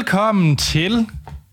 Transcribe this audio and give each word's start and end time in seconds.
Velkommen 0.00 0.56
til 0.56 1.06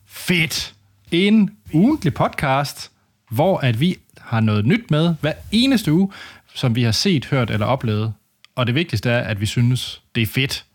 Fedt, 0.05 0.73
en 1.11 1.57
ugentlig 1.73 2.13
podcast, 2.13 2.91
hvor 3.29 3.57
at 3.57 3.79
vi 3.79 3.99
har 4.21 4.39
noget 4.39 4.65
nyt 4.65 4.91
med 4.91 5.15
hver 5.21 5.33
eneste 5.51 5.93
uge, 5.93 6.11
som 6.53 6.75
vi 6.75 6.83
har 6.83 6.91
set, 6.91 7.25
hørt 7.25 7.49
eller 7.51 7.65
oplevet. 7.65 8.13
Og 8.55 8.67
det 8.67 8.75
vigtigste 8.75 9.09
er, 9.09 9.19
at 9.19 9.41
vi 9.41 9.45
synes, 9.45 10.01
det 10.15 10.23
er 10.23 10.27
fedt. 10.27 10.65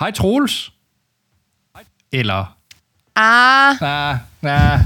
Hej 0.00 0.10
Troels. 0.10 0.72
Eller... 2.12 2.56
Ah, 3.16 3.82
Ah, 3.82 4.18
ah. 4.42 4.80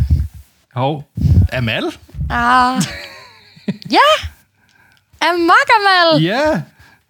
Hov. 0.74 1.08
Amal? 1.52 1.84
ah. 2.30 2.82
ja! 3.96 4.08
Amagamal! 5.20 6.22
Ja. 6.22 6.62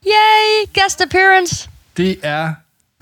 Yay! 0.07 0.73
Guest 0.75 1.01
appearance! 1.01 1.71
Det 1.97 2.19
er 2.23 2.55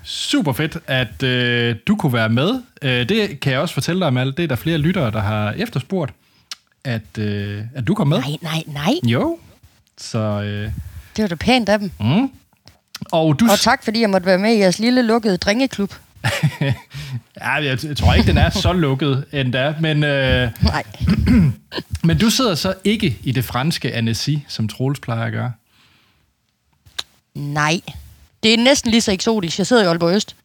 super 0.09 0.53
fedt, 0.53 0.77
at 0.87 1.23
øh, 1.23 1.75
du 1.87 1.95
kunne 1.95 2.13
være 2.13 2.29
med. 2.29 2.61
Øh, 2.81 3.09
det 3.09 3.39
kan 3.39 3.51
jeg 3.51 3.59
også 3.61 3.73
fortælle 3.73 3.99
dig, 3.99 4.07
Amal. 4.07 4.27
Det 4.27 4.39
er 4.43 4.47
der 4.47 4.55
flere 4.55 4.77
lyttere, 4.77 5.11
der 5.11 5.19
har 5.21 5.51
efterspurgt, 5.51 6.13
at, 6.83 7.17
øh, 7.17 7.63
at 7.75 7.87
du 7.87 7.93
kom 7.95 8.07
med. 8.07 8.19
Nej, 8.19 8.37
nej, 8.41 8.63
nej. 8.67 8.93
Jo. 9.03 9.37
Så, 9.97 10.17
øh, 10.19 10.71
Det 11.15 11.21
var 11.21 11.27
da 11.27 11.35
pænt 11.35 11.69
af 11.69 11.79
dem. 11.79 11.91
mm. 11.99 12.29
Og 13.11 13.39
du... 13.39 13.47
Og 13.51 13.59
tak, 13.59 13.83
fordi 13.83 14.01
jeg 14.01 14.09
måtte 14.09 14.25
være 14.25 14.37
med 14.39 14.55
i 14.55 14.59
jeres 14.59 14.79
lille 14.79 15.01
lukkede 15.01 15.37
drengeklub. 15.37 15.93
ja, 16.61 16.73
jeg, 17.53 17.77
jeg 17.83 17.97
tror 17.97 18.13
ikke, 18.13 18.27
den 18.27 18.37
er 18.37 18.49
så 18.49 18.73
lukket 18.73 19.25
endda, 19.33 19.73
men, 19.79 20.03
øh, 20.03 20.51
Nej. 20.63 20.83
men 22.07 22.17
du 22.17 22.29
sidder 22.29 22.55
så 22.55 22.73
ikke 22.83 23.17
i 23.23 23.31
det 23.31 23.45
franske 23.45 23.93
Annecy, 23.93 24.29
som 24.47 24.67
Troels 24.67 24.99
plejer 24.99 25.25
at 25.25 25.31
gøre. 25.31 25.51
Nej. 27.35 27.79
Det 28.43 28.53
er 28.53 28.57
næsten 28.57 28.91
lige 28.91 29.01
så 29.01 29.11
eksotisk. 29.11 29.57
Jeg 29.57 29.67
sidder 29.67 29.83
i 29.83 29.85
Aalborg 29.85 30.15
Øst, 30.15 30.35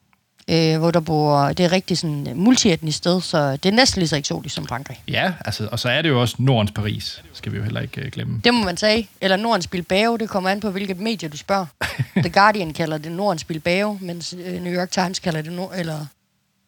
øh, 0.51 0.79
hvor 0.79 0.91
der 0.91 1.01
bor... 1.01 1.49
Det 1.49 1.65
er 1.65 1.73
rigtig 1.73 1.99
sådan 1.99 2.27
et 2.27 2.37
multietnisk 2.37 2.99
sted, 2.99 3.21
så 3.21 3.53
det 3.57 3.67
er 3.67 3.73
næsten 3.73 4.01
lige 4.01 4.09
så 4.09 4.17
eksotisk 4.17 4.55
som 4.55 4.67
Frankrig. 4.67 5.03
Ja, 5.09 5.33
altså, 5.45 5.69
og 5.73 5.79
så 5.81 5.89
er 5.89 6.03
det 6.03 6.09
jo 6.09 6.21
også 6.21 6.37
Nordens 6.39 6.71
Paris, 6.73 7.23
skal 7.33 7.53
vi 7.53 7.57
jo 7.57 7.63
heller 7.63 7.81
ikke 7.81 8.01
øh, 8.01 8.11
glemme. 8.11 8.41
Det 8.45 8.55
må 8.55 8.65
man 8.65 8.77
sige. 8.77 9.09
Eller 9.21 9.37
Nordens 9.37 9.67
Bilbao, 9.67 10.17
det 10.17 10.29
kommer 10.29 10.51
an 10.51 10.61
på, 10.61 10.71
hvilket 10.71 10.97
medie 10.99 11.29
du 11.29 11.37
spørger. 11.37 11.67
The 12.25 12.31
Guardian 12.31 12.73
kalder 12.73 12.99
det 12.99 13.13
Nordens 13.13 13.45
Bilbao, 13.45 13.99
mens 14.01 14.35
øh, 14.47 14.63
New 14.63 14.73
York 14.73 14.91
Times 14.91 15.19
kalder 15.19 15.43
det 15.43 15.53
Nord... 15.53 15.73
Eller... 15.77 16.07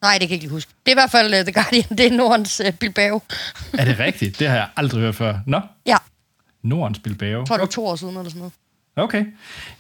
Nej, 0.03 0.13
det 0.13 0.21
kan 0.21 0.31
jeg 0.31 0.33
ikke 0.33 0.45
lige 0.45 0.51
huske. 0.51 0.71
Det 0.87 0.93
er 0.93 0.97
i 0.97 1.01
hvert 1.01 1.11
fald 1.11 1.35
uh, 1.35 1.41
The 1.41 1.53
Guardian, 1.53 1.85
det 1.99 2.01
er 2.07 2.11
Nordens 2.11 2.61
uh, 2.67 2.73
Bilbao. 2.73 3.23
Er 3.79 3.85
det 3.85 3.99
rigtigt? 3.99 4.39
Det 4.39 4.49
har 4.49 4.55
jeg 4.57 4.69
aldrig 4.77 5.01
hørt 5.01 5.15
før. 5.15 5.39
Nå, 5.47 5.61
Ja, 5.87 5.97
Nordens 6.63 6.99
Bilbao. 6.99 7.29
jeg 7.39 7.47
tror, 7.47 7.57
det 7.57 7.61
var 7.61 7.67
to 7.67 7.87
år 7.87 7.97
siden 7.97 8.17
eller 8.17 8.31
sådan 8.31 8.39
noget. 8.39 8.53
Okay. 8.97 9.25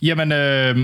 Jamen, 0.02 0.32
øh, 0.32 0.76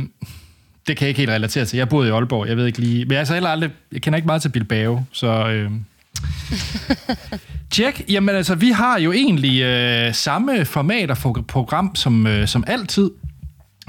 det 0.86 0.96
kan 0.96 1.04
jeg 1.04 1.08
ikke 1.08 1.18
helt 1.18 1.30
relatere 1.30 1.64
til. 1.64 1.76
Jeg 1.76 1.88
boede 1.88 2.08
i 2.08 2.12
Aalborg, 2.12 2.48
jeg 2.48 2.56
ved 2.56 2.66
ikke 2.66 2.78
lige... 2.78 3.04
Men 3.04 3.12
jeg, 3.12 3.18
altså 3.18 3.34
heller 3.34 3.50
aldrig, 3.50 3.70
jeg 3.92 4.02
kender 4.02 4.16
ikke 4.16 4.26
meget 4.26 4.42
til 4.42 4.48
Bilbao, 4.48 5.04
så... 5.12 5.48
Øh. 5.48 5.70
Tjek. 7.70 8.04
Jamen 8.08 8.34
altså, 8.34 8.54
vi 8.54 8.70
har 8.70 8.98
jo 8.98 9.12
egentlig 9.12 9.62
øh, 9.62 10.14
samme 10.14 10.64
format 10.64 11.10
og 11.10 11.44
program 11.48 11.94
som, 11.94 12.26
øh, 12.26 12.48
som 12.48 12.64
altid. 12.66 13.10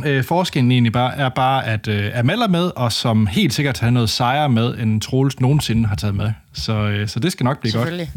Øh, 0.05 0.23
forskellen 0.23 0.71
egentlig 0.71 0.93
bare, 0.93 1.17
er 1.17 1.29
bare, 1.29 1.65
at 1.65 1.87
øh, 1.87 2.19
Amal 2.19 2.39
er 2.39 2.47
med, 2.47 2.71
og 2.75 2.91
som 2.91 3.27
helt 3.27 3.53
sikkert 3.53 3.79
har 3.79 3.89
noget 3.89 4.09
sejre 4.09 4.49
med, 4.49 4.77
end 4.77 5.01
Troels 5.01 5.39
nogensinde 5.39 5.87
har 5.87 5.95
taget 5.95 6.15
med. 6.15 6.31
Så, 6.53 6.73
øh, 6.73 7.07
så 7.07 7.19
det 7.19 7.31
skal 7.31 7.43
nok 7.43 7.59
blive 7.59 7.73
godt. 7.73 7.81
Selvfølgelig. 7.81 8.11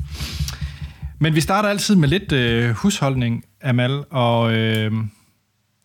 Men 1.19 1.35
vi 1.35 1.41
starter 1.41 1.69
altid 1.69 1.97
med 1.97 2.09
lidt 2.09 2.33
øh, 2.33 2.71
husholdning, 2.71 3.45
Amal, 3.63 4.03
og 4.11 4.53
øh, 4.53 4.93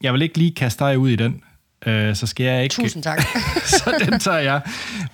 jeg 0.01 0.13
vil 0.13 0.21
ikke 0.21 0.37
lige 0.37 0.51
kaste 0.51 0.83
dig 0.83 0.97
ud 0.97 1.09
i 1.09 1.15
den, 1.15 1.41
øh, 1.85 2.15
så 2.15 2.27
skal 2.27 2.45
jeg 2.45 2.63
ikke... 2.63 2.73
Tusind 2.73 3.03
tak. 3.03 3.21
så 3.79 4.05
den 4.05 4.19
tager 4.19 4.39
jeg. 4.39 4.61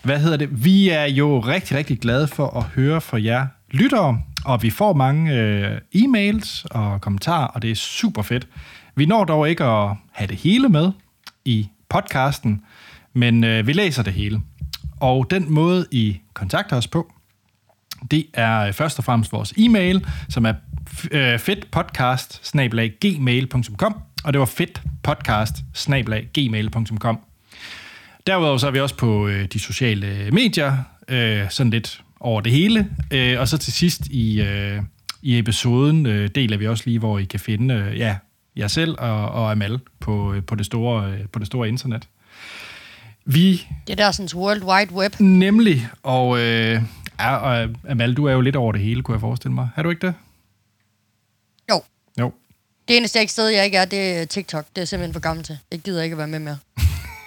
Hvad 0.03 0.19
hedder 0.19 0.37
det? 0.37 0.65
Vi 0.65 0.89
er 0.89 1.05
jo 1.05 1.39
rigtig, 1.39 1.77
rigtig 1.77 1.99
glade 1.99 2.27
for 2.27 2.57
at 2.57 2.63
høre 2.63 3.01
fra 3.01 3.21
jer 3.21 3.47
lyttere, 3.71 4.21
og 4.45 4.63
vi 4.63 4.69
får 4.69 4.93
mange 4.93 5.33
øh, 5.33 5.77
e-mails 5.95 6.65
og 6.71 7.01
kommentarer, 7.01 7.47
og 7.47 7.61
det 7.61 7.71
er 7.71 7.75
super 7.75 8.21
fedt. 8.21 8.47
Vi 8.95 9.05
når 9.05 9.23
dog 9.23 9.49
ikke 9.49 9.63
at 9.63 9.95
have 10.11 10.27
det 10.27 10.37
hele 10.37 10.69
med 10.69 10.91
i 11.45 11.69
podcasten, 11.89 12.61
men 13.13 13.43
øh, 13.43 13.67
vi 13.67 13.73
læser 13.73 14.03
det 14.03 14.13
hele. 14.13 14.41
Og 14.99 15.31
den 15.31 15.51
måde, 15.51 15.85
I 15.91 16.19
kontakter 16.33 16.77
os 16.77 16.87
på, 16.87 17.11
det 18.11 18.25
er 18.33 18.71
først 18.71 18.97
og 18.99 19.05
fremmest 19.05 19.31
vores 19.31 19.53
e-mail, 19.57 20.05
som 20.29 20.45
er 20.45 20.53
øh, 21.11 21.39
fedtpodcast 21.39 22.53
gmail.com 23.01 24.01
og 24.23 24.33
det 24.33 24.39
var 24.39 24.45
fedtpodcast 24.45 25.55
gmail.com 26.33 27.19
Derudover 28.27 28.57
så 28.57 28.67
er 28.67 28.71
vi 28.71 28.79
også 28.79 28.95
på 28.95 29.27
øh, 29.27 29.45
de 29.53 29.59
sociale 29.59 30.31
medier, 30.31 30.77
øh, 31.07 31.49
sådan 31.49 31.71
lidt 31.71 32.01
over 32.19 32.41
det 32.41 32.51
hele. 32.51 32.89
Øh, 33.11 33.39
og 33.39 33.47
så 33.47 33.57
til 33.57 33.73
sidst 33.73 34.07
i, 34.07 34.41
øh, 34.41 34.81
i 35.21 35.39
episoden 35.39 36.05
øh, 36.05 36.29
deler 36.35 36.57
vi 36.57 36.67
også 36.67 36.83
lige, 36.85 36.99
hvor 36.99 37.19
I 37.19 37.23
kan 37.23 37.39
finde 37.39 37.73
øh, 37.73 37.97
ja, 37.97 38.17
jer 38.55 38.67
selv 38.67 38.95
og, 38.99 39.29
og 39.29 39.51
Amal 39.51 39.79
på, 39.99 40.33
øh, 40.33 40.43
på, 40.43 40.55
det 40.55 40.65
store, 40.65 41.11
øh, 41.11 41.19
på 41.31 41.39
det 41.39 41.47
store 41.47 41.67
internet. 41.67 42.07
Vi 43.25 43.67
Det 43.87 43.97
der 43.97 44.11
sådan 44.11 44.39
World 44.39 44.63
Wide 44.63 44.93
Web. 44.93 45.19
Nemlig, 45.19 45.87
og, 46.03 46.39
øh, 46.39 46.81
ja, 47.19 47.35
og 47.35 47.69
Amal, 47.89 48.13
du 48.13 48.25
er 48.25 48.33
jo 48.33 48.41
lidt 48.41 48.55
over 48.55 48.71
det 48.71 48.81
hele, 48.81 49.03
kunne 49.03 49.13
jeg 49.13 49.21
forestille 49.21 49.53
mig. 49.53 49.69
Er 49.75 49.83
du 49.83 49.89
ikke 49.89 50.07
det? 50.07 50.13
Det 52.87 52.97
eneste 52.97 53.19
ikke 53.19 53.31
sted, 53.31 53.47
jeg 53.47 53.65
ikke 53.65 53.77
er, 53.77 53.85
det 53.85 54.17
er 54.17 54.25
TikTok. 54.25 54.65
Det 54.69 54.77
er 54.77 54.81
jeg 54.81 54.87
simpelthen 54.87 55.13
for 55.13 55.19
gammel 55.19 55.45
til. 55.45 55.57
Jeg 55.71 55.79
gider 55.79 56.03
ikke 56.03 56.13
at 56.13 56.17
være 56.17 56.27
med 56.27 56.39
mere. 56.39 56.57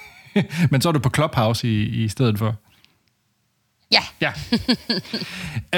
Men 0.70 0.80
så 0.80 0.88
er 0.88 0.92
du 0.92 0.98
på 0.98 1.10
Clubhouse 1.14 1.68
i, 1.68 2.04
i 2.04 2.08
stedet 2.08 2.38
for. 2.38 2.56
Ja. 3.92 4.02
Ja. 4.20 4.32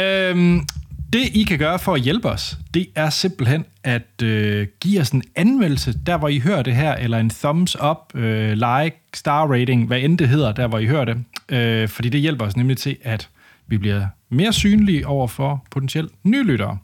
øhm, 0.31 0.67
det, 1.13 1.21
I 1.35 1.43
kan 1.43 1.59
gøre 1.59 1.79
for 1.79 1.95
at 1.95 2.01
hjælpe 2.01 2.29
os, 2.29 2.59
det 2.75 2.89
er 2.95 3.11
simpelthen 3.11 3.65
at 3.85 4.23
øh, 4.23 4.67
give 4.81 5.01
os 5.01 5.11
en 5.11 5.23
anmeldelse, 5.37 5.95
der 6.07 6.17
hvor 6.17 6.29
I 6.29 6.39
hører 6.39 6.63
det 6.63 6.77
her, 6.77 6.95
eller 6.95 7.19
en 7.19 7.31
thumbs 7.31 7.77
up, 7.81 8.15
øh, 8.15 8.53
like, 8.53 8.97
star 9.15 9.47
rating, 9.47 9.87
hvad 9.87 10.01
end 10.01 10.19
det 10.19 10.29
hedder, 10.29 10.53
der 10.53 10.67
hvor 10.67 10.79
I 10.79 10.87
hører 10.87 11.05
det. 11.05 11.25
Øh, 11.49 11.89
fordi 11.89 12.09
det 12.09 12.21
hjælper 12.21 12.47
os 12.47 12.57
nemlig 12.57 12.77
til, 12.77 12.97
at 13.03 13.29
vi 13.67 13.79
bliver 13.79 14.07
mere 14.29 14.53
synlige 14.53 15.07
over 15.07 15.27
for 15.27 15.67
potentielt 15.71 16.13
nye 16.25 16.43
lyttere. 16.43 16.79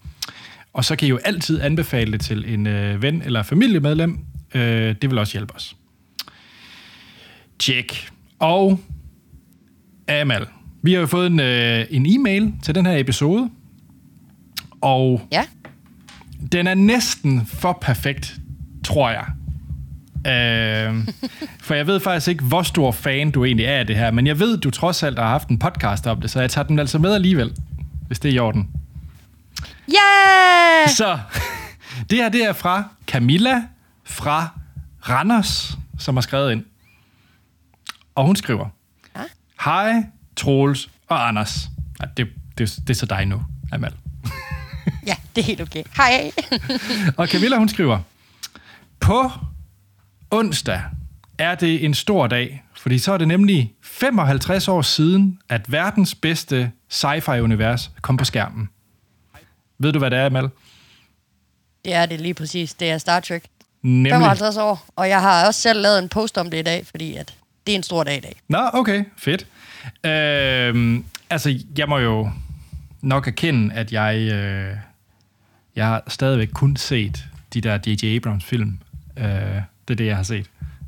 Og 0.78 0.84
så 0.84 0.96
kan 0.96 1.06
I 1.06 1.08
jo 1.08 1.18
altid 1.24 1.60
anbefale 1.60 2.12
det 2.12 2.20
til 2.20 2.54
en 2.54 2.66
øh, 2.66 3.02
ven 3.02 3.22
eller 3.22 3.42
familiemedlem. 3.42 4.18
Øh, 4.54 4.94
det 5.02 5.10
vil 5.10 5.18
også 5.18 5.32
hjælpe 5.32 5.54
os. 5.54 5.76
Tjek. 7.58 8.08
Og 8.38 8.80
Amal, 10.08 10.46
vi 10.82 10.92
har 10.92 11.00
jo 11.00 11.06
fået 11.06 11.26
en, 11.26 11.40
øh, 11.40 11.86
en 11.90 12.06
e-mail 12.06 12.52
til 12.62 12.74
den 12.74 12.86
her 12.86 12.96
episode, 12.96 13.50
og 14.80 15.20
Ja. 15.32 15.44
den 16.52 16.66
er 16.66 16.74
næsten 16.74 17.46
for 17.46 17.78
perfekt, 17.82 18.36
tror 18.84 19.10
jeg. 19.10 19.24
Øh, 20.26 21.08
for 21.60 21.74
jeg 21.74 21.86
ved 21.86 22.00
faktisk 22.00 22.28
ikke, 22.28 22.44
hvor 22.44 22.62
stor 22.62 22.92
fan 22.92 23.30
du 23.30 23.44
egentlig 23.44 23.66
er 23.66 23.78
af 23.78 23.86
det 23.86 23.96
her, 23.96 24.10
men 24.10 24.26
jeg 24.26 24.38
ved, 24.40 24.58
du 24.58 24.70
trods 24.70 25.02
alt 25.02 25.18
har 25.18 25.28
haft 25.28 25.48
en 25.48 25.58
podcast 25.58 26.06
om 26.06 26.20
det, 26.20 26.30
så 26.30 26.40
jeg 26.40 26.50
tager 26.50 26.66
den 26.66 26.78
altså 26.78 26.98
med 26.98 27.14
alligevel, 27.14 27.52
hvis 28.06 28.18
det 28.18 28.28
er 28.28 28.34
i 28.34 28.38
orden. 28.38 28.68
Yeah! 29.94 30.88
Så 30.88 31.18
det 32.10 32.18
her, 32.18 32.28
det 32.28 32.44
er 32.44 32.52
fra 32.52 32.84
Camilla 33.06 33.62
fra 34.04 34.48
Randers, 35.08 35.78
som 35.98 36.16
har 36.16 36.20
skrevet 36.20 36.52
ind. 36.52 36.64
Og 38.14 38.24
hun 38.26 38.36
skriver, 38.36 38.68
Ja. 39.16 39.20
Hej, 39.64 40.02
Troels 40.36 40.90
og 41.08 41.28
Anders. 41.28 41.68
Ja, 42.00 42.06
det, 42.16 42.28
det, 42.58 42.78
det 42.78 42.90
er 42.90 42.94
så 42.94 43.06
dig 43.06 43.26
nu, 43.26 43.42
Amal. 43.72 43.92
Ja, 45.06 45.14
det 45.36 45.42
er 45.42 45.46
helt 45.46 45.60
okay. 45.60 45.82
Hej. 45.96 46.30
Og 47.18 47.28
Camilla, 47.28 47.56
hun 47.56 47.68
skriver, 47.68 47.98
På 49.00 49.30
onsdag 50.30 50.82
er 51.38 51.54
det 51.54 51.84
en 51.84 51.94
stor 51.94 52.26
dag, 52.26 52.62
fordi 52.76 52.98
så 52.98 53.12
er 53.12 53.18
det 53.18 53.28
nemlig 53.28 53.72
55 53.82 54.68
år 54.68 54.82
siden, 54.82 55.38
at 55.48 55.72
verdens 55.72 56.14
bedste 56.14 56.70
sci-fi-univers 56.88 57.90
kom 58.00 58.16
på 58.16 58.24
skærmen. 58.24 58.68
Ved 59.78 59.92
du, 59.92 59.98
hvad 59.98 60.10
det 60.10 60.18
er, 60.18 60.26
Amal? 60.26 60.48
Det 61.84 61.94
er 61.94 62.06
det 62.06 62.20
lige 62.20 62.34
præcis. 62.34 62.74
Det 62.74 62.90
er 62.90 62.98
Star 62.98 63.20
Trek. 63.20 63.44
Nemlig. 63.82 64.12
55 64.12 64.56
år. 64.56 64.84
Og 64.96 65.08
jeg 65.08 65.20
har 65.20 65.46
også 65.46 65.60
selv 65.60 65.80
lavet 65.80 65.98
en 65.98 66.08
post 66.08 66.38
om 66.38 66.50
det 66.50 66.58
i 66.58 66.62
dag, 66.62 66.86
fordi 66.86 67.16
at 67.16 67.34
det 67.66 67.72
er 67.72 67.76
en 67.76 67.82
stor 67.82 68.04
dag 68.04 68.16
i 68.16 68.20
dag. 68.20 68.36
Nå, 68.48 68.70
okay, 68.72 69.04
fedt. 69.16 69.46
Øhm, 70.04 71.04
altså, 71.30 71.58
jeg 71.78 71.88
må 71.88 71.98
jo 71.98 72.30
nok 73.00 73.26
erkende, 73.26 73.74
at 73.74 73.92
jeg, 73.92 74.16
øh, 74.16 74.76
jeg 75.76 75.86
har 75.86 76.02
stadigvæk 76.08 76.48
kun 76.54 76.76
set 76.76 77.24
de 77.54 77.60
der 77.60 77.78
J.J. 77.86 78.16
Abrams 78.16 78.44
film. 78.44 78.78
Øh, 79.16 79.24
det 79.24 79.62
er 79.90 79.94
det, 79.94 80.06
jeg 80.06 80.16
har 80.16 80.22
set 80.22 80.46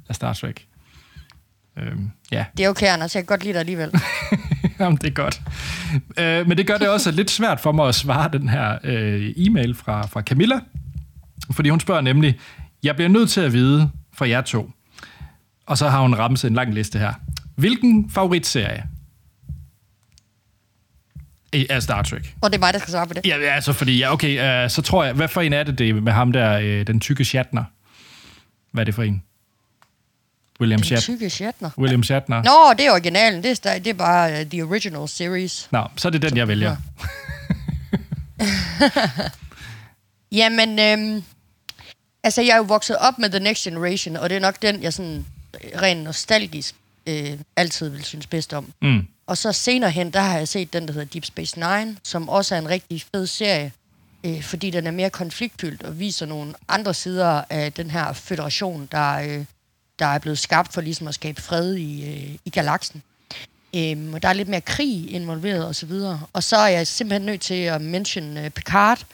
af 0.08 0.14
Star 0.14 0.32
Trek. 0.32 0.66
Øhm, 1.78 2.10
ja, 2.32 2.44
Det 2.56 2.64
er 2.64 2.68
okay, 2.68 2.86
Anders. 2.86 3.14
Jeg 3.14 3.22
kan 3.22 3.26
godt 3.26 3.42
lide 3.42 3.52
dig 3.52 3.60
alligevel. 3.60 3.92
Jamen, 4.80 4.96
det 4.96 5.06
er 5.06 5.14
godt. 5.14 5.40
Øh, 6.18 6.48
men 6.48 6.58
det 6.58 6.66
gør 6.66 6.78
det 6.78 6.88
også 6.88 7.10
lidt 7.10 7.30
svært 7.30 7.60
for 7.60 7.72
mig 7.72 7.88
at 7.88 7.94
svare 7.94 8.30
den 8.32 8.48
her 8.48 8.78
øh, 8.84 9.32
e-mail 9.36 9.74
fra, 9.74 10.06
fra 10.06 10.22
Camilla. 10.22 10.60
Fordi 11.52 11.68
hun 11.68 11.80
spørger 11.80 12.00
nemlig, 12.00 12.38
jeg 12.82 12.96
bliver 12.96 13.08
nødt 13.08 13.30
til 13.30 13.40
at 13.40 13.52
vide 13.52 13.90
fra 14.14 14.28
jer 14.28 14.40
to. 14.40 14.70
Og 15.66 15.78
så 15.78 15.88
har 15.88 16.00
hun 16.00 16.14
ramset 16.14 16.48
en 16.48 16.54
lang 16.54 16.74
liste 16.74 16.98
her. 16.98 17.12
Hvilken 17.56 18.10
favoritserie 18.10 18.84
Af 21.52 21.82
Star 21.82 22.02
Trek. 22.02 22.34
Og 22.40 22.50
det 22.50 22.56
er 22.56 22.60
mig, 22.60 22.72
der 22.72 22.78
skal 22.78 22.90
svare 22.92 23.06
på 23.06 23.14
det. 23.14 23.26
Ja, 23.26 23.36
altså 23.36 23.72
fordi, 23.72 23.98
ja, 23.98 24.12
okay, 24.12 24.64
uh, 24.64 24.70
så 24.70 24.82
tror 24.82 25.04
jeg, 25.04 25.14
hvad 25.14 25.28
for 25.28 25.40
en 25.40 25.52
er 25.52 25.62
det, 25.62 25.78
det 25.78 26.02
med 26.02 26.12
ham 26.12 26.32
der, 26.32 26.58
uh, 26.58 26.86
den 26.86 27.00
tykke 27.00 27.24
Shatner? 27.24 27.64
Hvad 28.72 28.82
er 28.82 28.84
det 28.84 28.94
for 28.94 29.02
en? 29.02 29.22
William, 30.60 30.80
Den 30.80 30.86
Shat- 30.96 31.00
tykke 31.00 31.30
Shatner. 31.30 31.70
William 31.78 32.02
Shatner. 32.02 32.42
Nå, 32.42 32.74
det 32.78 32.86
er 32.86 32.90
originalen. 32.90 33.42
Det 33.42 33.66
er, 33.66 33.78
det 33.78 33.90
er 33.90 33.94
bare 33.94 34.40
uh, 34.40 34.46
The 34.50 34.62
Original 34.62 35.08
Series. 35.08 35.68
Nå, 35.70 35.84
så 35.96 36.08
er 36.08 36.12
det 36.12 36.22
den, 36.22 36.36
jeg 36.36 36.48
vælger. 36.48 36.76
Jamen, 40.32 40.78
øhm, 40.78 41.22
altså 42.22 42.42
jeg 42.42 42.52
er 42.52 42.56
jo 42.56 42.62
vokset 42.62 42.96
op 42.96 43.18
med 43.18 43.30
The 43.30 43.40
Next 43.40 43.64
Generation, 43.64 44.16
og 44.16 44.30
det 44.30 44.36
er 44.36 44.40
nok 44.40 44.62
den, 44.62 44.82
jeg 44.82 44.92
sådan 44.92 45.26
øh, 45.64 45.82
rent 45.82 46.04
nostalgisk 46.04 46.74
øh, 47.06 47.30
altid 47.56 47.88
vil 47.88 48.04
synes 48.04 48.26
bedst 48.26 48.52
om. 48.52 48.72
Mm. 48.82 49.06
Og 49.26 49.36
så 49.38 49.52
senere 49.52 49.90
hen, 49.90 50.10
der 50.10 50.20
har 50.20 50.38
jeg 50.38 50.48
set 50.48 50.72
den, 50.72 50.86
der 50.86 50.92
hedder 50.92 51.06
Deep 51.12 51.24
Space 51.24 51.58
Nine, 51.58 51.96
som 52.02 52.28
også 52.28 52.54
er 52.54 52.58
en 52.58 52.68
rigtig 52.68 53.02
fed 53.14 53.26
serie, 53.26 53.72
øh, 54.24 54.42
fordi 54.42 54.70
den 54.70 54.86
er 54.86 54.90
mere 54.90 55.10
konfliktfyldt 55.10 55.82
og 55.82 55.98
viser 55.98 56.26
nogle 56.26 56.54
andre 56.68 56.94
sider 56.94 57.42
af 57.50 57.72
den 57.72 57.90
her 57.90 58.12
federation, 58.12 58.88
der, 58.92 59.12
øh, 59.18 59.44
der 60.00 60.06
er 60.06 60.18
blevet 60.18 60.38
skabt 60.38 60.72
for 60.72 60.80
ligesom 60.80 61.08
at 61.08 61.14
skabe 61.14 61.42
fred 61.42 61.74
i, 61.74 62.08
øh, 62.08 62.36
i 62.44 62.50
galaksen. 62.50 63.02
Øhm, 63.76 64.14
og 64.14 64.22
der 64.22 64.28
er 64.28 64.32
lidt 64.32 64.48
mere 64.48 64.60
krig 64.60 65.10
involveret 65.10 65.66
og 65.66 65.74
så 65.74 65.86
videre. 65.86 66.20
Og 66.32 66.42
så 66.42 66.56
er 66.56 66.68
jeg 66.68 66.86
simpelthen 66.86 67.26
nødt 67.26 67.40
til 67.40 67.54
at 67.54 67.80
mention 67.82 68.36
øh, 68.36 68.50
Picard, 68.50 69.06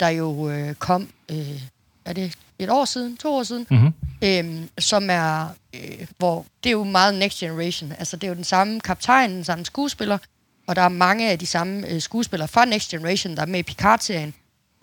der 0.00 0.08
jo 0.08 0.50
øh, 0.50 0.74
kom, 0.74 1.08
øh, 1.30 1.60
er 2.04 2.12
det 2.12 2.32
et 2.58 2.70
år 2.70 2.84
siden, 2.84 3.16
to 3.16 3.34
år 3.34 3.42
siden, 3.42 3.66
Mm-hmm. 3.70 3.92
øhm, 4.22 4.68
som 4.78 5.10
er, 5.10 5.48
øh, 5.74 6.06
hvor 6.18 6.46
det 6.64 6.70
er 6.70 6.72
jo 6.72 6.84
meget 6.84 7.14
next 7.14 7.38
generation. 7.38 7.92
Altså 7.98 8.16
det 8.16 8.24
er 8.24 8.28
jo 8.28 8.34
den 8.34 8.44
samme 8.44 8.80
kaptajn, 8.80 9.30
den 9.30 9.44
samme 9.44 9.64
skuespiller, 9.64 10.18
og 10.66 10.76
der 10.76 10.82
er 10.82 10.88
mange 10.88 11.30
af 11.30 11.38
de 11.38 11.46
samme 11.46 11.88
øh, 11.88 12.00
skuespillere 12.00 12.48
fra 12.48 12.64
Next 12.64 12.90
Generation, 12.90 13.36
der 13.36 13.42
er 13.42 13.46
med 13.46 13.60
i 13.60 13.62
Picard-serien. 13.62 14.34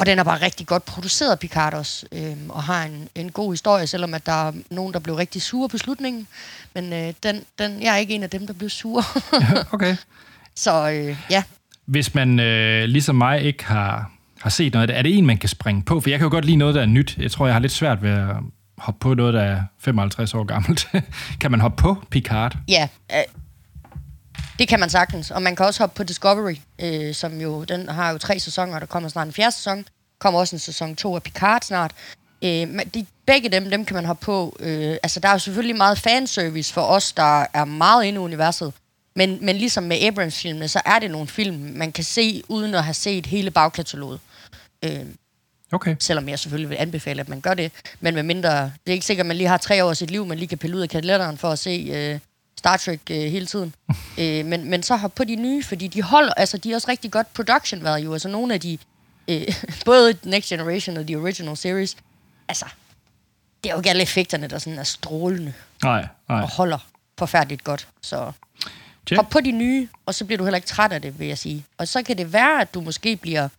Og 0.01 0.07
den 0.07 0.19
er 0.19 0.24
bare 0.24 0.42
rigtig 0.42 0.68
godt 0.68 0.86
produceret, 0.86 1.39
Picard 1.39 1.74
også, 1.74 2.06
øhm, 2.12 2.50
og 2.50 2.63
har 2.63 2.83
en, 2.83 3.09
en 3.15 3.31
god 3.31 3.53
historie, 3.53 3.88
selvom 3.88 4.13
at 4.13 4.25
der 4.25 4.48
er 4.48 4.51
nogen, 4.71 4.94
der 4.94 5.00
blev 5.00 5.15
rigtig 5.15 5.42
sure 5.42 5.69
på 5.69 5.77
slutningen. 5.77 6.27
Men 6.75 6.94
øh, 6.94 7.13
den, 7.24 7.44
den, 7.59 7.81
jeg 7.81 7.94
er 7.94 7.98
ikke 7.98 8.15
en 8.15 8.24
af 8.24 8.30
dem, 8.30 8.48
der 8.48 8.53
blev 8.53 8.69
sure. 8.69 9.03
Okay. 9.71 9.95
Så 10.56 10.92
øh, 10.92 11.18
ja, 11.30 11.44
Hvis 11.86 12.15
man 12.15 12.39
øh, 12.39 12.83
ligesom 12.83 13.15
mig 13.15 13.42
ikke 13.42 13.65
har, 13.65 14.12
har 14.39 14.50
set 14.50 14.74
noget 14.74 14.83
af 14.83 14.88
det, 14.88 14.98
er 14.98 15.01
det 15.01 15.18
en, 15.18 15.25
man 15.25 15.38
kan 15.38 15.50
springe 15.50 15.83
på? 15.83 16.00
For 16.00 16.09
jeg 16.09 16.19
kan 16.19 16.25
jo 16.25 16.31
godt 16.31 16.45
lide 16.45 16.57
noget, 16.57 16.75
der 16.75 16.81
er 16.81 16.86
nyt. 16.86 17.18
Jeg 17.18 17.31
tror, 17.31 17.45
jeg 17.45 17.56
har 17.56 17.59
lidt 17.59 17.71
svært 17.71 18.04
ved 18.04 18.09
at 18.09 18.36
hoppe 18.77 19.00
på 19.00 19.13
noget, 19.13 19.33
der 19.33 19.42
er 19.42 19.62
55 19.80 20.33
år 20.33 20.44
gammelt. 20.44 20.88
kan 21.42 21.51
man 21.51 21.62
hoppe 21.62 21.81
på 21.81 22.04
Picard? 22.09 22.57
Ja, 22.68 22.88
øh, 23.13 23.40
det 24.61 24.67
kan 24.67 24.79
man 24.79 24.89
sagtens. 24.89 25.31
Og 25.31 25.41
man 25.41 25.55
kan 25.55 25.65
også 25.65 25.83
hoppe 25.83 25.97
på 25.97 26.03
Discovery, 26.03 26.55
øh, 26.81 27.13
som 27.15 27.41
jo, 27.41 27.63
den 27.63 27.89
har 27.89 28.11
jo 28.11 28.17
tre 28.17 28.39
sæsoner, 28.39 28.75
og 28.75 28.81
der 28.81 28.87
kommer 28.87 29.09
snart 29.09 29.27
en 29.27 29.33
fjerde 29.33 29.55
sæson. 29.55 29.85
kommer 30.19 30.39
også 30.39 30.55
en 30.55 30.59
sæson 30.59 30.95
2 30.95 31.15
af 31.15 31.23
Picard 31.23 31.61
snart. 31.61 31.91
Øh, 32.43 32.69
men 32.69 32.87
de, 32.93 33.05
begge 33.25 33.49
dem, 33.49 33.69
dem 33.69 33.85
kan 33.85 33.95
man 33.95 34.05
hoppe 34.05 34.25
på. 34.25 34.57
Øh, 34.59 34.97
altså, 35.03 35.19
der 35.19 35.27
er 35.27 35.33
jo 35.33 35.39
selvfølgelig 35.39 35.75
meget 35.75 35.97
fanservice 35.97 36.73
for 36.73 36.81
os, 36.81 37.13
der 37.13 37.45
er 37.53 37.65
meget 37.65 38.05
inde 38.05 38.15
i 38.15 38.19
universet. 38.19 38.73
Men, 39.15 39.45
men 39.45 39.55
ligesom 39.55 39.83
med 39.83 40.01
Abrams-filmene, 40.01 40.67
så 40.67 40.81
er 40.85 40.99
det 40.99 41.11
nogle 41.11 41.27
film, 41.27 41.55
man 41.55 41.91
kan 41.91 42.03
se, 42.03 42.43
uden 42.47 42.75
at 42.75 42.83
have 42.83 42.93
set 42.93 43.25
hele 43.25 43.51
bagkataloget. 43.51 44.19
Øh, 44.83 45.05
Okay. 45.73 45.95
selvom 45.99 46.29
jeg 46.29 46.39
selvfølgelig 46.39 46.69
vil 46.69 46.75
anbefale, 46.79 47.21
at 47.21 47.29
man 47.29 47.41
gør 47.41 47.53
det. 47.53 47.71
Men 47.99 48.15
med 48.15 48.23
mindre, 48.23 48.63
det 48.63 48.71
er 48.87 48.91
ikke 48.91 49.05
sikkert, 49.05 49.23
at 49.23 49.27
man 49.27 49.37
lige 49.37 49.47
har 49.47 49.57
tre 49.57 49.85
år 49.85 49.89
af 49.89 49.97
sit 49.97 50.11
liv, 50.11 50.25
man 50.25 50.37
lige 50.37 50.47
kan 50.47 50.57
pille 50.57 50.77
ud 50.77 50.81
af 50.81 50.89
kalenderen 50.89 51.37
for 51.37 51.49
at 51.49 51.59
se 51.59 51.89
øh, 51.93 52.19
Star 52.57 52.77
Trek 52.77 53.00
øh, 53.12 53.18
hele 53.18 53.45
tiden. 53.45 53.75
øh, 54.19 54.45
men, 54.45 54.69
men 54.69 54.83
så 54.83 54.95
hop 54.95 55.15
på 55.15 55.24
de 55.24 55.36
nye, 55.36 55.63
fordi 55.63 55.88
de 55.88 56.01
holder, 56.01 56.33
altså 56.33 56.57
de 56.57 56.71
er 56.71 56.75
også 56.75 56.88
rigtig 56.88 57.12
godt 57.12 57.33
production 57.33 57.83
value. 57.83 58.13
Altså 58.13 58.30
nogle 58.30 58.53
af 58.53 58.59
de, 58.59 58.77
øh, 59.27 59.42
både 59.86 60.18
Next 60.24 60.50
Generation 60.50 60.98
og 60.98 61.07
The 61.07 61.18
Original 61.18 61.57
Series, 61.57 61.98
altså, 62.48 62.65
det 63.63 63.69
er 63.69 63.74
jo 63.74 63.80
ikke 63.80 63.89
alle 63.89 64.01
effekterne, 64.03 64.48
der 64.48 64.59
sådan 64.59 64.80
er 64.80 64.83
strålende 64.83 65.53
Nej, 65.83 66.07
nej. 66.30 66.42
og 66.42 66.50
holder 66.50 66.77
forfærdeligt 67.19 67.63
godt. 67.63 67.88
Så 68.01 68.31
Check. 69.07 69.18
hop 69.19 69.30
på 69.30 69.39
de 69.39 69.51
nye, 69.51 69.88
og 70.06 70.15
så 70.15 70.25
bliver 70.25 70.38
du 70.38 70.44
heller 70.44 70.56
ikke 70.56 70.68
træt 70.68 70.92
af 70.92 71.01
det, 71.01 71.19
vil 71.19 71.27
jeg 71.27 71.38
sige. 71.38 71.65
Og 71.77 71.88
så 71.88 72.04
kan 72.04 72.18
det 72.18 72.33
være, 72.33 72.62
at 72.62 72.74
du 72.74 72.81
måske 72.81 73.15
bliver 73.15 73.50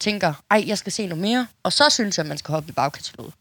tænker, 0.00 0.34
ej, 0.50 0.64
jeg 0.66 0.78
skal 0.78 0.92
se 0.92 1.06
noget 1.06 1.22
mere, 1.22 1.46
og 1.62 1.72
så 1.72 1.90
synes 1.90 2.18
jeg, 2.18 2.24
at 2.24 2.28
man 2.28 2.38
skal 2.38 2.52
hoppe 2.52 2.68
i 2.68 2.72
bagkataloget. 2.72 3.34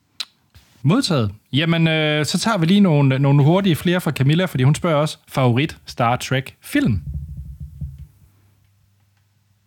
Modtaget. 0.84 1.32
Jamen, 1.54 1.88
øh, 1.88 2.26
så 2.26 2.40
tager 2.40 2.58
vi 2.58 2.66
lige 2.66 2.80
nogle, 2.80 3.20
nogle 3.20 3.44
hurtige 3.44 3.76
flere 3.76 4.02
fra 4.02 4.12
Camilla, 4.12 4.46
fordi 4.46 4.64
hun 4.64 4.76
spørger 4.76 4.98
også, 4.98 5.18
favorit 5.28 5.78
Star 5.86 6.16
Trek 6.16 6.56
film? 6.62 7.02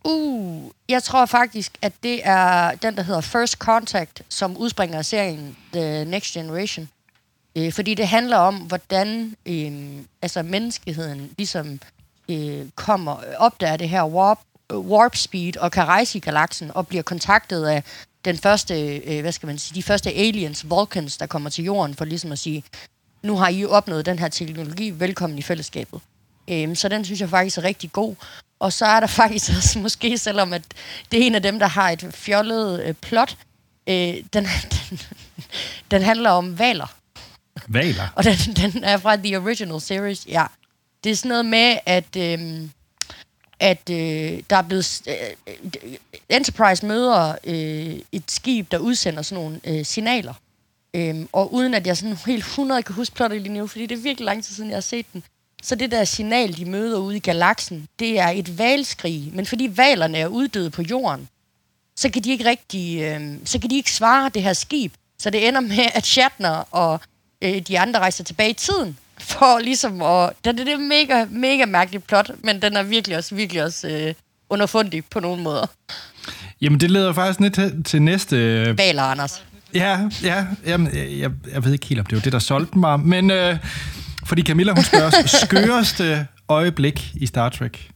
Uh, 0.05 0.71
jeg 0.89 1.03
tror 1.03 1.27
faktisk, 1.27 1.79
at 1.83 1.93
det 2.03 2.21
er 2.25 2.71
den, 2.71 2.97
der 2.97 3.03
hedder 3.03 3.21
First 3.21 3.59
Contact, 3.59 4.23
som 4.29 4.57
udspringer 4.57 4.99
af 4.99 5.05
serien 5.05 5.57
The 5.73 6.05
Next 6.05 6.35
Generation. 6.35 6.89
Øh, 7.57 7.73
fordi 7.73 7.95
det 7.95 8.09
handler 8.09 8.37
om, 8.37 8.55
hvordan 8.55 9.37
øh, 9.47 9.73
altså 10.23 10.43
menneskeheden 10.43 11.31
ligesom 11.39 11.81
øh, 12.29 12.67
kommer, 12.75 13.17
opdager 13.39 13.77
det 13.77 13.89
her 13.89 14.05
warp, 14.05 14.39
øh, 14.73 14.79
warp 14.79 15.17
speed 15.17 15.57
og 15.57 15.73
kan 15.73 15.85
rejse 15.85 16.19
i 16.19 16.21
galaksen 16.21 16.71
og 16.75 16.87
bliver 16.87 17.03
kontaktet 17.03 17.67
af 17.67 17.83
den 18.27 18.39
første, 18.39 18.97
øh, 18.97 19.21
hvad 19.21 19.33
skal 19.33 19.47
man 19.47 19.59
sige, 19.59 19.75
de 19.75 19.83
første 19.83 20.11
aliens, 20.11 20.71
Vulcans, 20.71 21.17
der 21.17 21.27
kommer 21.27 21.51
til 21.51 21.65
jorden 21.65 21.95
for 21.95 22.05
ligesom 22.05 22.33
at 22.33 22.39
sige, 22.39 22.65
nu 23.23 23.37
har 23.37 23.49
I 23.49 23.65
opnået 23.65 24.07
den 24.07 24.19
her 24.19 24.29
teknologi, 24.29 24.91
velkommen 24.91 25.39
i 25.39 25.43
fællesskabet. 25.43 26.01
Øhm, 26.51 26.75
så 26.75 26.89
den 26.89 27.05
synes 27.05 27.21
jeg 27.21 27.31
faktisk 27.31 27.59
er 27.59 27.65
rigtig 27.65 27.93
god. 27.93 28.15
Og 28.59 28.73
så 28.73 28.87
er 28.87 29.01
der 29.01 29.07
faktisk 29.23 29.51
også, 29.57 29.79
måske 29.79 30.19
selvom 30.19 30.53
at 30.53 30.63
det 31.13 31.23
er 31.23 31.27
en 31.27 31.35
af 31.35 31.43
dem, 31.43 31.59
der 31.59 31.67
har 31.67 31.91
et 31.91 32.07
fjollet 32.15 32.83
øh, 32.83 32.95
plot, 32.95 33.37
øh, 33.89 33.95
den, 33.95 34.25
den, 34.33 35.01
den 35.91 36.03
handler 36.03 36.31
om 36.31 36.59
valer. 36.59 36.95
Valer. 37.69 38.09
Og 38.15 38.25
den, 38.25 38.37
den 38.57 38.85
er 38.85 38.97
fra 38.97 39.17
The 39.17 39.37
Original 39.37 39.81
Series, 39.81 40.27
ja. 40.29 40.47
Det 41.05 41.13
er 41.13 41.17
sådan 41.17 41.29
noget 41.29 41.47
med, 41.47 41.79
at, 41.87 42.17
øhm, 42.17 42.71
at 43.61 43.91
øh, 43.91 44.43
der 44.51 44.57
er 44.57 44.63
blevet... 44.63 45.03
Øh, 45.09 45.15
øh 45.47 45.97
Enterprise 46.29 46.87
møder 46.87 47.35
øh, 47.45 48.01
et 48.13 48.23
skib, 48.29 48.71
der 48.71 48.79
udsender 48.79 49.23
sådan 49.23 49.45
nogle 49.45 49.61
øh, 49.65 49.85
signaler. 49.85 50.35
Øhm, 50.95 51.29
og 51.33 51.55
uden 51.55 51.75
at 51.75 51.87
jeg 51.87 51.97
sådan 51.97 52.17
helt 52.27 52.45
100 52.45 52.83
kan 52.83 52.95
huske 52.95 53.15
plottet 53.15 53.43
lige 53.43 53.55
nu, 53.55 53.67
fordi 53.67 53.87
det 53.87 53.99
er 53.99 54.03
virkelig 54.03 54.25
lang 54.25 54.45
tid 54.45 54.55
siden, 54.55 54.71
jeg 54.71 54.77
har 54.77 54.81
set 54.81 55.07
den. 55.13 55.23
Så 55.63 55.75
det 55.75 55.91
der 55.91 56.05
signal, 56.05 56.57
de 56.57 56.65
møder 56.65 56.99
ude 56.99 57.17
i 57.17 57.21
galaksen, 57.21 57.89
det 57.99 58.19
er 58.19 58.29
et 58.29 58.59
valskrig. 58.59 59.31
Men 59.35 59.47
fordi 59.47 59.71
valerne 59.77 60.19
er 60.19 60.27
uddøde 60.27 60.71
på 60.71 60.83
jorden, 60.83 61.29
så 61.97 62.11
kan 62.11 62.25
de 62.25 62.31
ikke 62.31 62.45
rigtig, 62.45 63.03
øh, 63.03 63.35
så 63.45 63.59
kan 63.59 63.71
de 63.71 63.77
ikke 63.77 63.93
svare 63.93 64.31
det 64.35 64.43
her 64.43 64.53
skib. 64.53 64.93
Så 65.19 65.31
det 65.31 65.49
ender 65.49 65.61
med, 65.61 65.87
at 65.95 66.07
Shatner 66.07 66.65
og 66.71 67.01
øh, 67.43 67.61
de 67.61 67.79
andre 67.79 68.01
rejser 68.01 68.25
tilbage 68.25 68.51
i 68.51 68.55
tiden, 68.55 68.99
for 69.19 69.59
ligesom 69.59 70.03
at... 70.03 70.31
Det, 70.45 70.59
det 70.59 70.69
er 70.69 70.79
mega, 70.79 71.25
mega 71.31 71.65
mærkeligt 71.67 72.07
plot, 72.07 72.31
men 72.45 72.63
den 72.63 72.77
er 72.77 72.83
virkelig 72.83 73.17
også, 73.17 73.35
virkelig 73.35 73.63
også 73.65 73.89
øh, 73.89 74.15
underfundig 74.51 75.05
på 75.05 75.21
nogle 75.21 75.43
måder. 75.43 75.67
Jamen, 76.61 76.81
det 76.81 76.91
leder 76.91 77.13
faktisk 77.13 77.41
ned 77.41 77.51
til, 77.51 77.85
til 77.85 78.03
næste... 78.03 78.37
øh, 78.37 78.79
Valer, 78.79 79.03
Anders. 79.03 79.45
Ja, 79.75 80.09
ja. 80.23 80.47
Jamen, 80.67 80.97
jeg, 81.19 81.31
jeg 81.53 81.65
ved 81.65 81.73
ikke 81.73 81.87
helt, 81.87 82.01
om 82.01 82.07
det 82.07 82.17
var 82.17 82.23
det, 82.23 82.33
der 82.33 82.39
solgte 82.39 82.79
mig. 82.79 83.01
Men 83.01 83.31
øh, 83.31 83.59
fordi 84.27 84.43
Camilla, 84.43 84.73
hun 84.73 84.85
spørger 84.85 85.27
skøreste 85.47 86.27
øjeblik 86.49 87.11
i 87.15 87.27
Star 87.27 87.49
Trek? 87.49 87.91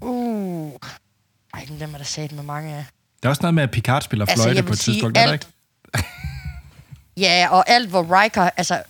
Uh. 0.00 0.72
Ej, 1.54 1.64
den 1.68 1.82
er 1.94 1.98
der 1.98 2.04
sat 2.04 2.32
med 2.32 2.42
mange 2.42 2.74
af. 2.74 2.84
Der 3.22 3.28
er 3.28 3.30
også 3.30 3.42
noget 3.42 3.54
med, 3.54 3.62
at 3.62 3.70
Picard 3.70 4.02
spiller 4.02 4.26
Altså, 4.26 4.42
fløjte 4.42 4.56
jeg 4.56 4.64
på 4.66 4.72
et 4.72 4.78
sige, 4.78 4.94
tidspunkt, 4.94 5.18
er 5.18 5.22
der 5.22 5.32
alt- 5.32 5.44
ikke? 5.44 5.55
Ja, 7.16 7.48
og 7.50 7.70
alt, 7.70 7.88
hvor 7.88 8.22
Riker... 8.22 8.50
Altså, 8.56 8.82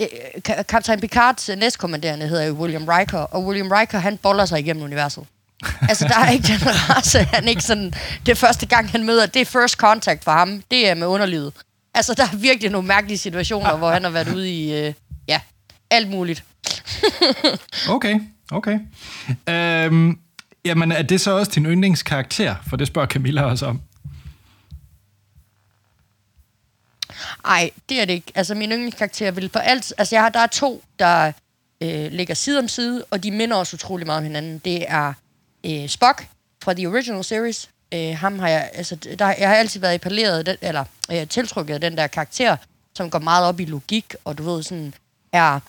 øh, 0.00 0.06
ka- 0.48 0.62
kaptajn 0.62 1.00
Picards 1.00 1.48
øh, 1.48 1.56
næstkommanderende 1.56 2.28
hedder 2.28 2.44
jo 2.44 2.52
William 2.54 2.84
Riker, 2.88 3.18
og 3.18 3.44
William 3.44 3.68
Riker, 3.72 3.98
han 3.98 4.16
boller 4.16 4.44
sig 4.44 4.60
igennem 4.60 4.82
universet. 4.84 5.24
Altså, 5.88 6.08
der 6.08 6.18
er 6.18 6.30
ikke 6.30 6.48
den 6.48 6.60
race, 6.66 7.18
han 7.24 7.48
ikke 7.48 7.62
sådan... 7.62 7.94
Det 8.26 8.32
er 8.32 8.36
første 8.36 8.66
gang, 8.66 8.90
han 8.90 9.04
møder, 9.06 9.26
det 9.26 9.42
er 9.42 9.46
first 9.46 9.74
contact 9.74 10.24
for 10.24 10.30
ham, 10.30 10.62
det 10.70 10.88
er 10.88 10.94
med 10.94 11.06
underlivet. 11.06 11.52
Altså, 11.94 12.14
der 12.14 12.22
er 12.22 12.36
virkelig 12.36 12.70
nogle 12.70 12.88
mærkelige 12.88 13.18
situationer, 13.18 13.76
hvor 13.76 13.90
han 13.90 14.04
har 14.04 14.10
været 14.10 14.34
ude 14.34 14.50
i... 14.50 14.86
Øh, 14.86 14.94
ja, 15.28 15.40
alt 15.90 16.08
muligt. 16.10 16.44
Okay, 17.88 18.20
okay. 18.52 18.78
Øhm, 19.48 20.18
jamen, 20.64 20.92
er 20.92 21.02
det 21.02 21.20
så 21.20 21.38
også 21.38 21.52
din 21.54 21.66
yndlingskarakter? 21.66 22.54
For 22.68 22.76
det 22.76 22.86
spørger 22.86 23.08
Camilla 23.08 23.42
også 23.42 23.66
om. 23.66 23.80
Ej, 27.44 27.70
det 27.88 28.00
er 28.00 28.04
det 28.04 28.12
ikke. 28.12 28.32
Altså, 28.34 28.54
min 28.54 28.70
yndlingskarakter 28.70 29.30
vil 29.30 29.50
for 29.52 29.60
alt... 29.60 29.92
Altså, 29.98 30.14
jeg 30.14 30.22
har, 30.22 30.28
der 30.28 30.40
er 30.40 30.46
to, 30.46 30.82
der 30.98 31.32
øh, 31.80 32.12
ligger 32.12 32.34
side 32.34 32.58
om 32.58 32.68
side, 32.68 33.04
og 33.10 33.22
de 33.22 33.30
minder 33.30 33.56
også 33.56 33.76
utrolig 33.76 34.06
meget 34.06 34.18
om 34.18 34.24
hinanden. 34.24 34.58
Det 34.58 34.84
er 34.88 35.12
øh, 35.66 35.88
Spock 35.88 36.26
fra 36.64 36.72
The 36.72 36.88
Original 36.88 37.24
Series. 37.24 37.68
Øh, 37.94 38.16
ham 38.16 38.38
har 38.38 38.48
jeg... 38.48 38.70
Altså, 38.74 38.96
der, 38.96 39.34
jeg 39.38 39.48
har 39.48 39.56
altid 39.56 39.80
været 39.80 39.94
i 39.94 40.24
af 40.24 40.44
den, 40.44 40.56
eller 40.60 40.84
øh, 41.12 41.28
tiltrukket 41.28 41.74
af 41.74 41.80
den 41.80 41.96
der 41.96 42.06
karakter, 42.06 42.56
som 42.96 43.10
går 43.10 43.18
meget 43.18 43.46
op 43.46 43.60
i 43.60 43.64
logik, 43.64 44.14
og 44.24 44.38
du 44.38 44.42
ved, 44.42 44.62
sådan 44.62 44.94
er 45.32 45.60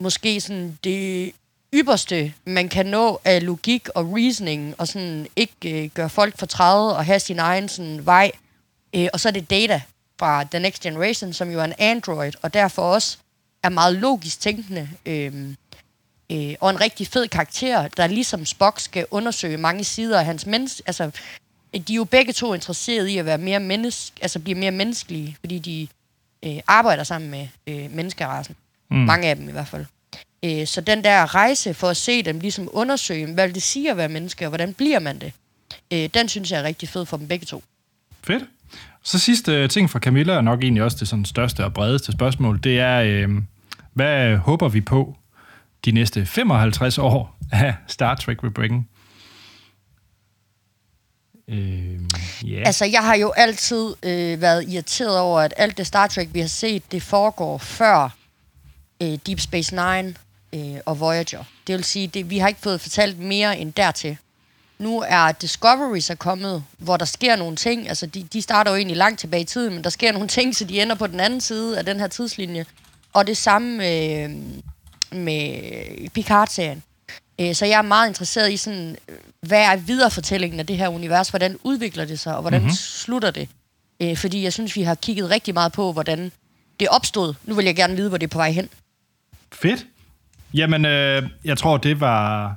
måske 0.00 0.40
sådan 0.40 0.78
det 0.84 1.32
ypperste, 1.74 2.32
man 2.44 2.68
kan 2.68 2.86
nå 2.86 3.20
af 3.24 3.46
logik 3.46 3.88
og 3.88 4.12
reasoning, 4.16 4.74
og 4.78 4.88
sådan 4.88 5.26
ikke 5.36 5.84
øh, 5.84 5.90
gøre 5.90 6.10
folk 6.10 6.38
for 6.38 6.46
træde 6.46 6.96
og 6.96 7.04
have 7.04 7.20
sin 7.20 7.38
egen 7.38 7.68
sådan, 7.68 8.06
vej. 8.06 8.30
Øh, 8.94 9.08
og 9.12 9.20
så 9.20 9.28
er 9.28 9.32
det 9.32 9.50
Data 9.50 9.82
fra 10.18 10.44
The 10.44 10.60
Next 10.60 10.82
Generation, 10.82 11.32
som 11.32 11.50
jo 11.50 11.60
er 11.60 11.64
en 11.64 11.74
android, 11.78 12.32
og 12.42 12.54
derfor 12.54 12.82
også 12.82 13.18
er 13.62 13.68
meget 13.68 13.96
logisk 13.96 14.40
tænkende. 14.40 14.88
Øh, 15.06 15.54
øh, 16.32 16.54
og 16.60 16.70
en 16.70 16.80
rigtig 16.80 17.06
fed 17.06 17.28
karakter, 17.28 17.88
der 17.88 18.06
ligesom 18.06 18.46
Spock 18.46 18.80
skal 18.80 19.06
undersøge 19.10 19.56
mange 19.56 19.84
sider 19.84 20.18
af 20.18 20.24
hans 20.24 20.46
menneske. 20.46 20.82
Altså, 20.86 21.10
de 21.72 21.92
er 21.92 21.96
jo 21.96 22.04
begge 22.04 22.32
to 22.32 22.54
interesserede 22.54 23.12
i 23.12 23.18
at 23.18 23.26
være 23.26 23.38
mere 23.38 23.60
menneske, 23.60 24.12
altså 24.22 24.38
blive 24.38 24.58
mere 24.58 24.70
menneskelige, 24.70 25.36
fordi 25.40 25.58
de 25.58 25.88
øh, 26.44 26.60
arbejder 26.66 27.04
sammen 27.04 27.30
med 27.30 27.48
øh, 27.66 27.90
menneskerassen. 27.90 28.56
Mm. 28.90 28.96
Mange 28.96 29.28
af 29.28 29.36
dem 29.36 29.48
i 29.48 29.52
hvert 29.52 29.68
fald. 29.68 29.86
Øh, 30.44 30.66
så 30.66 30.80
den 30.80 31.04
der 31.04 31.34
rejse 31.34 31.74
for 31.74 31.88
at 31.88 31.96
se 31.96 32.22
dem, 32.22 32.40
ligesom 32.40 32.68
undersøge, 32.72 33.34
hvad 33.34 33.48
det 33.48 33.62
sige 33.62 33.90
at 33.90 33.96
være 33.96 34.08
menneske, 34.08 34.44
og 34.44 34.48
hvordan 34.48 34.74
bliver 34.74 34.98
man 34.98 35.18
det, 35.18 35.32
øh, 35.92 36.10
den 36.14 36.28
synes 36.28 36.50
jeg 36.50 36.60
er 36.60 36.64
rigtig 36.64 36.88
fed 36.88 37.06
for 37.06 37.16
dem 37.16 37.28
begge 37.28 37.46
to. 37.46 37.62
Fedt. 38.22 38.44
Så 39.02 39.18
sidste 39.18 39.52
øh, 39.52 39.68
ting 39.68 39.90
fra 39.90 39.98
Camilla, 39.98 40.36
og 40.36 40.44
nok 40.44 40.62
egentlig 40.62 40.82
også 40.82 40.96
det 41.00 41.08
sådan 41.08 41.24
største 41.24 41.64
og 41.64 41.74
bredeste 41.74 42.12
spørgsmål, 42.12 42.60
det 42.62 42.80
er, 42.80 43.02
øh, 43.02 43.28
hvad 43.92 44.36
håber 44.36 44.68
vi 44.68 44.80
på 44.80 45.16
de 45.84 45.92
næste 45.92 46.26
55 46.26 46.98
år 46.98 47.38
af 47.52 47.74
Star 47.86 48.14
Trek 48.14 48.42
vil 48.42 48.50
bringe? 48.50 48.86
Øh, 51.48 51.56
yeah. 52.44 52.66
Altså, 52.66 52.84
jeg 52.84 53.04
har 53.04 53.14
jo 53.16 53.30
altid 53.30 53.94
øh, 54.02 54.40
været 54.40 54.68
irriteret 54.68 55.18
over, 55.18 55.40
at 55.40 55.54
alt 55.56 55.78
det 55.78 55.86
Star 55.86 56.06
Trek, 56.06 56.28
vi 56.32 56.40
har 56.40 56.46
set, 56.46 56.92
det 56.92 57.02
foregår 57.02 57.58
før 57.58 58.16
øh, 59.02 59.18
Deep 59.26 59.40
Space 59.40 59.74
Nine 59.74 60.14
øh, 60.54 60.80
og 60.86 61.00
Voyager. 61.00 61.44
Det 61.66 61.74
vil 61.74 61.84
sige, 61.84 62.06
det, 62.06 62.30
vi 62.30 62.38
har 62.38 62.48
ikke 62.48 62.60
fået 62.60 62.80
fortalt 62.80 63.18
mere 63.18 63.58
end 63.58 63.72
dertil. 63.72 64.16
Nu 64.78 65.04
er 65.08 65.32
Discovery 65.32 65.98
så 65.98 66.14
kommet, 66.14 66.64
hvor 66.78 66.96
der 66.96 67.04
sker 67.04 67.36
nogle 67.36 67.56
ting. 67.56 67.88
Altså, 67.88 68.06
de, 68.06 68.22
de 68.22 68.42
starter 68.42 68.70
jo 68.70 68.76
egentlig 68.76 68.96
langt 68.96 69.20
tilbage 69.20 69.40
i 69.40 69.44
tiden, 69.44 69.74
men 69.74 69.84
der 69.84 69.90
sker 69.90 70.12
nogle 70.12 70.28
ting, 70.28 70.56
så 70.56 70.64
de 70.64 70.82
ender 70.82 70.94
på 70.94 71.06
den 71.06 71.20
anden 71.20 71.40
side 71.40 71.78
af 71.78 71.84
den 71.84 72.00
her 72.00 72.06
tidslinje. 72.06 72.66
Og 73.12 73.26
det 73.26 73.36
samme 73.36 73.76
med, 73.76 74.28
med 75.12 76.10
Picard-serien. 76.10 76.82
Øh, 77.40 77.54
så 77.54 77.66
jeg 77.66 77.78
er 77.78 77.82
meget 77.82 78.08
interesseret 78.08 78.52
i 78.52 78.56
sådan, 78.56 78.96
hvad 79.40 79.62
er 79.62 79.76
viderefortællingen 79.76 80.60
af 80.60 80.66
det 80.66 80.76
her 80.76 80.88
univers? 80.88 81.28
Hvordan 81.28 81.58
udvikler 81.62 82.04
det 82.04 82.20
sig, 82.20 82.34
og 82.34 82.40
hvordan 82.40 82.60
mm-hmm. 82.60 82.74
slutter 82.76 83.30
det? 83.30 83.48
Øh, 84.00 84.16
fordi 84.16 84.42
jeg 84.42 84.52
synes, 84.52 84.76
vi 84.76 84.82
har 84.82 84.94
kigget 84.94 85.30
rigtig 85.30 85.54
meget 85.54 85.72
på, 85.72 85.92
hvordan 85.92 86.32
det 86.80 86.88
opstod. 86.88 87.34
Nu 87.44 87.54
vil 87.54 87.64
jeg 87.64 87.76
gerne 87.76 87.96
vide, 87.96 88.08
hvor 88.08 88.18
det 88.18 88.26
er 88.26 88.30
på 88.30 88.38
vej 88.38 88.50
hen. 88.50 88.68
Fedt. 89.52 89.86
Jamen, 90.54 90.84
øh, 90.84 91.22
jeg 91.44 91.58
tror, 91.58 91.76
det 91.76 92.00
var 92.00 92.56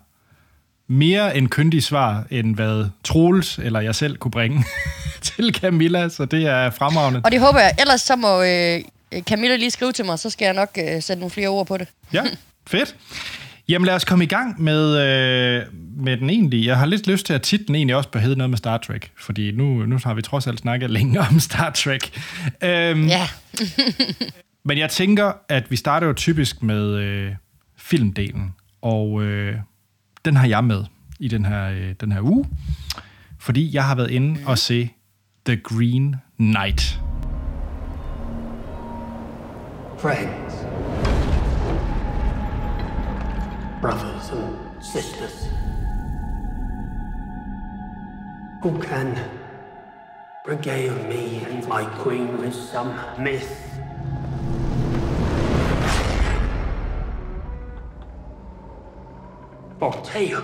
mere 0.88 1.38
en 1.38 1.50
kyndig 1.50 1.84
svar, 1.84 2.26
end 2.32 2.56
hvad 2.56 2.86
Troels 3.04 3.58
eller 3.58 3.80
jeg 3.80 3.96
selv 3.96 4.18
kunne 4.18 4.32
bringe 4.32 4.66
til 5.22 5.54
Camilla, 5.54 6.10
så 6.10 6.26
det 6.26 6.46
er 6.46 6.70
fremragende. 6.70 7.22
Og 7.24 7.32
det 7.32 7.40
håber 7.40 7.60
jeg. 7.60 7.76
Ellers 7.80 8.02
så 8.02 8.16
må 8.16 8.42
øh, 8.42 9.22
Camilla 9.22 9.56
lige 9.56 9.72
skrive 9.72 9.92
til 9.92 10.06
mig, 10.06 10.20
så 10.20 10.30
skal 10.30 10.46
jeg 10.46 10.54
nok 10.54 10.70
øh, 10.78 11.02
sætte 11.02 11.20
nogle 11.20 11.32
flere 11.32 11.48
ord 11.48 11.68
på 11.68 11.78
det. 11.78 11.88
ja, 12.14 12.24
fedt. 12.68 12.96
Jamen 13.70 13.86
lad 13.86 13.96
os 13.96 14.06
komme 14.06 14.24
i 14.24 14.28
gang 14.28 14.62
med, 14.62 14.98
øh, 14.98 15.64
med 15.98 16.18
den 16.18 16.30
egentlige. 16.30 16.68
Jeg 16.68 16.78
har 16.78 16.86
lidt 16.86 17.08
lyst 17.08 17.26
til, 17.26 17.34
at 17.34 17.42
titlen 17.42 17.76
egentlig 17.76 17.96
også 17.96 18.10
bør 18.10 18.20
hedde 18.20 18.36
noget 18.36 18.50
med 18.50 18.58
Star 18.58 18.78
Trek, 18.78 19.12
fordi 19.20 19.52
nu, 19.52 19.86
nu 19.86 20.00
har 20.04 20.14
vi 20.14 20.22
trods 20.22 20.48
alt 20.48 20.60
snakket 20.60 20.90
længe 20.90 21.20
om 21.20 21.40
Star 21.40 21.70
Trek. 21.70 22.20
Øhm, 22.64 23.08
ja. 23.08 23.28
men 24.66 24.78
jeg 24.78 24.90
tænker, 24.90 25.32
at 25.50 25.72
vi 25.72 25.76
starter 25.76 26.08
jo 26.08 26.14
typisk 26.14 26.64
med 26.64 26.96
øh, 26.96 27.32
filmdelen, 27.78 28.54
og 28.82 29.24
øh, 29.24 29.56
den 30.28 30.36
har 30.36 30.48
jeg 30.48 30.64
med 30.64 30.84
i 31.20 31.28
den 31.28 31.46
her, 31.46 31.70
øh, 31.70 31.94
den 32.02 32.12
her 32.12 32.22
uge, 32.22 32.46
fordi 33.40 33.76
jeg 33.76 33.86
har 33.86 33.96
været 33.96 34.12
inde 34.12 34.40
og 34.46 34.58
se 34.58 34.90
The 35.46 35.58
Green 35.58 36.16
Knight. 36.38 37.00
Friends. 40.00 40.54
Brothers 43.82 44.32
and 44.32 44.56
sisters. 44.94 45.48
Who 48.64 48.82
can 48.82 49.18
regale 50.48 50.96
me 50.96 51.46
and 51.50 51.64
my 51.68 52.04
queen 52.04 52.28
with 52.40 52.56
some 52.72 52.90
myth 53.20 53.87
for 59.94 60.10
tale? 60.14 60.38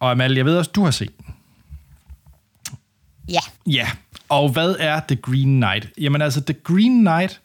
Og 0.00 0.10
Amal, 0.10 0.34
jeg 0.34 0.44
ved 0.44 0.56
også, 0.56 0.70
du 0.74 0.84
har 0.84 0.90
set 0.90 1.10
den. 1.18 1.34
Ja. 3.28 3.40
Ja, 3.66 3.88
og 4.28 4.48
hvad 4.48 4.76
er 4.78 5.00
The 5.08 5.16
Green 5.16 5.60
Knight? 5.60 5.88
Jamen 6.00 6.22
altså, 6.22 6.40
The 6.44 6.54
Green 6.64 7.00
Knight, 7.00 7.40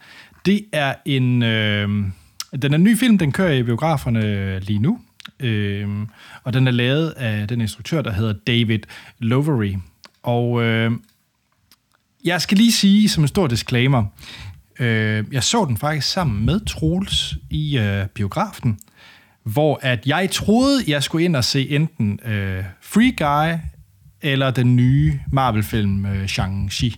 det 0.46 0.66
er 0.72 0.94
en... 1.06 1.44
Øh, 1.44 1.90
den 2.62 2.74
er 2.74 2.76
en 2.76 2.84
ny 2.84 2.98
film, 2.98 3.18
den 3.18 3.32
kører 3.32 3.54
i 3.54 3.64
biograferne 3.64 4.60
lige 4.60 4.80
nu. 4.80 5.00
Øh, 5.40 5.90
og 6.44 6.54
den 6.54 6.68
er 6.68 6.72
lavet 6.72 7.10
af 7.10 7.48
den 7.48 7.62
instruktør, 7.62 8.02
der 8.02 8.12
hedder 8.12 8.34
David 8.48 8.80
Lowery. 9.20 9.76
Og 10.24 10.64
øh, 10.64 10.92
jeg 12.24 12.42
skal 12.42 12.58
lige 12.58 12.72
sige 12.72 13.10
som 13.10 13.24
en 13.24 13.28
stor 13.28 13.48
disclaimer, 13.48 14.06
øh, 14.80 15.26
jeg 15.32 15.44
så 15.44 15.66
den 15.66 15.78
faktisk 15.78 16.08
sammen 16.08 16.46
med 16.46 16.66
Troels 16.66 17.36
i 17.50 17.78
øh, 17.78 18.08
biografen, 18.08 18.80
hvor 19.48 19.80
at 19.82 20.08
jeg 20.08 20.30
troede, 20.32 20.84
jeg 20.88 21.04
skulle 21.04 21.26
ind 21.26 21.36
og 21.36 21.44
se 21.44 21.70
enten 21.70 22.20
øh, 22.26 22.64
Free 22.82 23.12
Guy 23.18 23.60
eller 24.22 24.52
den 24.52 24.76
nye 24.76 25.20
Marvel-film 25.32 26.06
øh, 26.06 26.26
Shang-Chi. 26.26 26.96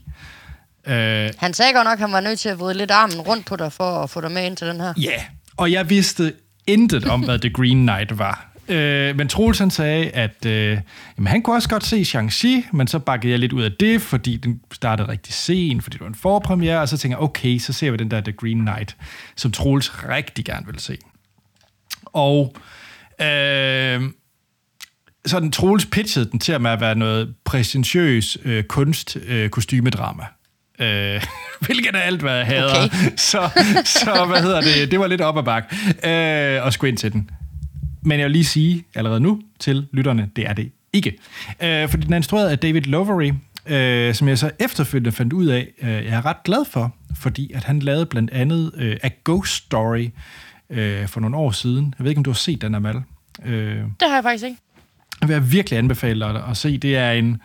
Øh, 0.91 1.29
han 1.37 1.53
sagde 1.53 1.73
godt 1.73 1.85
nok, 1.85 1.93
at 1.93 1.99
han 1.99 2.11
var 2.11 2.19
nødt 2.19 2.39
til 2.39 2.49
at 2.49 2.59
vride 2.59 2.77
lidt 2.77 2.91
armen 2.91 3.21
rundt 3.21 3.45
på 3.45 3.55
dig 3.55 3.73
for 3.73 4.03
at 4.03 4.09
få 4.09 4.21
dig 4.21 4.31
med 4.31 4.45
ind 4.45 4.57
til 4.57 4.67
den 4.67 4.81
her. 4.81 4.93
Ja, 4.97 5.11
yeah. 5.11 5.21
og 5.57 5.71
jeg 5.71 5.89
vidste 5.89 6.33
intet 6.67 7.05
om, 7.05 7.23
hvad 7.23 7.39
The 7.39 7.49
Green 7.49 7.87
Knight 7.87 8.19
var. 8.19 8.51
Øh, 8.67 9.17
men 9.17 9.27
Troels 9.27 9.59
han 9.59 9.71
sagde, 9.71 10.09
at 10.09 10.45
øh, 10.45 10.79
jamen, 11.17 11.27
han 11.27 11.41
kunne 11.41 11.55
også 11.55 11.69
godt 11.69 11.85
se 11.85 12.01
Shang-Chi, 12.01 12.69
men 12.73 12.87
så 12.87 12.99
bakkede 12.99 13.31
jeg 13.31 13.39
lidt 13.39 13.53
ud 13.53 13.63
af 13.63 13.71
det, 13.79 14.01
fordi 14.01 14.37
den 14.37 14.61
startede 14.71 15.07
rigtig 15.07 15.33
sent, 15.33 15.83
fordi 15.83 15.93
det 15.93 16.01
var 16.01 16.07
en 16.07 16.15
forpremiere, 16.15 16.81
og 16.81 16.89
så 16.89 16.97
tænkte 16.97 17.17
jeg, 17.17 17.23
okay, 17.23 17.57
så 17.57 17.73
ser 17.73 17.91
vi 17.91 17.97
den 17.97 18.11
der 18.11 18.21
The 18.21 18.31
Green 18.31 18.59
Knight, 18.59 18.95
som 19.35 19.51
Troels 19.51 20.07
rigtig 20.09 20.45
gerne 20.45 20.65
vil 20.65 20.79
se. 20.79 20.97
Og 22.13 22.55
øh, 23.21 24.01
sådan 25.25 25.51
Troels 25.51 25.85
pitchede 25.85 26.31
den 26.31 26.39
til 26.39 26.51
at 26.51 26.61
være 26.63 26.95
noget 26.95 27.35
præsentiøs 27.45 28.37
øh, 28.45 28.63
kunst 28.63 29.17
øh, 29.27 29.49
kostymedrama. 29.49 30.23
Øh, 30.79 31.25
hvilket 31.65 31.95
er 31.95 31.99
alt, 31.99 32.21
hvad 32.21 32.35
jeg 32.35 32.45
hader. 32.45 32.85
Okay. 32.85 33.11
Så, 33.31 33.49
så, 33.85 34.25
hvad 34.27 34.41
hedder 34.41 34.61
det? 34.61 34.91
Det 34.91 34.99
var 34.99 35.07
lidt 35.07 35.21
op 35.21 35.37
ad 35.37 35.43
bak 35.43 35.73
øh, 35.87 36.67
at 36.67 36.73
skulle 36.73 36.89
ind 36.89 36.97
til 36.97 37.13
den. 37.13 37.29
Men 38.01 38.19
jeg 38.19 38.25
vil 38.25 38.31
lige 38.31 38.45
sige 38.45 38.83
allerede 38.95 39.19
nu 39.19 39.41
til 39.59 39.87
lytterne, 39.93 40.29
det 40.35 40.47
er 40.47 40.53
det 40.53 40.71
ikke. 40.93 41.17
Øh, 41.63 41.89
fordi 41.89 42.05
den 42.05 42.13
er 42.13 42.17
instrueret 42.17 42.49
af 42.49 42.59
David 42.59 42.81
Lowery, 42.81 43.31
øh, 43.67 44.13
som 44.13 44.27
jeg 44.27 44.37
så 44.37 44.51
efterfølgende 44.59 45.11
fandt 45.11 45.33
ud 45.33 45.45
af, 45.45 45.67
øh, 45.81 45.89
jeg 45.89 46.13
er 46.13 46.25
ret 46.25 46.43
glad 46.43 46.65
for, 46.65 46.95
fordi 47.21 47.51
at 47.53 47.63
han 47.63 47.79
lavede 47.79 48.05
blandt 48.05 48.31
andet 48.31 48.71
øh, 48.77 48.97
A 49.03 49.09
Ghost 49.25 49.53
Story 49.53 50.07
øh, 50.69 51.07
for 51.07 51.19
nogle 51.19 51.37
år 51.37 51.51
siden. 51.51 51.93
Jeg 51.97 52.03
ved 52.03 52.11
ikke, 52.11 52.19
om 52.19 52.23
du 52.23 52.29
har 52.29 52.35
set 52.35 52.61
den, 52.61 52.75
Amal? 52.75 53.01
Øh, 53.45 53.77
det 53.77 54.07
har 54.07 54.15
jeg 54.15 54.23
faktisk 54.23 54.43
ikke. 54.43 54.57
Jeg 55.21 55.29
vil 55.29 55.51
virkelig 55.51 55.79
anbefale 55.79 56.19
dig 56.19 56.43
at 56.49 56.57
se. 56.57 56.77
Det 56.77 56.97
er 56.97 57.11
en 57.11 57.41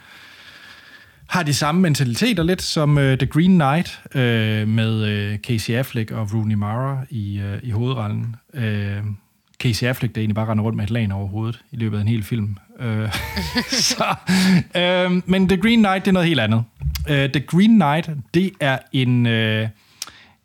har 1.27 1.43
de 1.43 1.55
samme 1.55 1.81
mentaliteter 1.81 2.43
lidt 2.43 2.63
som 2.63 2.97
uh, 2.97 3.03
The 3.03 3.27
Green 3.27 3.59
Knight 3.59 4.01
uh, 4.15 4.69
med 4.69 5.33
uh, 5.33 5.39
Casey 5.39 5.75
Affleck 5.75 6.11
og 6.11 6.35
Rooney 6.35 6.55
Mara 6.55 6.99
i, 7.11 7.41
uh, 7.41 7.69
i 7.69 7.71
hovedrollen. 7.71 8.37
Uh, 8.55 8.63
Casey 9.59 9.87
Affleck, 9.87 10.15
der 10.15 10.21
egentlig 10.21 10.35
bare 10.35 10.47
render 10.47 10.65
rundt 10.65 10.77
med 10.77 10.85
et 10.85 10.91
lag 10.91 11.13
over 11.13 11.29
hovedet 11.29 11.65
i 11.73 11.77
løbet 11.77 11.97
af 11.97 12.01
en 12.01 12.09
hel 12.09 12.23
film. 12.23 12.57
Uh, 12.81 12.87
så, 13.91 14.15
uh, 14.75 15.31
men 15.31 15.49
The 15.49 15.57
Green 15.57 15.79
Knight, 15.79 16.05
det 16.05 16.09
er 16.09 16.13
noget 16.13 16.29
helt 16.29 16.41
andet. 16.41 16.65
Uh, 17.11 17.15
The 17.15 17.41
Green 17.41 17.75
Knight, 17.75 18.11
det 18.35 18.51
er 18.61 18.79
en, 18.93 19.27
uh, 19.27 19.69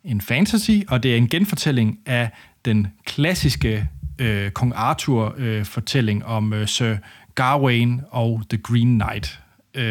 en 0.04 0.22
fantasy, 0.22 0.80
og 0.88 1.04
det 1.04 1.14
er 1.14 1.18
en 1.18 1.30
genfortælling 1.30 2.00
af 2.06 2.30
den 2.66 2.88
klassiske 3.06 3.88
uh, 4.22 4.50
Kong 4.50 4.74
Arthur-fortælling 4.76 6.24
uh, 6.26 6.32
om 6.32 6.54
uh, 6.54 6.66
Sir 6.66 6.98
Gawain 7.36 8.02
og 8.10 8.42
The 8.50 8.58
Green 8.58 9.00
Knight. 9.00 9.40
Uh, 9.76 9.82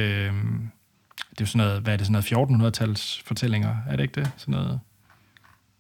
det 1.30 1.44
er 1.44 1.44
sådan 1.44 1.66
noget, 1.66 1.82
hvad 1.82 1.92
er 1.92 1.96
det, 1.96 2.06
sådan 2.06 2.48
noget 2.58 2.72
1400-tals 2.72 3.22
fortællinger, 3.26 3.76
er 3.88 3.96
det 3.96 4.02
ikke 4.02 4.20
det? 4.20 4.30
Sådan 4.36 4.52
noget... 4.52 4.80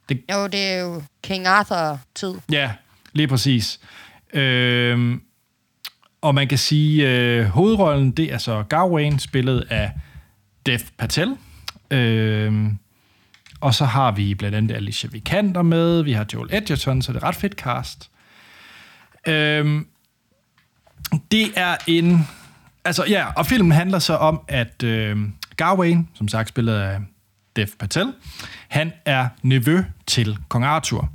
Det... 0.08 0.22
Jo, 0.32 0.46
det 0.46 0.72
er 0.72 0.80
jo 0.80 1.02
King 1.22 1.46
Arthur-tid. 1.46 2.34
Ja, 2.52 2.72
lige 3.12 3.28
præcis. 3.28 3.80
Øhm, 4.32 5.22
og 6.20 6.34
man 6.34 6.48
kan 6.48 6.58
sige, 6.58 7.08
øh, 7.10 7.44
hovedrollen, 7.44 8.10
det 8.10 8.32
er 8.32 8.38
så 8.38 8.62
Gawain, 8.62 9.18
spillet 9.18 9.66
af 9.70 9.92
Dev 10.66 10.78
Patel. 10.98 11.36
Øhm, 11.90 12.78
og 13.60 13.74
så 13.74 13.84
har 13.84 14.10
vi 14.10 14.34
blandt 14.34 14.56
andet 14.56 14.74
Alicia 14.74 15.10
Vikander 15.12 15.62
med, 15.62 16.02
vi 16.02 16.12
har 16.12 16.26
Joel 16.34 16.48
Edgerton, 16.52 17.02
så 17.02 17.12
det 17.12 17.22
er 17.22 17.26
ret 17.26 17.36
fedt 17.36 17.54
cast. 17.54 18.10
Øhm, 19.26 19.86
det 21.30 21.52
er 21.56 21.76
en... 21.86 22.28
Altså, 22.84 23.04
ja, 23.08 23.26
og 23.36 23.46
filmen 23.46 23.72
handler 23.72 23.98
så 23.98 24.16
om, 24.16 24.40
at 24.48 24.82
øh, 24.82 25.18
Gawain, 25.56 26.08
som 26.14 26.28
sagt 26.28 26.48
spillet 26.48 26.74
af 26.74 27.00
Dev 27.56 27.66
Patel, 27.78 28.12
han 28.68 28.92
er 29.04 29.28
nevø 29.42 29.82
til 30.06 30.38
kong 30.48 30.64
Arthur. 30.64 31.10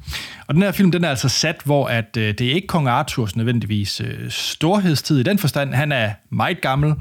Og 0.47 0.53
den 0.53 0.63
her 0.63 0.71
film, 0.71 0.91
den 0.91 1.03
er 1.03 1.09
altså 1.09 1.29
sat, 1.29 1.61
hvor 1.65 1.87
at, 1.87 2.17
øh, 2.17 2.33
det 2.37 2.41
er 2.41 2.53
ikke 2.53 2.67
kong 2.67 2.87
Arthurs 2.87 3.35
nødvendigvis 3.35 4.01
øh, 4.01 4.31
storhedstid 4.31 5.19
i 5.19 5.23
den 5.23 5.39
forstand. 5.39 5.73
Han 5.73 5.91
er 5.91 6.11
meget 6.29 6.61
gammel, 6.61 6.93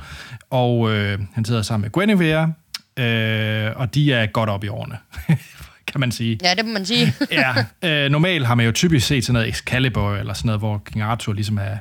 og 0.51 0.91
øh, 0.91 1.19
han 1.33 1.45
sidder 1.45 1.63
sammen 1.63 1.83
med 1.83 1.91
Guinevere, 1.91 2.53
øh, 2.97 3.71
og 3.77 3.95
de 3.95 4.13
er 4.13 4.27
godt 4.27 4.51
op 4.51 4.65
i 4.65 4.69
årene, 4.69 4.99
kan 5.93 6.01
man 6.01 6.13
sige. 6.13 6.39
Ja, 6.43 6.55
det 6.55 6.65
må 6.65 6.73
man 6.73 6.87
sige. 6.87 7.15
ja, 7.31 7.55
øh, 7.83 8.11
normalt 8.11 8.47
har 8.47 8.55
man 8.55 8.67
jo 8.67 8.73
typisk 8.73 9.07
set 9.07 9.25
sådan 9.25 9.33
noget 9.33 9.49
Excalibur, 9.49 10.17
eller 10.17 10.35
sådan 10.35 10.47
noget, 10.47 10.61
hvor 10.61 10.83
King 10.87 11.03
Arthur 11.03 11.33
ligesom 11.33 11.59
er, 11.59 11.77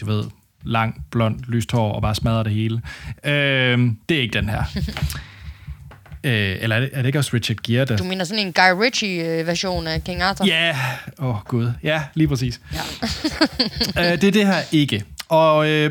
du 0.00 0.06
ved, 0.06 0.24
lang, 0.64 1.06
blond, 1.10 1.40
lyst 1.48 1.72
hår 1.72 1.92
og 1.92 2.02
bare 2.02 2.14
smadrer 2.14 2.42
det 2.42 2.52
hele. 2.52 2.82
Øh, 3.24 3.78
det 4.08 4.16
er 4.16 4.20
ikke 4.20 4.38
den 4.38 4.48
her. 4.48 4.64
Øh, 6.24 6.56
eller 6.60 6.76
er 6.76 6.80
det, 6.80 6.90
er 6.92 6.96
det 6.96 7.06
ikke 7.06 7.18
også 7.18 7.30
Richard 7.34 7.56
Gere, 7.56 7.84
der... 7.84 7.96
Du 7.96 8.04
mener 8.04 8.24
sådan 8.24 8.46
en 8.46 8.52
Guy 8.52 8.84
Ritchie-version 8.84 9.86
af 9.86 10.04
King 10.04 10.22
Arthur? 10.22 10.46
Ja, 10.46 10.76
åh 11.18 11.28
oh, 11.28 11.42
gud. 11.42 11.72
Ja, 11.82 12.02
lige 12.14 12.28
præcis. 12.28 12.60
Ja. 12.72 14.12
øh, 14.12 14.20
det 14.20 14.24
er 14.24 14.32
det 14.32 14.46
her 14.46 14.56
ikke. 14.72 15.04
Og 15.28 15.68
øh, 15.68 15.90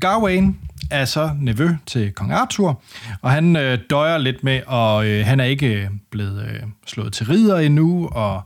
Gawain 0.00 0.58
er 0.90 1.04
så 1.04 1.30
nevø 1.40 1.68
til 1.86 2.12
kong 2.12 2.32
Arthur, 2.32 2.82
og 3.22 3.30
han 3.30 3.56
øh, 3.56 3.78
døjer 3.90 4.18
lidt 4.18 4.44
med, 4.44 4.60
og 4.66 5.06
øh, 5.06 5.26
han 5.26 5.40
er 5.40 5.44
ikke 5.44 5.66
øh, 5.66 5.90
blevet 6.10 6.42
øh, 6.42 6.62
slået 6.86 7.12
til 7.12 7.26
ridder 7.26 7.58
endnu, 7.58 8.08
og 8.08 8.42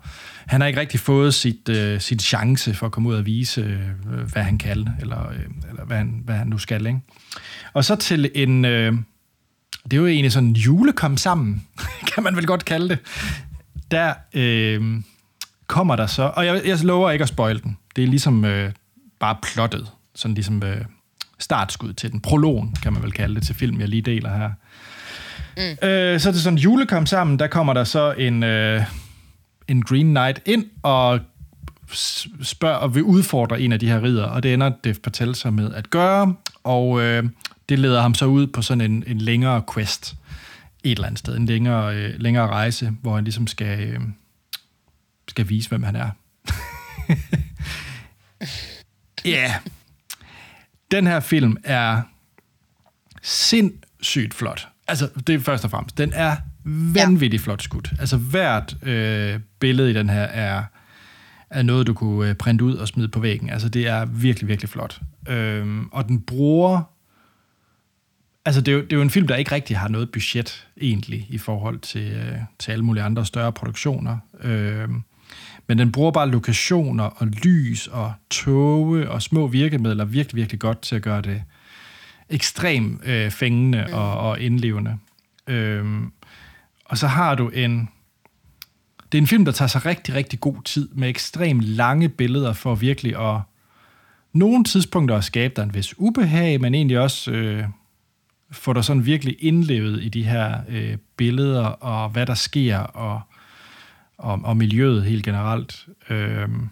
han 0.46 0.60
har 0.60 0.68
ikke 0.68 0.80
rigtig 0.80 1.00
fået 1.00 1.34
sit, 1.34 1.68
øh, 1.68 2.00
sit 2.00 2.22
chance 2.22 2.74
for 2.74 2.86
at 2.86 2.92
komme 2.92 3.08
ud 3.08 3.14
og 3.14 3.26
vise, 3.26 3.60
øh, 3.60 4.18
hvad 4.32 4.42
han 4.42 4.58
kan, 4.58 4.88
eller, 5.00 5.28
øh, 5.28 5.70
eller 5.70 5.84
hvad, 5.84 5.96
han, 5.96 6.22
hvad 6.24 6.34
han 6.34 6.46
nu 6.46 6.58
skal. 6.58 6.86
Ikke? 6.86 7.00
Og 7.72 7.84
så 7.84 7.96
til 7.96 8.30
en... 8.34 8.64
Øh, 8.64 8.94
det 9.84 9.92
er 9.92 9.96
jo 9.96 10.06
egentlig 10.06 10.32
sådan 10.32 10.48
en 10.48 10.56
julekom 10.56 11.16
sammen, 11.16 11.66
kan 12.14 12.22
man 12.22 12.36
vel 12.36 12.46
godt 12.46 12.64
kalde 12.64 12.88
det. 12.88 12.98
Der 13.90 14.14
øh, 14.34 15.00
kommer 15.66 15.96
der 15.96 16.06
så, 16.06 16.32
og 16.36 16.46
jeg, 16.46 16.62
jeg 16.64 16.84
lover 16.84 17.10
ikke 17.10 17.22
at 17.22 17.28
spoil 17.28 17.62
den. 17.62 17.78
Det 17.96 18.04
er 18.04 18.08
ligesom 18.08 18.44
øh, 18.44 18.72
bare 19.20 19.36
plottet, 19.42 19.90
sådan 20.14 20.34
ligesom 20.34 20.62
øh, 20.62 20.84
startskud 21.42 21.92
til 21.92 22.12
den. 22.12 22.20
Prologen, 22.20 22.76
kan 22.82 22.92
man 22.92 23.02
vel 23.02 23.12
kalde 23.12 23.34
det, 23.34 23.42
til 23.42 23.54
film, 23.54 23.80
jeg 23.80 23.88
lige 23.88 24.02
deler 24.02 24.36
her. 24.36 24.50
Mm. 25.56 25.88
Øh, 25.88 26.20
så 26.20 26.28
er 26.28 26.32
det 26.32 26.42
sådan 26.42 26.58
julekom 26.58 27.06
sammen, 27.06 27.38
der 27.38 27.46
kommer 27.46 27.72
der 27.72 27.84
så 27.84 28.12
en, 28.12 28.42
øh, 28.42 28.82
en 29.68 29.82
Green 29.82 30.06
Knight 30.06 30.40
ind, 30.46 30.64
og 30.82 31.20
spørger 32.42 32.76
og 32.76 32.94
vil 32.94 33.02
udfordre 33.02 33.60
en 33.60 33.72
af 33.72 33.80
de 33.80 33.88
her 33.88 34.02
ridder, 34.02 34.24
og 34.24 34.42
det 34.42 34.54
ender 34.54 34.72
Dev 34.84 34.94
Patel 34.94 35.34
sig 35.34 35.52
med 35.52 35.74
at 35.74 35.90
gøre, 35.90 36.34
og 36.64 37.02
øh, 37.02 37.24
det 37.68 37.78
leder 37.78 38.02
ham 38.02 38.14
så 38.14 38.26
ud 38.26 38.46
på 38.46 38.62
sådan 38.62 38.80
en, 38.80 39.04
en 39.06 39.18
længere 39.18 39.62
quest 39.74 40.14
et 40.84 40.90
eller 40.90 41.06
andet 41.06 41.18
sted, 41.18 41.36
en 41.36 41.46
længere, 41.46 41.96
øh, 41.96 42.20
længere 42.20 42.46
rejse, 42.46 42.92
hvor 43.02 43.14
han 43.14 43.24
ligesom 43.24 43.46
skal, 43.46 43.80
øh, 43.80 44.00
skal 45.28 45.48
vise, 45.48 45.68
hvem 45.68 45.82
han 45.82 45.96
er. 45.96 46.10
Ja. 49.24 49.30
yeah. 49.30 49.50
Den 50.92 51.06
her 51.06 51.20
film 51.20 51.56
er 51.64 52.02
sindssygt 53.22 54.34
flot. 54.34 54.68
Altså, 54.88 55.08
det 55.26 55.34
er 55.34 55.38
først 55.38 55.64
og 55.64 55.70
fremmest. 55.70 55.98
Den 55.98 56.12
er 56.14 56.36
vanvittigt 56.94 57.42
ja. 57.42 57.44
flot 57.44 57.62
skudt. 57.62 57.92
Altså, 58.00 58.16
hvert 58.16 58.76
øh, 58.82 59.40
billede 59.58 59.90
i 59.90 59.94
den 59.94 60.08
her 60.08 60.22
er, 60.22 60.64
er 61.50 61.62
noget, 61.62 61.86
du 61.86 61.94
kunne 61.94 62.28
øh, 62.28 62.34
printe 62.34 62.64
ud 62.64 62.74
og 62.74 62.88
smide 62.88 63.08
på 63.08 63.20
væggen. 63.20 63.50
Altså, 63.50 63.68
det 63.68 63.86
er 63.86 64.04
virkelig, 64.04 64.48
virkelig 64.48 64.68
flot. 64.68 65.00
Øhm, 65.28 65.88
og 65.92 66.08
den 66.08 66.20
bruger 66.20 66.82
Altså, 68.44 68.60
det 68.60 68.72
er, 68.72 68.76
jo, 68.76 68.82
det 68.82 68.92
er 68.92 68.96
jo 68.96 69.02
en 69.02 69.10
film, 69.10 69.26
der 69.26 69.36
ikke 69.36 69.52
rigtig 69.52 69.78
har 69.78 69.88
noget 69.88 70.10
budget, 70.10 70.68
egentlig, 70.80 71.26
i 71.30 71.38
forhold 71.38 71.78
til, 71.78 72.12
øh, 72.12 72.38
til 72.58 72.72
alle 72.72 72.84
mulige 72.84 73.02
andre 73.04 73.26
større 73.26 73.52
produktioner. 73.52 74.18
Øh, 74.40 74.88
men 75.66 75.78
den 75.78 75.92
bruger 75.92 76.10
bare 76.10 76.30
lokationer 76.30 77.04
og 77.04 77.26
lys 77.26 77.86
og 77.86 78.12
tåge 78.30 79.10
og 79.10 79.22
små 79.22 79.46
virkemidler 79.46 80.04
virkelig, 80.04 80.36
virkelig 80.36 80.60
godt 80.60 80.82
til 80.82 80.96
at 80.96 81.02
gøre 81.02 81.22
det 81.22 81.42
ekstremt 82.28 83.00
øh, 83.04 83.30
fængende 83.30 83.84
mm. 83.88 83.94
og, 83.94 84.18
og 84.18 84.40
indlevende. 84.40 84.98
Øh, 85.46 85.84
og 86.84 86.98
så 86.98 87.06
har 87.06 87.34
du 87.34 87.48
en... 87.48 87.88
Det 89.12 89.18
er 89.18 89.22
en 89.22 89.28
film, 89.28 89.44
der 89.44 89.52
tager 89.52 89.68
sig 89.68 89.86
rigtig, 89.86 90.14
rigtig 90.14 90.40
god 90.40 90.62
tid 90.64 90.88
med 90.92 91.08
ekstremt 91.08 91.62
lange 91.62 92.08
billeder 92.08 92.52
for 92.52 92.74
virkelig 92.74 93.32
at 93.32 93.40
nogle 94.32 94.64
tidspunkter 94.64 95.16
at 95.16 95.24
skabe 95.24 95.54
dig 95.56 95.62
en 95.62 95.74
vis 95.74 95.98
ubehag, 95.98 96.60
men 96.60 96.74
egentlig 96.74 96.98
også... 96.98 97.30
Øh, 97.30 97.64
får 98.52 98.72
dig 98.72 98.84
sådan 98.84 99.06
virkelig 99.06 99.36
indlevet 99.38 100.02
i 100.02 100.08
de 100.08 100.22
her 100.22 100.60
øh, 100.68 100.96
billeder, 101.16 101.64
og 101.64 102.10
hvad 102.10 102.26
der 102.26 102.34
sker, 102.34 102.78
og, 102.78 103.20
og, 104.22 104.40
og 104.44 104.56
miljøet 104.56 105.04
helt 105.04 105.24
generelt. 105.24 105.86
Øhm, 106.10 106.68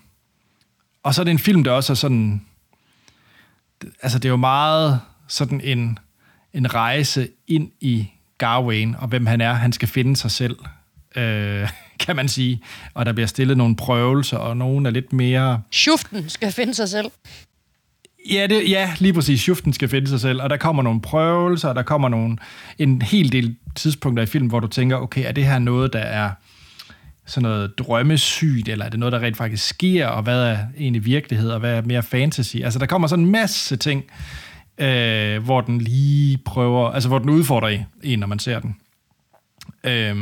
og 1.02 1.14
så 1.14 1.22
er 1.22 1.24
det 1.24 1.30
en 1.30 1.38
film, 1.38 1.64
der 1.64 1.70
også 1.70 1.92
er 1.92 1.94
sådan... 1.94 2.42
Altså, 4.02 4.18
det 4.18 4.24
er 4.24 4.30
jo 4.30 4.36
meget 4.36 5.00
sådan 5.28 5.60
en, 5.60 5.98
en 6.52 6.74
rejse 6.74 7.28
ind 7.46 7.70
i 7.80 8.08
Garwain, 8.38 8.96
og 8.98 9.08
hvem 9.08 9.26
han 9.26 9.40
er. 9.40 9.52
Han 9.52 9.72
skal 9.72 9.88
finde 9.88 10.16
sig 10.16 10.30
selv, 10.30 10.56
øh, 11.16 11.68
kan 12.06 12.16
man 12.16 12.28
sige. 12.28 12.62
Og 12.94 13.06
der 13.06 13.12
bliver 13.12 13.26
stillet 13.26 13.56
nogle 13.56 13.76
prøvelser, 13.76 14.36
og 14.36 14.56
nogen 14.56 14.86
er 14.86 14.90
lidt 14.90 15.12
mere... 15.12 15.62
Schuften 15.72 16.28
skal 16.28 16.52
finde 16.52 16.74
sig 16.74 16.88
selv. 16.88 17.10
Ja, 18.30 18.46
det, 18.46 18.70
ja, 18.70 18.94
lige 18.98 19.12
præcis. 19.12 19.40
Schuften 19.40 19.72
skal 19.72 19.88
finde 19.88 20.08
sig 20.08 20.20
selv, 20.20 20.42
og 20.42 20.50
der 20.50 20.56
kommer 20.56 20.82
nogle 20.82 21.00
prøvelser, 21.00 21.68
og 21.68 21.74
der 21.74 21.82
kommer 21.82 22.08
nogle, 22.08 22.36
en 22.78 23.02
hel 23.02 23.32
del 23.32 23.56
tidspunkter 23.76 24.22
i 24.22 24.26
filmen, 24.26 24.48
hvor 24.48 24.60
du 24.60 24.66
tænker, 24.66 24.96
okay, 24.96 25.24
er 25.26 25.32
det 25.32 25.46
her 25.46 25.58
noget, 25.58 25.92
der 25.92 25.98
er 25.98 26.30
sådan 27.30 27.42
noget 27.42 27.78
drømmesygt, 27.78 28.68
eller 28.68 28.84
er 28.84 28.88
det 28.88 29.00
noget, 29.00 29.12
der 29.12 29.20
rent 29.20 29.36
faktisk 29.36 29.68
sker, 29.68 30.06
og 30.06 30.22
hvad 30.22 30.42
er 30.42 30.58
egentlig 30.78 31.04
virkelighed, 31.04 31.50
og 31.50 31.60
hvad 31.60 31.74
er 31.74 31.82
mere 31.82 32.02
fantasy? 32.02 32.56
Altså, 32.56 32.78
der 32.78 32.86
kommer 32.86 33.08
sådan 33.08 33.24
en 33.24 33.30
masse 33.30 33.76
ting, 33.76 34.04
øh, 34.78 35.42
hvor 35.42 35.60
den 35.60 35.80
lige 35.80 36.38
prøver, 36.38 36.90
altså 36.90 37.08
hvor 37.08 37.18
den 37.18 37.30
udfordrer 37.30 37.84
en, 38.02 38.18
når 38.18 38.26
man 38.26 38.38
ser 38.38 38.60
den. 38.60 38.76
Øh, 39.84 40.16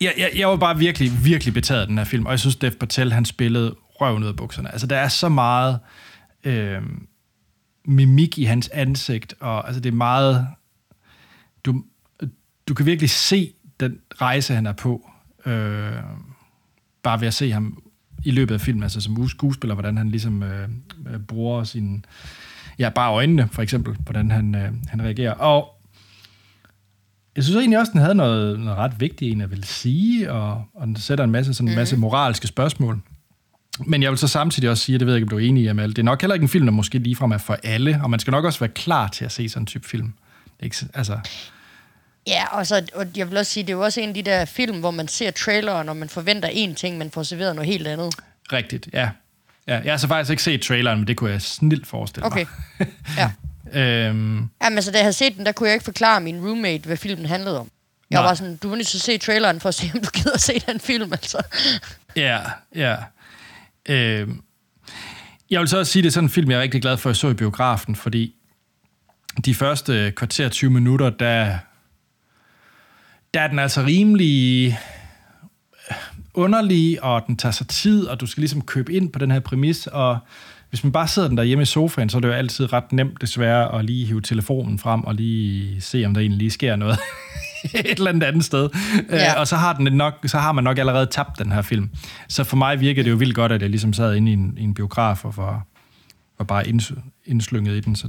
jeg, 0.00 0.14
jeg, 0.18 0.30
jeg 0.36 0.48
var 0.48 0.56
bare 0.56 0.78
virkelig, 0.78 1.24
virkelig 1.24 1.54
betaget 1.54 1.80
af 1.80 1.86
den 1.86 1.98
her 1.98 2.04
film, 2.04 2.26
og 2.26 2.30
jeg 2.30 2.40
synes, 2.40 2.56
Dev 2.56 2.70
Patel, 2.70 3.12
han 3.12 3.24
spillede 3.24 3.74
røven 4.00 4.22
ud 4.22 4.28
af 4.28 4.36
bukserne. 4.36 4.72
Altså, 4.72 4.86
der 4.86 4.96
er 4.96 5.08
så 5.08 5.28
meget 5.28 5.78
øh, 6.44 6.82
mimik 7.84 8.38
i 8.38 8.44
hans 8.44 8.68
ansigt, 8.68 9.34
og 9.40 9.66
altså 9.66 9.80
det 9.80 9.90
er 9.90 9.96
meget... 9.96 10.46
Du, 11.64 11.82
du 12.68 12.74
kan 12.74 12.86
virkelig 12.86 13.10
se 13.10 13.52
den 13.80 13.98
rejse, 14.20 14.54
han 14.54 14.66
er 14.66 14.72
på, 14.72 15.10
øh, 15.46 15.92
bare 17.02 17.20
ved 17.20 17.28
at 17.28 17.34
se 17.34 17.52
ham 17.52 17.82
i 18.24 18.30
løbet 18.30 18.54
af 18.54 18.60
filmen, 18.60 18.82
altså 18.82 19.00
som 19.00 19.28
skuespiller, 19.28 19.74
hvordan 19.74 19.96
han 19.96 20.10
ligesom 20.10 20.42
øh, 20.42 20.68
øh, 21.10 21.20
bruger 21.20 21.64
sin... 21.64 22.04
Ja, 22.78 22.88
bare 22.88 23.12
øjnene, 23.12 23.48
for 23.52 23.62
eksempel, 23.62 23.96
hvordan 24.00 24.30
han, 24.30 24.54
øh, 24.54 24.72
han 24.88 25.02
reagerer. 25.02 25.32
Og 25.32 25.80
jeg 27.36 27.44
synes 27.44 27.56
egentlig 27.56 27.78
også, 27.78 27.92
den 27.92 28.00
havde 28.00 28.14
noget, 28.14 28.60
noget 28.60 28.78
ret 28.78 29.00
vigtigt, 29.00 29.32
en 29.32 29.40
jeg 29.40 29.50
vil 29.50 29.64
sige, 29.64 30.32
og, 30.32 30.64
og 30.74 30.86
den 30.86 30.96
sætter 30.96 31.24
en 31.24 31.30
masse, 31.30 31.54
sådan 31.54 31.68
en 31.68 31.76
masse 31.76 31.96
mhm. 31.96 32.00
moralske 32.00 32.46
spørgsmål. 32.46 33.00
Men 33.86 34.02
jeg 34.02 34.10
vil 34.10 34.18
så 34.18 34.28
samtidig 34.28 34.70
også 34.70 34.82
sige, 34.82 34.94
at 34.94 35.00
det 35.00 35.06
ved 35.06 35.14
jeg 35.14 35.18
ikke, 35.22 35.24
om 35.24 35.28
du 35.28 35.44
er 35.44 35.48
enig 35.48 35.62
i, 35.62 35.66
Amal, 35.66 35.88
det 35.88 35.98
er 35.98 36.02
nok 36.02 36.20
heller 36.20 36.34
ikke 36.34 36.44
en 36.44 36.48
film, 36.48 36.66
der 36.66 36.72
måske 36.72 36.98
ligefrem 36.98 37.30
er 37.30 37.38
for 37.38 37.58
alle, 37.62 38.00
og 38.02 38.10
man 38.10 38.20
skal 38.20 38.30
nok 38.30 38.44
også 38.44 38.58
være 38.58 38.68
klar 38.68 39.08
til 39.08 39.24
at 39.24 39.32
se 39.32 39.48
sådan 39.48 39.62
en 39.62 39.66
type 39.66 39.88
film. 39.88 40.12
Ikke? 40.60 40.76
Altså... 40.94 41.18
Ja, 42.26 42.56
og, 42.56 42.66
så, 42.66 42.86
og 42.94 43.06
jeg 43.16 43.30
vil 43.30 43.38
også 43.38 43.52
sige, 43.52 43.64
det 43.64 43.68
er 43.68 43.76
jo 43.76 43.84
også 43.84 44.00
en 44.00 44.08
af 44.08 44.14
de 44.14 44.22
der 44.22 44.44
film, 44.44 44.80
hvor 44.80 44.90
man 44.90 45.08
ser 45.08 45.30
traileren, 45.30 45.88
og 45.88 45.96
man 45.96 46.08
forventer 46.08 46.48
én 46.48 46.74
ting, 46.74 46.98
men 46.98 47.10
får 47.10 47.22
serveret 47.22 47.54
noget 47.54 47.70
helt 47.70 47.86
andet. 47.86 48.14
Rigtigt, 48.52 48.88
ja. 48.92 49.10
ja 49.68 49.80
jeg 49.84 49.92
har 49.92 49.96
så 49.96 50.08
faktisk 50.08 50.30
ikke 50.30 50.42
set 50.42 50.62
traileren, 50.62 50.98
men 50.98 51.06
det 51.06 51.16
kunne 51.16 51.30
jeg 51.30 51.42
snilt 51.42 51.86
forestille 51.86 52.26
okay. 52.26 52.46
mig. 52.78 52.88
ja. 53.74 54.08
øhm... 54.08 54.48
Jamen, 54.62 54.82
så 54.82 54.90
da 54.90 54.96
jeg 54.96 55.04
havde 55.04 55.12
set 55.12 55.36
den, 55.36 55.46
der 55.46 55.52
kunne 55.52 55.66
jeg 55.68 55.74
ikke 55.74 55.84
forklare 55.84 56.20
min 56.20 56.46
roommate, 56.46 56.86
hvad 56.86 56.96
filmen 56.96 57.26
handlede 57.26 57.60
om. 57.60 57.70
Jeg 58.10 58.20
Nej. 58.20 58.28
var 58.28 58.34
sådan, 58.34 58.56
du 58.56 58.68
var 58.68 58.76
nødt 58.76 58.86
til 58.86 58.98
at 58.98 59.02
se 59.02 59.18
traileren 59.18 59.60
for 59.60 59.68
at 59.68 59.74
se, 59.74 59.90
om 59.94 60.00
du 60.00 60.10
gider 60.14 60.34
at 60.34 60.40
se 60.40 60.62
den 60.66 60.80
film, 60.80 61.12
altså. 61.12 61.42
Ja, 62.16 62.40
ja. 62.74 62.96
Øh, 63.88 64.28
jeg 65.50 65.60
vil 65.60 65.68
så 65.68 65.78
også 65.78 65.92
sige, 65.92 66.00
at 66.00 66.04
det 66.04 66.10
er 66.10 66.12
sådan 66.12 66.24
en 66.24 66.30
film, 66.30 66.50
jeg 66.50 66.56
er 66.56 66.62
rigtig 66.62 66.82
glad 66.82 66.96
for, 66.96 67.10
at 67.10 67.14
jeg 67.14 67.16
så 67.16 67.28
i 67.28 67.34
biografen, 67.34 67.96
fordi 67.96 68.34
de 69.44 69.54
første 69.54 70.12
kvarter 70.16 70.48
20 70.48 70.70
minutter, 70.70 71.10
der, 71.10 71.58
der 73.34 73.40
er 73.40 73.48
den 73.48 73.58
altså 73.58 73.82
rimelig 73.82 74.78
underlig, 76.34 77.04
og 77.04 77.22
den 77.26 77.36
tager 77.36 77.52
sig 77.52 77.68
tid, 77.68 78.06
og 78.06 78.20
du 78.20 78.26
skal 78.26 78.40
ligesom 78.40 78.62
købe 78.62 78.92
ind 78.92 79.12
på 79.12 79.18
den 79.18 79.30
her 79.30 79.40
præmis, 79.40 79.86
og 79.86 80.18
hvis 80.70 80.84
man 80.84 80.92
bare 80.92 81.08
sidder 81.08 81.28
den 81.28 81.36
der 81.36 81.42
hjemme 81.42 81.62
i 81.62 81.64
sofaen, 81.64 82.08
så 82.08 82.16
er 82.16 82.20
det 82.20 82.28
jo 82.28 82.32
altid 82.32 82.72
ret 82.72 82.92
nemt 82.92 83.20
desværre 83.20 83.78
at 83.78 83.84
lige 83.84 84.06
hive 84.06 84.20
telefonen 84.20 84.78
frem 84.78 85.04
og 85.04 85.14
lige 85.14 85.80
se, 85.80 86.04
om 86.06 86.14
der 86.14 86.20
egentlig 86.20 86.38
lige 86.38 86.50
sker 86.50 86.76
noget 86.76 86.98
et 87.64 87.98
eller 87.98 88.10
andet 88.10 88.22
andet 88.22 88.44
sted. 88.44 88.68
Ja. 89.10 89.16
Ja. 89.16 89.32
Øh, 89.34 89.40
og 89.40 89.48
så 89.48 89.56
har, 89.56 89.72
den 89.72 89.92
nok, 89.92 90.14
så 90.26 90.38
har 90.38 90.52
man 90.52 90.64
nok 90.64 90.78
allerede 90.78 91.06
tabt 91.06 91.38
den 91.38 91.52
her 91.52 91.62
film. 91.62 91.90
Så 92.28 92.44
for 92.44 92.56
mig 92.56 92.80
virker 92.80 93.02
det 93.02 93.10
jo 93.10 93.16
vildt 93.16 93.34
godt, 93.34 93.52
at 93.52 93.62
jeg 93.62 93.70
ligesom 93.70 93.92
sad 93.92 94.14
inde 94.14 94.30
i 94.30 94.34
en, 94.34 94.54
i 94.58 94.62
en 94.62 94.74
biograf 94.74 95.24
og 95.24 95.36
var, 95.36 95.66
var 96.38 96.44
bare 96.44 96.68
inds, 96.68 96.92
indslynget 97.24 97.76
i 97.76 97.80
den. 97.80 97.96
Så 97.96 98.08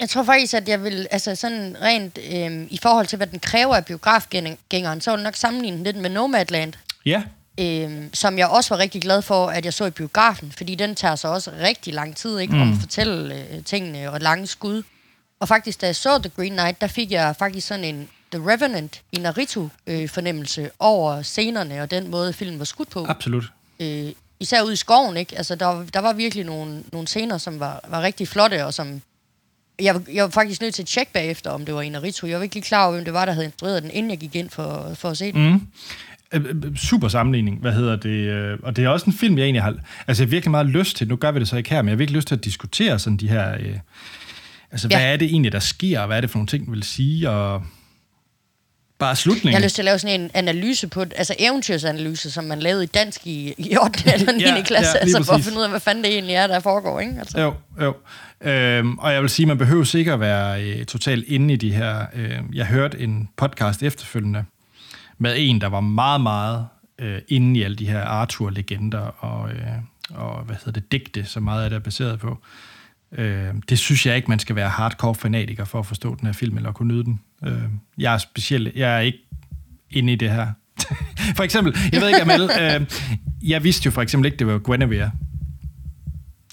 Jeg 0.00 0.08
tror 0.10 0.22
faktisk, 0.22 0.54
at 0.54 0.68
jeg 0.68 0.84
vil, 0.84 1.06
altså 1.10 1.34
sådan 1.34 1.76
rent 1.82 2.18
øhm, 2.32 2.68
i 2.70 2.78
forhold 2.82 3.06
til, 3.06 3.16
hvad 3.16 3.26
den 3.26 3.38
kræver 3.40 3.76
af 3.76 3.84
biografgængeren, 3.84 5.00
så 5.00 5.14
vil 5.16 5.22
nok 5.24 5.36
sammenligne 5.36 5.76
den 5.76 5.84
lidt 5.84 5.96
med 5.96 6.10
Nomadland, 6.10 6.72
ja, 7.06 7.22
øhm, 7.60 8.10
som 8.14 8.38
jeg 8.38 8.48
også 8.48 8.74
var 8.74 8.78
rigtig 8.82 9.02
glad 9.02 9.22
for, 9.22 9.46
at 9.46 9.64
jeg 9.64 9.74
så 9.74 9.84
i 9.84 9.90
biografen, 9.90 10.52
fordi 10.56 10.74
den 10.74 10.94
tager 10.94 11.16
sig 11.16 11.30
også 11.30 11.50
rigtig 11.62 11.94
lang 11.94 12.16
tid, 12.16 12.38
ikke, 12.38 12.54
mm. 12.54 12.60
om 12.62 12.72
at 12.72 12.78
fortælle 12.80 13.34
øh, 13.34 13.64
tingene 13.64 14.10
og 14.10 14.20
lange 14.20 14.46
skud. 14.46 14.82
Og 15.40 15.48
faktisk, 15.48 15.80
da 15.80 15.86
jeg 15.86 15.96
så 15.96 16.18
The 16.18 16.30
Green 16.36 16.52
Knight, 16.52 16.80
der 16.80 16.86
fik 16.86 17.10
jeg 17.12 17.36
faktisk 17.38 17.66
sådan 17.66 17.84
en 17.84 18.08
The 18.32 18.50
Revenant 18.52 19.00
i 19.12 19.18
Naruto-fornemmelse 19.18 20.70
over 20.78 21.22
scenerne 21.22 21.82
og 21.82 21.90
den 21.90 22.08
måde, 22.10 22.32
filmen 22.32 22.58
var 22.58 22.64
skudt 22.64 22.90
på. 22.90 23.04
absolut. 23.08 23.44
øh, 23.80 24.12
især 24.40 24.62
ude 24.62 24.72
i 24.72 24.76
skoven, 24.76 25.16
ikke? 25.16 25.36
Altså, 25.38 25.54
der, 25.54 25.66
var- 25.66 25.84
der 25.94 26.00
var 26.00 26.12
virkelig 26.12 26.44
nogle, 26.44 26.82
nogle 26.92 27.08
scener, 27.08 27.38
som 27.38 27.60
var, 27.60 27.80
var 27.88 28.02
rigtig 28.02 28.28
flotte, 28.28 28.66
og 28.66 28.74
som... 28.74 29.02
Jeg, 29.82 29.94
var- 29.94 30.02
jeg 30.12 30.24
var 30.24 30.30
faktisk 30.30 30.60
nødt 30.60 30.74
til 30.74 30.82
at 30.82 30.86
tjekke 30.86 31.12
bagefter, 31.12 31.50
om 31.50 31.64
det 31.64 31.74
var 31.74 31.82
i 31.82 31.88
Naruto. 31.88 32.26
Jeg 32.26 32.36
var 32.36 32.42
ikke 32.42 32.54
lige 32.54 32.64
klar 32.64 32.84
over, 32.84 32.92
hvem 32.92 33.04
det 33.04 33.14
var, 33.14 33.24
der 33.24 33.32
havde 33.32 33.44
instrueret 33.44 33.82
den, 33.82 33.90
inden 33.90 34.10
jeg 34.10 34.18
gik 34.18 34.34
ind 34.36 34.50
for, 34.50 34.90
for 34.94 35.08
at 35.10 35.16
se 35.18 35.32
den. 35.32 35.48
Mm. 35.52 35.60
Øh, 36.32 36.44
øh, 36.64 36.76
super 36.76 37.08
sammenligning, 37.08 37.60
hvad 37.60 37.72
hedder 37.72 37.96
det? 37.96 38.08
øh, 38.10 38.58
Og 38.62 38.76
det 38.76 38.84
er 38.84 38.88
også 38.88 39.06
en 39.06 39.12
film, 39.12 39.38
jeg 39.38 39.44
egentlig 39.44 39.62
har... 39.62 39.74
Altså, 40.06 40.22
jeg 40.22 40.26
har 40.28 40.30
virkelig 40.30 40.50
meget 40.50 40.66
lyst 40.66 40.96
til, 40.96 41.08
nu 41.08 41.16
gør 41.16 41.30
vi 41.30 41.40
det 41.40 41.48
så 41.48 41.56
ikke 41.56 41.70
her, 41.70 41.82
men 41.82 41.88
jeg 41.88 41.92
har 41.92 41.98
virkelig 41.98 42.16
lyst 42.16 42.28
til 42.28 42.34
at 42.34 42.44
diskutere 42.44 42.98
sådan 42.98 43.16
de 43.16 43.28
her... 43.28 43.54
Øh, 43.60 43.78
altså, 44.72 44.88
Ja. 44.90 44.98
hvad 44.98 45.12
er 45.12 45.16
det 45.16 45.26
egentlig, 45.26 45.52
der 45.52 45.58
sker, 45.60 46.00
og 46.00 46.06
hvad 46.06 46.16
er 46.16 46.20
det 46.20 46.30
for 46.30 46.38
nogle 46.38 46.46
ting, 46.48 46.64
den 46.64 46.72
vil 46.74 46.82
sige, 46.82 47.30
og 47.30 47.62
bare 48.98 49.16
slutningen. 49.16 49.52
Jeg 49.52 49.58
har 49.58 49.64
lyst 49.64 49.74
til 49.74 49.82
at 49.82 49.84
lave 49.84 49.98
sådan 49.98 50.20
en 50.20 50.30
analyse 50.34 50.88
på, 50.88 51.00
altså 51.16 51.34
eventyrsanalyse, 51.38 52.30
som 52.30 52.44
man 52.44 52.58
lavede 52.60 52.84
i 52.84 52.86
dansk 52.86 53.26
i, 53.26 53.54
i 53.58 53.76
8. 53.82 54.12
eller 54.14 54.32
9. 54.32 54.42
Ja, 54.56 54.62
klasse, 54.62 54.92
ja, 54.94 54.98
altså 55.00 55.22
for 55.24 55.32
at 55.32 55.40
finde 55.44 55.58
ud 55.58 55.62
af, 55.62 55.70
hvad 55.70 55.80
fanden 55.80 56.04
det 56.04 56.12
egentlig 56.12 56.34
er, 56.34 56.46
der 56.46 56.60
foregår, 56.60 57.00
ikke? 57.00 57.14
Altså. 57.18 57.40
Jo, 57.40 57.54
jo. 57.80 57.94
Øhm, 58.40 58.98
og 58.98 59.12
jeg 59.12 59.22
vil 59.22 59.30
sige, 59.30 59.46
man 59.46 59.58
behøver 59.58 59.84
sikkert 59.84 60.14
at 60.14 60.20
være 60.20 60.64
øh, 60.64 60.84
totalt 60.84 61.24
inde 61.28 61.54
i 61.54 61.56
de 61.56 61.72
her... 61.72 62.06
Øh, 62.14 62.40
jeg 62.54 62.66
hørte 62.66 63.00
en 63.00 63.28
podcast 63.36 63.82
efterfølgende 63.82 64.44
med 65.18 65.34
en, 65.36 65.60
der 65.60 65.66
var 65.66 65.80
meget, 65.80 66.20
meget 66.20 66.66
øh, 66.98 67.18
inde 67.28 67.60
i 67.60 67.62
alle 67.62 67.76
de 67.76 67.88
her 67.88 68.04
Arthur-legender 68.04 69.24
og, 69.24 69.50
øh, 69.50 69.66
og 70.10 70.44
hvad 70.44 70.56
hedder 70.56 70.80
det, 70.80 70.92
digte, 70.92 71.24
som 71.24 71.42
meget 71.42 71.64
af 71.64 71.70
det 71.70 71.76
er 71.76 71.80
baseret 71.80 72.20
på. 72.20 72.38
Øh, 73.12 73.54
det 73.68 73.78
synes 73.78 74.06
jeg 74.06 74.16
ikke, 74.16 74.28
man 74.28 74.38
skal 74.38 74.56
være 74.56 74.68
hardcore 74.68 75.14
fanatiker 75.14 75.64
for 75.64 75.78
at 75.78 75.86
forstå 75.86 76.14
den 76.14 76.26
her 76.26 76.32
film 76.32 76.56
eller 76.56 76.72
kunne 76.72 76.94
nyde 76.94 77.04
den. 77.04 77.20
Øh, 77.44 77.62
jeg 77.98 78.14
er 78.14 78.18
speciel, 78.18 78.72
jeg 78.74 78.96
er 78.96 79.00
ikke 79.00 79.18
inde 79.90 80.12
i 80.12 80.16
det 80.16 80.30
her. 80.30 80.52
for 81.36 81.42
eksempel, 81.42 81.76
jeg 81.92 82.00
ved 82.00 82.08
ikke, 82.08 82.22
Amal, 82.22 82.50
øh, 82.60 82.86
jeg 83.42 83.64
vidste 83.64 83.86
jo 83.86 83.90
for 83.90 84.02
eksempel 84.02 84.26
ikke, 84.26 84.38
det 84.38 84.46
var 84.46 84.58
Guinevere. 84.58 85.10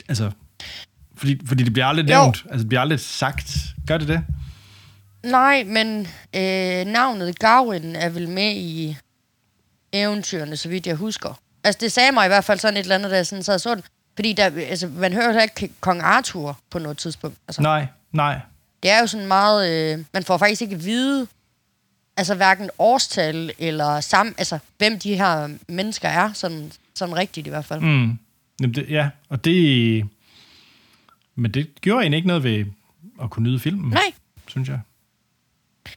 Altså, 0.07 0.31
fordi, 1.17 1.41
fordi 1.47 1.63
det 1.63 1.73
bliver 1.73 1.85
aldrig 1.85 2.03
Jo. 2.09 2.21
nævnt, 2.21 2.43
altså 2.49 2.57
det 2.59 2.67
bliver 2.69 2.81
aldrig 2.81 2.99
sagt. 2.99 3.57
Gør 3.87 3.97
det 3.97 4.07
det? 4.07 4.23
Nej, 5.23 5.63
men 5.63 5.99
øh, 6.35 6.85
navnet 6.93 7.39
Garwin 7.39 7.95
er 7.95 8.09
vel 8.09 8.29
med 8.29 8.51
i 8.55 8.97
eventyrene, 9.93 10.57
så 10.57 10.69
vidt 10.69 10.87
jeg 10.87 10.95
husker. 10.95 11.39
Altså, 11.63 11.79
det 11.81 11.91
sagde 11.91 12.11
mig 12.11 12.25
i 12.25 12.27
hvert 12.27 12.43
fald 12.43 12.59
sådan 12.59 12.77
et 12.77 12.81
eller 12.81 12.95
andet, 12.95 13.11
da 13.11 13.15
jeg 13.15 13.25
sådan 13.27 13.43
sad 13.43 13.53
og 13.53 13.61
så 13.61 13.75
den. 13.75 13.83
Fordi 14.15 14.33
der, 14.33 14.43
altså, 14.43 14.87
man 14.87 15.13
hører 15.13 15.25
heller 15.25 15.41
ikke 15.41 15.69
kong 15.79 16.01
Arthur 16.01 16.59
på 16.71 16.79
noget 16.79 16.97
tidspunkt. 16.97 17.37
Altså, 17.47 17.61
Nej, 17.61 17.87
nej. 18.11 18.39
det 18.83 18.91
er 18.91 18.99
jo 18.99 19.07
sådan 19.07 19.27
meget... 19.27 19.93
Øh, 19.93 20.05
man 20.13 20.23
får 20.23 20.37
faktisk 20.37 20.61
ikke 20.61 20.75
at 20.75 20.85
vide, 20.85 21.27
altså 22.17 22.35
hverken 22.35 22.69
årstal 22.79 23.51
eller 23.59 23.99
sam, 24.01 24.35
altså, 24.37 24.59
hvem 24.77 24.99
de 24.99 25.15
her 25.15 25.49
mennesker 25.67 26.09
er, 26.09 26.33
sådan, 26.33 26.71
sådan 26.95 27.15
rigtigt 27.15 27.47
i 27.47 27.49
hvert 27.49 27.65
fald. 27.65 27.79
Mm. 27.81 28.17
Jamen 28.61 28.75
det, 28.75 28.85
ja, 28.89 29.09
og 29.29 29.45
det... 29.45 30.05
Men 31.35 31.51
det 31.51 31.81
gjorde 31.81 32.01
egentlig 32.01 32.17
ikke 32.17 32.27
noget 32.27 32.43
ved 32.43 32.65
at 33.21 33.29
kunne 33.29 33.43
nyde 33.49 33.59
filmen, 33.59 33.89
Nej, 33.89 34.11
synes 34.47 34.69
jeg. 34.69 34.79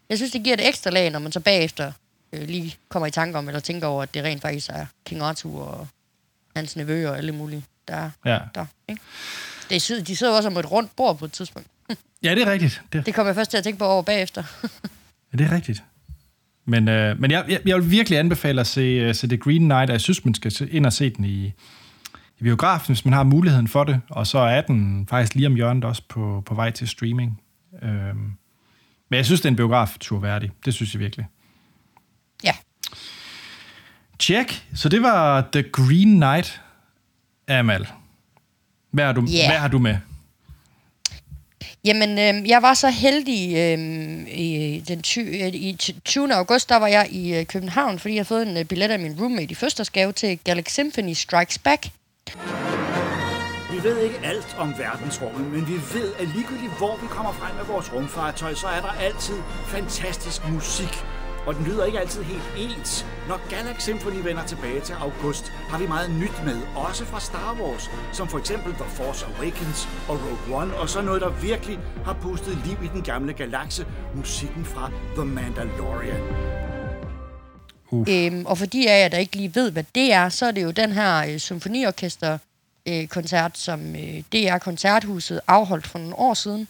jeg 0.09 0.19
synes, 0.19 0.33
det 0.33 0.43
giver 0.45 0.55
et 0.57 0.69
ekstra 0.69 0.91
lag, 0.91 1.11
når 1.11 1.19
man 1.19 1.33
så 1.33 1.41
bagefter 1.41 1.93
øh, 2.33 2.49
lige 2.49 2.77
kommer 2.89 3.07
i 3.07 3.11
tanke 3.11 3.39
om, 3.39 3.49
eller 3.49 3.61
tænker 3.61 3.87
over, 3.87 4.03
at 4.03 4.15
det 4.15 4.25
rent 4.25 4.43
faktisk 4.43 4.69
er 4.71 4.87
King 5.07 5.23
Arthur 5.23 5.63
og 5.63 5.89
hans 6.57 6.77
nevø 6.77 7.09
og 7.09 7.17
alle 7.19 7.33
mulige, 7.33 7.65
der 7.89 7.95
er 7.95 8.11
Ja, 8.25 8.39
der. 8.55 8.67
Ikke? 8.89 9.01
Det 9.69 9.77
er, 9.77 9.81
sød- 9.81 10.03
de 10.03 10.17
sidder 10.17 10.33
også 10.37 10.49
om 10.49 10.57
et 10.57 10.71
rundt 10.71 10.97
bord 10.97 11.19
på 11.19 11.25
et 11.25 11.33
tidspunkt. 11.33 11.69
ja 12.23 12.35
det 12.35 12.43
er 12.43 12.53
rigtigt. 12.53 12.83
Det, 12.93 13.07
Det 13.07 13.15
kommer 13.15 13.29
jeg 13.29 13.35
først 13.37 13.51
til 13.51 13.59
at 13.59 13.65
tænke 13.65 13.79
på 13.79 13.85
over 13.85 14.03
bagefter. 14.03 14.43
ja, 15.33 15.39
det 15.39 15.47
er 15.47 15.53
rigtigt. 15.53 15.83
Men, 16.65 16.89
øh, 16.89 17.21
men 17.21 17.31
jeg, 17.31 17.45
jeg, 17.49 17.61
jeg 17.67 17.77
vil 17.77 17.91
virkelig 17.91 18.19
anbefale 18.19 18.61
at 18.61 18.67
se, 18.67 19.09
uh, 19.09 19.15
se 19.15 19.29
The 19.29 19.37
Green 19.37 19.61
Knight, 19.63 19.91
og 19.91 19.93
jeg 19.93 20.01
synes, 20.01 20.25
man 20.25 20.35
skal 20.35 20.69
ind 20.71 20.87
og 20.87 20.93
se 20.93 21.11
den 21.11 21.25
i, 21.25 21.53
i 22.41 22.43
biografen, 22.43 22.95
hvis 22.95 23.05
man 23.05 23.15
har 23.15 23.23
muligheden 23.23 23.69
for 23.69 23.85
det. 23.85 24.01
Og 24.11 24.27
så 24.27 24.39
er 24.39 24.61
den 24.61 25.07
faktisk 25.11 25.35
lige 25.35 25.47
om 25.47 25.55
hjørnet 25.55 25.85
også 25.85 26.03
på, 26.09 26.43
på 26.47 26.55
vej 26.55 26.71
til 26.71 26.89
streaming. 26.89 27.41
Øhm, 27.83 28.33
men 29.11 29.17
jeg 29.17 29.25
synes, 29.27 29.41
det 29.41 29.45
er 29.47 29.51
en 29.51 29.57
biograftur 29.57 30.19
værdig. 30.21 30.51
Det 30.65 30.75
synes 30.75 30.95
jeg 30.95 31.01
virkelig. 31.01 31.27
ja. 32.45 32.53
Check. 34.21 34.67
Så 34.75 34.89
det 34.89 35.03
var 35.03 35.49
The 35.53 35.63
Green 35.63 36.17
Knight, 36.17 36.61
Amal. 37.49 37.87
Hvad 38.91 39.05
har 39.05 39.13
du, 39.13 39.25
Ja. 39.29 39.49
hvad 39.51 39.59
har 39.59 39.69
du 39.69 39.79
med? 39.79 39.97
Jamen, 41.85 42.11
øh, 42.11 42.49
jeg 42.49 42.63
var 42.63 42.75
så 42.75 42.91
heldig 42.91 43.57
øh, 43.57 43.79
i, 44.39 44.83
den 44.89 45.03
ty, 45.03 45.19
øh, 45.19 45.55
i 45.55 45.77
t- 45.83 46.01
20. 46.05 46.35
august, 46.35 46.69
der 46.69 46.77
var 46.77 46.87
jeg 46.87 47.09
i 47.11 47.35
øh, 47.35 47.47
København, 47.47 47.99
fordi 47.99 48.15
jeg 48.15 48.19
havde 48.21 48.27
fået 48.29 48.49
en 48.49 48.57
øh, 48.57 48.65
billet 48.65 48.91
af 48.91 48.99
min 48.99 49.21
roommate 49.21 49.51
i 49.53 49.55
fødselsdagsgave 49.55 50.13
til 50.13 50.39
Galaxy 50.45 50.73
Symphony 50.75 51.13
Strikes 51.13 51.59
Back. 51.59 51.87
Vi 53.71 53.85
ved 53.85 53.99
ikke 53.99 54.19
alt 54.25 54.57
om 54.59 54.75
verdensrummet, 54.79 55.51
men 55.53 55.69
vi 55.69 55.75
ved, 55.95 56.15
at 56.19 56.29
ligegyldigt 56.29 56.79
hvor 56.79 56.97
vi 56.97 57.07
kommer 57.07 57.33
frem 57.33 57.57
med 57.57 57.65
vores 57.65 57.93
rumfartøj, 57.95 58.55
så 58.55 58.67
er 58.67 58.81
der 58.81 58.89
altid 58.89 59.39
fantastisk 59.67 60.49
musik. 60.49 61.05
Og 61.47 61.55
den 61.55 61.65
lyder 61.65 61.85
ikke 61.85 62.01
altid 62.01 62.23
helt 62.23 62.53
ens. 62.57 63.07
Når 63.29 63.41
Galaxy 63.51 63.85
Symphony 63.85 64.25
vender 64.25 64.45
tilbage 64.45 64.81
til 64.81 64.93
august, 64.93 65.53
har 65.71 65.79
vi 65.79 65.87
meget 65.87 66.11
nyt 66.11 66.45
med, 66.45 66.59
også 66.77 67.05
fra 67.05 67.21
Star 67.21 67.57
Wars, 67.61 67.91
som 68.13 68.29
for 68.29 68.39
eksempel 68.39 68.73
The 68.73 68.85
Force 68.85 69.27
Awakens 69.27 69.89
og 70.09 70.19
Rogue 70.25 70.63
One, 70.63 70.77
og 70.77 70.89
så 70.89 71.03
noget, 71.03 71.21
der 71.21 71.31
virkelig 71.31 71.79
har 72.05 72.17
pustet 72.23 72.59
liv 72.67 72.77
i 72.85 72.89
den 72.95 73.03
gamle 73.03 73.33
galakse, 73.33 73.87
musikken 74.15 74.65
fra 74.65 74.91
The 75.17 75.25
Mandalorian. 75.25 76.78
Øhm, 78.09 78.47
og 78.47 78.59
fordi 78.59 78.87
af 78.87 79.01
jer, 79.03 79.09
der 79.09 79.19
ikke 79.19 79.37
lige 79.37 79.55
ved, 79.55 79.71
hvad 79.71 79.85
det 79.95 80.13
er, 80.13 80.29
så 80.29 80.47
er 80.47 80.51
det 80.51 80.63
jo 80.63 80.71
den 80.71 80.93
her 80.93 81.33
øh, 81.33 81.39
symfoniorkester-koncert, 81.39 83.59
som 83.59 83.97
øh, 83.97 84.23
DR 84.33 84.59
Koncerthuset 84.59 85.41
afholdt 85.47 85.87
for 85.87 85.99
nogle 85.99 86.19
år 86.19 86.35
siden, 86.35 86.69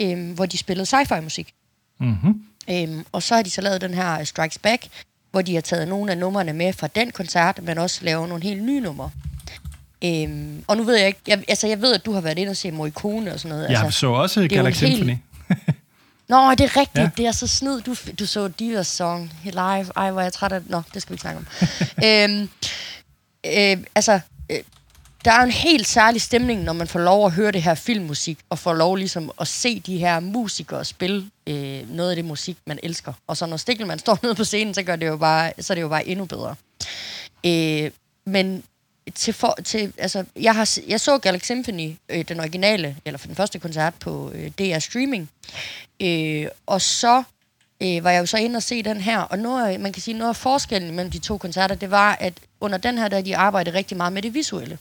øh, 0.00 0.32
hvor 0.34 0.46
de 0.46 0.58
spillede 0.58 0.86
sci-fi 0.96 1.20
musik. 1.20 1.52
Mm-hmm. 2.00 2.42
Øhm, 2.70 3.04
og 3.12 3.22
så 3.22 3.34
har 3.34 3.42
de 3.42 3.50
så 3.50 3.60
lavet 3.60 3.80
den 3.80 3.94
her 3.94 4.18
øh, 4.20 4.26
Strikes 4.26 4.58
Back, 4.58 4.86
hvor 5.30 5.42
de 5.42 5.54
har 5.54 5.60
taget 5.60 5.88
nogle 5.88 6.12
af 6.12 6.18
numrene 6.18 6.52
med 6.52 6.72
fra 6.72 6.86
den 6.86 7.10
koncert, 7.10 7.60
men 7.62 7.78
også 7.78 8.04
lavet 8.04 8.28
nogle 8.28 8.44
helt 8.44 8.62
nye 8.62 8.80
numre. 8.80 9.10
Øhm, 10.04 10.64
og 10.66 10.76
nu 10.76 10.82
ved 10.82 10.96
jeg 10.96 11.06
ikke, 11.06 11.20
jeg, 11.26 11.44
altså 11.48 11.66
jeg 11.66 11.80
ved, 11.82 11.94
at 11.94 12.06
du 12.06 12.12
har 12.12 12.20
været 12.20 12.38
inde 12.38 12.50
og 12.50 12.56
se 12.56 12.70
Morricone 12.70 13.32
og 13.32 13.40
sådan 13.40 13.56
noget. 13.56 13.70
Jeg 13.70 13.84
altså, 13.84 13.98
så 14.00 14.06
også 14.06 14.48
Galaxy 14.48 14.84
en 14.84 14.88
helt- 14.90 14.98
Symphony. 14.98 15.16
Nå, 16.28 16.50
det 16.50 16.60
er 16.60 16.76
rigtigt. 16.76 17.02
Ja. 17.02 17.10
Det 17.16 17.26
er 17.26 17.32
så 17.32 17.46
snyd. 17.46 17.80
Du, 17.80 17.94
du 18.18 18.26
så 18.26 18.48
Divas 18.48 18.86
song 18.86 19.32
live. 19.44 19.86
Ej, 19.96 20.10
hvor 20.10 20.20
er 20.20 20.24
jeg 20.24 20.32
træt 20.32 20.52
af 20.52 20.60
det. 20.60 20.70
Nå, 20.70 20.82
det 20.94 21.02
skal 21.02 21.10
vi 21.10 21.14
ikke 21.14 21.20
snakke 21.22 21.38
om. 21.38 21.46
øhm, 22.06 22.48
øh, 23.46 23.84
altså, 23.94 24.20
øh, 24.50 24.58
der 25.24 25.32
er 25.32 25.42
en 25.42 25.50
helt 25.50 25.86
særlig 25.86 26.22
stemning, 26.22 26.62
når 26.62 26.72
man 26.72 26.88
får 26.88 27.00
lov 27.00 27.26
at 27.26 27.32
høre 27.32 27.52
det 27.52 27.62
her 27.62 27.74
filmmusik, 27.74 28.38
og 28.50 28.58
får 28.58 28.72
lov 28.72 28.96
ligesom 28.96 29.30
at 29.40 29.48
se 29.48 29.80
de 29.80 29.98
her 29.98 30.20
musikere 30.20 30.84
spille 30.84 31.30
øh, 31.46 31.90
noget 31.90 32.10
af 32.10 32.16
det 32.16 32.24
musik, 32.24 32.56
man 32.66 32.78
elsker. 32.82 33.12
Og 33.26 33.36
så 33.36 33.46
når 33.46 33.56
Stikkelmann 33.56 33.98
står 33.98 34.18
nede 34.22 34.34
på 34.34 34.44
scenen, 34.44 34.74
så, 34.74 34.82
gør 34.82 34.96
det 34.96 35.06
jo 35.06 35.16
bare, 35.16 35.52
så 35.60 35.72
er 35.72 35.74
det 35.74 35.82
jo 35.82 35.88
bare 35.88 36.08
endnu 36.08 36.24
bedre. 36.24 36.54
Øh, 37.46 37.90
men 38.26 38.62
til 39.14 39.34
for, 39.34 39.58
til, 39.64 39.92
altså, 39.98 40.24
jeg, 40.36 40.54
har, 40.54 40.78
jeg 40.88 41.00
så 41.00 41.18
Galaxy 41.18 41.46
Symphony, 41.46 41.96
øh, 42.08 42.24
den 42.28 42.40
originale, 42.40 42.96
eller 43.04 43.18
for 43.18 43.26
den 43.26 43.36
første 43.36 43.58
koncert 43.58 43.94
på 43.94 44.30
øh, 44.34 44.50
DR 44.50 44.78
Streaming. 44.78 45.30
Øh, 46.02 46.46
og 46.66 46.80
så 46.80 47.22
øh, 47.82 48.04
var 48.04 48.10
jeg 48.10 48.20
jo 48.20 48.26
så 48.26 48.36
inde 48.36 48.56
og 48.56 48.62
se 48.62 48.82
den 48.82 49.00
her, 49.00 49.18
og 49.18 49.38
noget, 49.38 49.80
man 49.80 49.92
kan 49.92 50.02
sige, 50.02 50.18
noget 50.18 50.28
af 50.28 50.36
forskellen 50.36 50.94
mellem 50.94 51.10
de 51.10 51.18
to 51.18 51.38
koncerter, 51.38 51.74
det 51.74 51.90
var, 51.90 52.16
at 52.20 52.34
under 52.60 52.78
den 52.78 52.98
her, 52.98 53.08
der 53.08 53.20
de 53.20 53.36
arbejdede 53.36 53.76
rigtig 53.76 53.96
meget 53.96 54.12
med 54.12 54.22
det 54.22 54.34
visuelle. 54.34 54.78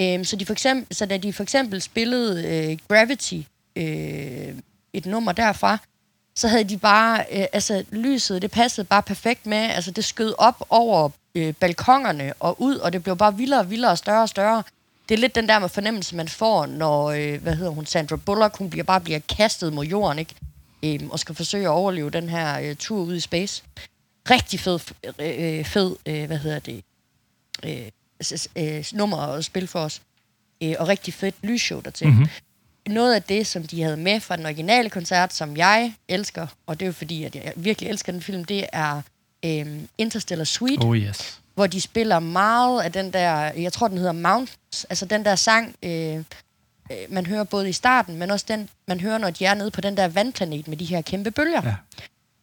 Øh, 0.00 0.24
så, 0.24 0.36
de 0.36 0.46
for 0.46 0.52
eksempel, 0.52 0.96
så 0.96 1.06
da 1.06 1.16
de 1.16 1.32
for 1.32 1.42
eksempel 1.42 1.82
spillede 1.82 2.48
øh, 2.48 2.78
Gravity, 2.88 3.40
øh, 3.76 4.54
et 4.92 5.06
nummer 5.06 5.32
derfra, 5.32 5.78
så 6.36 6.48
havde 6.48 6.64
de 6.64 6.78
bare, 6.78 7.24
øh, 7.32 7.44
altså 7.52 7.84
lyset, 7.92 8.42
det 8.42 8.50
passede 8.50 8.86
bare 8.86 9.02
perfekt 9.02 9.46
med, 9.46 9.58
altså 9.58 9.90
det 9.90 10.04
skød 10.04 10.34
op 10.38 10.66
over 10.70 11.10
øh, 11.38 11.54
balkongerne 11.54 12.32
og 12.40 12.60
ud, 12.62 12.76
og 12.76 12.92
det 12.92 13.02
blev 13.02 13.16
bare 13.16 13.36
vildere 13.36 13.60
og 13.60 13.70
vildere 13.70 13.90
og 13.90 13.98
større 13.98 14.22
og 14.22 14.28
større. 14.28 14.62
Det 15.08 15.14
er 15.14 15.18
lidt 15.18 15.34
den 15.34 15.48
der 15.48 15.58
med 15.58 15.68
fornemmelse, 15.68 16.16
man 16.16 16.28
får, 16.28 16.66
når, 16.66 17.10
øh, 17.10 17.42
hvad 17.42 17.54
hedder 17.54 17.72
hun, 17.72 17.86
Sandra 17.86 18.16
Bullock, 18.16 18.56
hun 18.56 18.70
bliver 18.70 18.84
bare 18.84 19.00
bliver 19.00 19.18
kastet 19.18 19.72
mod 19.72 19.84
jorden, 19.84 20.18
ikke? 20.18 20.34
øh, 20.82 21.00
og 21.10 21.18
skal 21.18 21.34
forsøge 21.34 21.64
at 21.64 21.70
overleve 21.70 22.10
den 22.10 22.28
her 22.28 22.60
øh, 22.60 22.76
tur 22.76 23.02
ud 23.02 23.14
i 23.14 23.20
space. 23.20 23.62
Rigtig 24.30 24.60
fed, 24.60 24.80
øh, 25.18 25.64
fed 25.64 25.96
øh, 26.06 26.26
hvad 26.26 26.38
hedder 26.38 26.58
det, 26.58 26.84
øh, 27.64 27.90
øh, 28.56 28.84
nummer 28.92 29.16
at 29.16 29.44
spille 29.44 29.66
for 29.66 29.80
os. 29.80 30.02
Øh, 30.62 30.74
og 30.78 30.88
rigtig 30.88 31.14
fedt 31.14 31.34
lysshow 31.42 31.80
dertil. 31.80 32.06
Mhm. 32.06 32.16
Mm-hmm. 32.16 32.94
Noget 32.94 33.14
af 33.14 33.22
det, 33.22 33.46
som 33.46 33.66
de 33.66 33.82
havde 33.82 33.96
med 33.96 34.20
fra 34.20 34.36
den 34.36 34.46
originale 34.46 34.90
koncert, 34.90 35.34
som 35.34 35.56
jeg 35.56 35.94
elsker, 36.08 36.46
og 36.66 36.80
det 36.80 36.86
er 36.86 36.88
jo 36.88 36.92
fordi, 36.92 37.24
at 37.24 37.34
jeg 37.34 37.52
virkelig 37.56 37.90
elsker 37.90 38.12
den 38.12 38.22
film, 38.22 38.44
det 38.44 38.66
er 38.72 39.02
øh, 39.44 39.66
Interstellar 39.98 40.44
Suite 40.44 40.84
Oh 40.84 40.96
yes. 40.96 41.40
hvor 41.54 41.66
de 41.66 41.80
spiller 41.80 42.18
meget 42.18 42.82
af 42.82 42.92
den 42.92 43.12
der, 43.12 43.30
jeg 43.40 43.72
tror, 43.72 43.88
den 43.88 43.98
hedder 43.98 44.12
Mountains, 44.12 44.86
altså 44.90 45.06
den 45.06 45.24
der 45.24 45.34
sang, 45.34 45.74
øh, 45.82 46.16
øh, 46.16 46.22
man 47.08 47.26
hører 47.26 47.44
både 47.44 47.68
i 47.68 47.72
starten, 47.72 48.16
men 48.16 48.30
også 48.30 48.44
den, 48.48 48.68
man 48.88 49.00
hører, 49.00 49.18
når 49.18 49.30
de 49.30 49.44
er 49.44 49.54
nede 49.54 49.70
på 49.70 49.80
den 49.80 49.96
der 49.96 50.08
vandplanet 50.08 50.68
med 50.68 50.76
de 50.76 50.84
her 50.84 51.02
kæmpe 51.02 51.30
bølger. 51.30 51.62
Ja. 51.64 51.74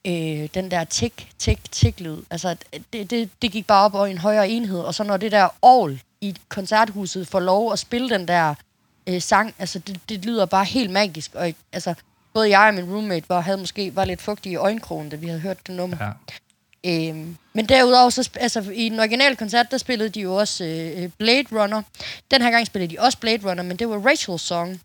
Øh, 0.07 0.49
den 0.53 0.71
der 0.71 0.83
tik, 0.83 1.31
tik, 1.39 1.71
tik 1.71 1.99
lyd. 1.99 2.17
Altså, 2.29 2.55
det, 2.93 3.09
det, 3.09 3.29
det 3.41 3.51
gik 3.51 3.67
bare 3.67 3.85
op 3.85 3.95
over 3.95 4.05
en 4.05 4.17
højere 4.17 4.49
enhed, 4.49 4.79
og 4.79 4.95
så 4.95 5.03
når 5.03 5.17
det 5.17 5.31
der 5.31 5.47
all 5.65 6.01
i 6.21 6.35
koncerthuset 6.49 7.27
får 7.27 7.39
lov 7.39 7.73
at 7.73 7.79
spille 7.79 8.09
den 8.09 8.27
der 8.27 8.55
øh, 9.07 9.21
sang, 9.21 9.55
altså 9.59 9.79
det, 9.79 9.99
det 10.09 10.25
lyder 10.25 10.45
bare 10.45 10.65
helt 10.65 10.91
magisk. 10.91 11.35
Og 11.35 11.53
altså, 11.71 11.93
både 12.33 12.59
jeg 12.59 12.67
og 12.67 12.73
min 12.73 12.93
roommate 12.93 13.29
var, 13.29 13.41
havde 13.41 13.57
måske 13.57 13.95
var 13.95 14.05
lidt 14.05 14.21
fugtige 14.21 14.53
i 14.53 14.55
øjenkrogen, 14.55 15.09
da 15.09 15.15
vi 15.15 15.27
havde 15.27 15.39
hørt 15.39 15.67
det 15.67 15.75
nummer. 15.75 15.97
Ja. 15.99 16.11
Øhm, 16.85 17.37
men 17.53 17.65
derudover, 17.65 18.09
så, 18.09 18.29
altså, 18.39 18.63
i 18.73 18.89
den 18.89 18.99
originale 18.99 19.35
koncert, 19.35 19.71
der 19.71 19.77
spillede 19.77 20.09
de 20.09 20.21
jo 20.21 20.35
også 20.35 20.63
øh, 20.63 21.09
Blade 21.17 21.45
Runner. 21.51 21.81
Den 22.31 22.41
her 22.41 22.51
gang 22.51 22.67
spillede 22.67 22.95
de 22.95 23.01
også 23.01 23.17
Blade 23.17 23.49
Runner, 23.49 23.63
men 23.63 23.77
det 23.77 23.89
var 23.89 23.97
Rachel's 23.97 24.37
song. 24.37 24.81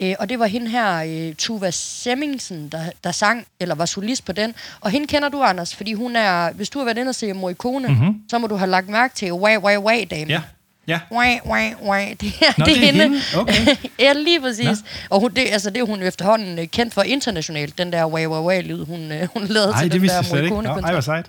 Øh, 0.00 0.14
og 0.18 0.28
det 0.28 0.38
var 0.38 0.46
hende 0.46 0.68
her, 0.68 1.28
øh, 1.28 1.34
Tuva 1.34 1.70
Semmingsen, 1.70 2.68
der, 2.68 2.82
der 3.04 3.12
sang, 3.12 3.46
eller 3.60 3.74
var 3.74 3.86
solist 3.86 4.24
på 4.24 4.32
den. 4.32 4.54
Og 4.80 4.90
hende 4.90 5.06
kender 5.06 5.28
du, 5.28 5.42
Anders, 5.42 5.74
fordi 5.74 5.92
hun 5.92 6.16
er, 6.16 6.52
hvis 6.52 6.70
du 6.70 6.78
har 6.78 6.84
været 6.84 6.98
inde 6.98 7.08
og 7.10 7.14
se 7.14 7.32
Morricone, 7.32 7.88
mm-hmm. 7.88 8.20
så 8.30 8.38
må 8.38 8.46
du 8.46 8.56
have 8.56 8.70
lagt 8.70 8.88
mærke 8.88 9.14
til 9.14 9.32
Wah 9.32 9.62
Wah 9.62 9.84
Wah 9.84 10.02
Dame. 10.10 10.32
Ja. 10.32 10.40
Ja. 10.88 11.00
Wah, 11.12 11.36
wah, 11.46 11.72
wah. 11.82 12.10
Det, 12.20 12.32
er, 12.40 12.52
Nå, 12.58 12.64
det 12.64 12.76
er 12.76 12.80
hende. 12.80 13.02
hende. 13.02 13.20
Okay. 13.36 13.76
ja, 14.04 14.12
lige 14.12 14.40
præcis. 14.40 14.64
Nå. 14.66 14.74
Og 15.10 15.20
hun, 15.20 15.30
det, 15.34 15.46
altså, 15.52 15.70
det 15.70 15.80
er 15.80 15.86
hun 15.86 16.02
efterhånden 16.02 16.58
øh, 16.58 16.66
kendt 16.66 16.94
for 16.94 17.02
internationalt, 17.02 17.78
den 17.78 17.92
der 17.92 18.06
Wah 18.06 18.30
Wah 18.30 18.44
Wah-lyd, 18.46 18.84
hun, 18.86 19.12
øh, 19.12 19.28
hun 19.34 19.44
lavede 19.46 19.72
Ej, 19.72 19.82
til 19.82 19.92
det 19.92 20.00
den 20.00 20.08
der 20.08 20.22
Morricone-koncert. 20.30 20.84
ej, 20.84 20.92
hvor 20.92 21.00
sejt. 21.00 21.26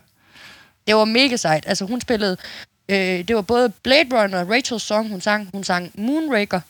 Det 0.90 0.98
var 0.98 1.06
mega 1.06 1.36
sejt. 1.36 1.64
Altså, 1.68 1.86
hun 1.86 2.02
spillede... 2.02 2.38
Øh, 2.90 3.28
det 3.28 3.36
var 3.36 3.42
både 3.42 3.70
Blade 3.70 4.22
Runner 4.22 4.40
og 4.40 4.58
Rachel's 4.58 4.80
Song, 4.80 5.10
hun 5.10 5.22
sang. 5.22 5.50
Hun 5.54 5.64
sang 5.64 5.92
Moonraker. 5.94 6.62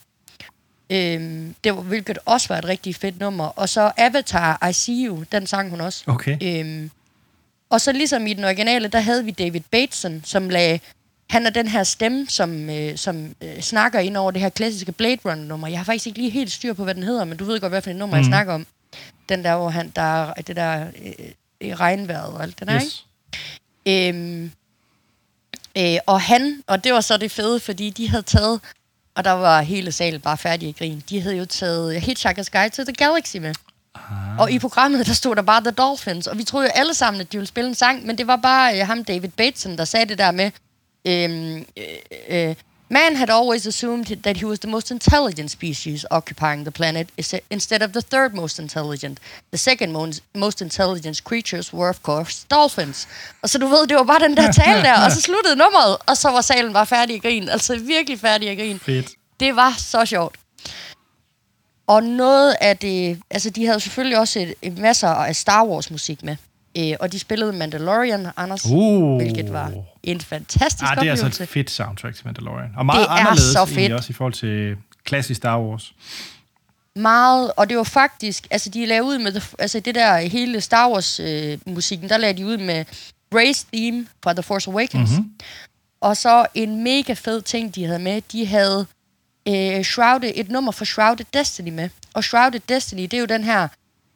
Øhm, 0.90 1.56
det 1.64 1.76
var, 1.76 1.82
hvilket 1.82 2.18
også 2.26 2.48
var 2.48 2.58
et 2.58 2.66
rigtig 2.66 2.96
fedt 2.96 3.20
nummer. 3.20 3.46
Og 3.46 3.70
så 3.70 3.92
Avatar, 3.98 4.68
I 4.70 4.74
See 4.74 5.06
You, 5.08 5.24
den 5.32 5.48
sang 5.48 5.70
hun 5.70 5.82
også. 5.82 6.04
Okay. 6.08 6.38
Øhm, 6.42 6.92
og 7.70 7.82
så 7.82 7.92
ligesom 7.92 8.28
i 8.28 8.34
den 8.34 8.44
originale, 8.44 8.88
der 8.88 9.00
havde 9.00 9.26
vi 9.26 9.32
David 9.32 9.62
Bateson, 9.72 10.22
som 10.26 10.50
lagde... 10.50 10.80
Han 11.30 11.46
er 11.46 11.50
den 11.50 11.68
her 11.68 11.84
stemme, 11.84 12.28
som, 12.30 12.70
øh, 12.70 12.98
som 12.98 13.36
øh, 13.42 13.62
snakker 13.62 14.00
ind 14.00 14.18
over 14.18 14.32
det 14.32 14.42
her 14.42 14.50
klassiske 14.50 14.92
Blade 14.92 15.20
Runner-nummer. 15.26 15.68
Jeg 15.68 15.80
har 15.80 15.84
faktisk 15.84 16.08
ikke 16.08 16.20
lige 16.20 16.32
helt 16.32 16.52
styr 16.52 16.74
på, 16.74 16.84
hvad 16.84 16.96
den 16.96 17.04
hedder, 17.04 17.26
men 17.26 17.38
du 17.38 17.46
ved 17.46 17.60
godt, 17.60 17.72
hvad 17.72 17.82
for 17.82 17.90
et 17.90 17.96
nummer, 17.96 18.16
mm. 18.16 18.20
jeg 18.20 18.26
snakker 18.26 18.54
om. 18.54 18.68
Den 19.30 19.44
der, 19.44 19.56
hvor 19.56 19.70
han, 19.70 19.92
der 19.96 20.30
er 20.30 20.42
det 20.42 20.56
der 20.56 20.88
øh, 21.06 21.14
i 21.62 21.74
regnvejret 21.74 22.34
og 22.34 22.44
alt 22.44 22.60
det 22.60 22.68
der, 22.68 22.80
ikke? 22.80 22.96
Øhm, 23.90 24.52
øh, 25.78 25.98
og 26.06 26.22
han, 26.22 26.64
og 26.68 26.84
det 26.84 26.94
var 26.94 27.02
så 27.02 27.18
det 27.18 27.32
fede, 27.32 27.60
fordi 27.60 27.90
de 27.90 28.10
havde 28.10 28.24
taget, 28.24 28.60
og 29.16 29.24
der 29.24 29.32
var 29.32 29.62
hele 29.62 29.92
salen 29.92 30.22
bare 30.22 30.38
færdig 30.38 30.70
i 30.70 30.72
grin, 30.72 31.04
de 31.10 31.22
havde 31.22 31.38
jo 31.38 31.46
taget 31.46 32.02
Hitchhiker's 32.02 32.50
Guide 32.52 32.76
to 32.76 32.84
the 32.84 32.94
Galaxy 32.94 33.38
med. 33.38 33.54
Ah. 33.96 34.40
Og 34.40 34.52
i 34.52 34.60
programmet, 34.60 35.08
der 35.08 35.14
stod 35.14 35.36
der 35.36 35.42
bare 35.42 35.62
The 35.62 35.72
Dolphins, 35.72 36.28
og 36.28 36.38
vi 36.38 36.44
troede 36.44 36.68
jo 36.68 36.72
alle 36.76 36.94
sammen, 36.94 37.22
at 37.22 37.32
de 37.32 37.38
ville 37.38 37.48
spille 37.48 37.68
en 37.68 37.76
sang, 37.76 38.06
men 38.06 38.18
det 38.18 38.28
var 38.28 38.36
bare 38.36 38.80
øh, 38.80 38.88
ham, 38.88 39.04
David 39.04 39.30
Bateson, 39.30 39.78
der 39.78 39.86
sagde 39.86 40.06
det 40.06 40.18
der 40.18 40.32
med, 40.32 40.52
øhm, 41.06 41.66
øh, 41.78 42.50
øh, 42.50 42.56
Man 42.92 43.16
had 43.16 43.30
always 43.30 43.68
assumed 43.68 44.06
that 44.24 44.38
he 44.38 44.46
was 44.46 44.60
the 44.60 44.68
most 44.68 44.92
intelligent 44.92 45.52
species 45.52 46.06
occupying 46.10 46.64
the 46.64 46.72
planet 46.72 47.10
instead 47.50 47.84
of 47.84 47.92
the 47.92 48.02
third 48.02 48.34
most 48.34 48.60
intelligent. 48.60 49.20
The 49.52 49.58
second 49.58 49.92
most, 49.92 50.24
most 50.36 50.62
intelligent 50.62 51.24
creatures 51.24 51.74
were 51.74 51.90
of 51.90 52.02
course 52.02 52.46
dolphins. 52.52 53.08
Og 53.42 53.50
så 53.50 53.58
du 53.58 53.68
ved, 53.68 53.88
det 53.88 53.98
var 53.98 54.04
bare 54.04 54.20
den 54.20 54.38
der 54.38 54.52
tale 54.64 54.82
der, 54.82 55.06
og 55.06 55.12
så 55.12 55.22
sluttede 55.22 55.56
nummeret, 55.56 55.98
og 56.06 56.18
så 56.18 56.30
var 56.30 56.42
salen 56.42 56.74
bare 56.74 56.86
færdig 56.86 57.16
i 57.16 57.20
grin. 57.20 57.50
Altså 57.50 57.78
virkelig 57.78 58.20
færdig 58.20 58.52
i 58.52 58.56
grin. 58.56 58.80
Fedt. 58.80 59.12
Det 59.40 59.56
var 59.56 59.76
så 59.78 60.06
sjovt. 60.06 60.36
Og 61.88 62.04
noget 62.04 62.56
af 62.62 62.78
det... 62.78 63.22
Altså, 63.30 63.50
de 63.50 63.66
havde 63.66 63.80
selvfølgelig 63.80 64.20
også 64.20 64.40
et, 64.40 64.54
et 64.62 64.78
masser 64.78 65.08
af 65.08 65.36
Star 65.36 65.66
Wars 65.66 65.92
musik 65.92 66.24
med. 66.24 66.36
Øh, 66.78 66.94
og 67.00 67.12
de 67.12 67.20
spillede 67.20 67.54
Mandalorian, 67.54 68.28
Anders, 68.38 68.66
Uh. 68.72 69.16
hvilket 69.22 69.54
var 69.54 69.72
en 70.04 70.22
fantastisk 70.22 70.84
Ah, 70.92 70.98
det 70.98 71.08
er 71.08 71.12
altså 71.12 71.26
oplevelse. 71.26 71.44
et 71.44 71.50
fedt 71.50 71.72
soundtrack 71.72 72.16
til 72.16 72.26
Mandalorian. 72.28 72.70
Og 72.78 72.86
meget 72.86 73.00
Det 73.00 73.06
er 73.08 73.10
anderledes 73.12 73.42
så 73.52 73.60
egentlig 73.60 73.76
fedt. 73.84 73.94
også 73.94 74.10
i 74.10 74.14
forhold 74.14 74.34
til 74.34 74.76
klassisk 75.04 75.38
Star 75.38 75.60
Wars. 75.62 75.94
meget, 76.96 77.52
og 77.58 77.70
det 77.70 77.78
var 77.78 77.84
faktisk, 77.84 78.48
altså 78.52 78.70
de 78.70 78.86
lavede 78.86 79.08
ud 79.08 79.18
med, 79.18 79.42
altså 79.60 79.80
det 79.80 79.96
der 79.96 80.18
hele 80.18 80.62
Star 80.62 80.90
Wars 80.90 81.20
øh, 81.20 81.58
musikken, 81.66 82.10
der 82.10 82.18
lagde 82.18 82.38
de 82.38 82.46
ud 82.46 82.58
med 82.58 82.86
Ray's 83.36 83.66
theme 83.74 84.08
fra 84.24 84.34
The 84.34 84.44
Force 84.44 84.70
Awakens. 84.72 85.10
Mm-hmm. 85.10 85.32
Og 86.02 86.18
så 86.18 86.46
en 86.56 86.84
mega 86.84 87.14
fed 87.14 87.42
ting, 87.42 87.76
de 87.76 87.86
havde 87.86 88.00
med, 88.00 88.22
de 88.32 88.46
havde 88.46 88.86
øh, 89.48 89.84
Shrouded, 89.84 90.32
et 90.36 90.50
nummer 90.52 90.72
for 90.72 90.86
Shrouded 90.86 91.26
Destiny 91.34 91.70
med. 91.70 91.90
Og 92.14 92.24
Shrouded 92.24 92.60
Destiny, 92.70 93.02
det 93.02 93.14
er 93.14 93.20
jo 93.20 93.26
den 93.26 93.44
her 93.44 93.68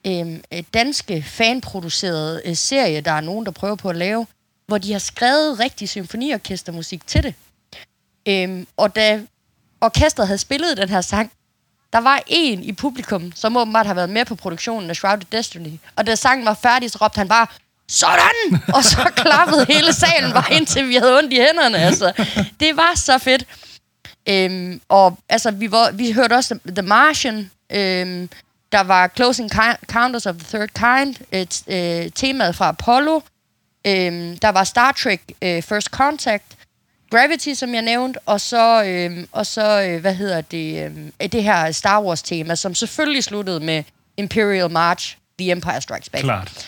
Øhm, 0.08 0.44
øh, 0.54 0.63
danske 0.74 1.24
fanproducerede 1.24 2.42
øh, 2.46 2.56
serie, 2.56 3.02
der 3.02 3.12
er 3.12 3.22
nogen, 3.22 3.46
der 3.46 3.52
prøver 3.52 3.76
på 3.76 3.89
at 3.89 3.96
lave, 3.96 4.28
hvor 4.68 4.78
de 4.78 4.92
har 4.92 5.00
skrevet 5.00 5.60
rigtig 5.60 5.89
symfoniorkestermusik 5.89 7.08
til 7.08 7.24
det. 7.24 7.36
Øhm, 8.28 8.68
og 8.78 8.96
da 8.96 9.22
orkestret 9.82 10.28
havde 10.28 10.38
spillet 10.38 10.78
den 10.78 10.89
her 10.89 11.02
sang, 11.02 11.32
der 11.94 12.00
var 12.00 12.24
en 12.28 12.63
i 12.63 12.72
publikum, 12.72 13.32
som 13.36 13.58
åbenbart 13.58 13.86
har 13.86 13.94
været 13.94 14.10
med 14.10 14.26
på 14.26 14.36
produktionen 14.36 14.89
af 14.89 14.96
Shrouded 14.96 15.26
Destiny. 15.32 15.80
Og 15.96 16.08
da 16.08 16.16
sangen 16.16 16.46
var 16.46 16.54
færdig, 16.54 16.92
så 16.92 16.98
råbte 17.02 17.18
han 17.18 17.28
bare, 17.28 17.48
sådan! 17.88 18.62
Og 18.76 18.84
så 18.84 19.12
klappede 19.16 19.66
hele 19.70 19.94
salen 19.94 20.34
bare 20.34 20.54
indtil 20.54 20.89
vi 20.89 20.96
havde 20.96 21.18
ondt 21.18 21.34
i 21.34 21.36
hænderne. 21.36 21.78
Altså, 21.78 22.13
det 22.60 22.78
var 22.78 22.92
så 22.96 23.18
fedt. 23.18 23.46
Øhm, 24.30 24.82
og 24.89 25.18
altså, 25.30 25.52
vi, 25.52 25.72
var, 25.72 25.92
vi 25.92 26.12
hørte 26.12 26.34
også 26.34 26.60
The 26.66 26.82
Martian. 26.82 27.52
Øhm, 27.70 28.30
der 28.73 28.83
var 28.83 29.07
Closing 29.15 29.49
Counters 29.91 30.25
of 30.25 30.36
the 30.36 30.57
Third 30.57 30.69
Kind. 30.69 31.15
Et, 31.31 31.63
øh, 31.67 32.12
temaet 32.15 32.55
fra 32.55 32.67
Apollo. 32.67 33.19
Øhm, 33.88 34.38
der 34.38 34.49
var 34.49 34.63
Star 34.63 34.91
Trek 34.91 35.21
øh, 35.41 35.62
First 35.62 35.88
Contact. 35.88 36.43
Gravity, 37.12 37.53
som 37.53 37.73
jeg 37.73 37.81
nævnte, 37.81 38.19
og 38.25 38.41
så, 38.41 38.83
øhm, 38.83 39.27
og 39.31 39.45
så 39.45 39.81
øh, 39.81 40.01
hvad 40.01 40.15
hedder 40.15 40.41
det, 40.41 40.86
øhm, 40.86 41.13
øh, 41.21 41.29
det 41.31 41.43
her 41.43 41.71
Star 41.71 42.01
Wars-tema, 42.01 42.55
som 42.55 42.75
selvfølgelig 42.75 43.23
sluttede 43.23 43.59
med 43.59 43.83
Imperial 44.17 44.71
March, 44.71 45.17
The 45.39 45.51
Empire 45.51 45.81
Strikes 45.81 46.09
Back. 46.09 46.23
Klart. 46.23 46.65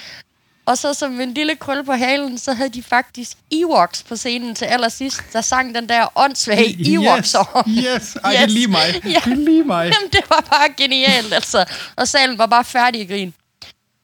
Og 0.65 0.77
så 0.77 0.93
som 0.93 1.21
en 1.21 1.33
lille 1.33 1.55
krølle 1.55 1.83
på 1.83 1.93
halen, 1.93 2.37
så 2.37 2.53
havde 2.53 2.69
de 2.69 2.83
faktisk 2.83 3.37
Ewoks 3.51 4.03
på 4.03 4.15
scenen 4.15 4.55
til 4.55 4.65
allersidst, 4.65 5.21
der 5.33 5.41
sang 5.41 5.75
den 5.75 5.89
der 5.89 6.07
åndssvage 6.15 6.93
Ewok-song. 6.93 7.69
Yes, 7.69 7.77
yes. 7.77 8.17
Ej, 8.23 8.33
yes. 8.33 8.39
det 8.39 8.43
er 8.43 8.45
lige 8.45 8.67
mig. 8.67 9.01
Ja. 9.05 9.21
Det 9.25 9.31
er 9.31 9.35
lige 9.35 9.63
mig. 9.63 9.91
Jamen, 9.93 10.09
det 10.13 10.21
var 10.29 10.47
bare 10.49 10.69
genialt, 10.77 11.33
altså. 11.33 11.65
Og 11.95 12.07
salen 12.07 12.37
var 12.37 12.45
bare 12.45 12.63
færdig 12.63 13.01
i 13.01 13.05
grin. 13.05 13.33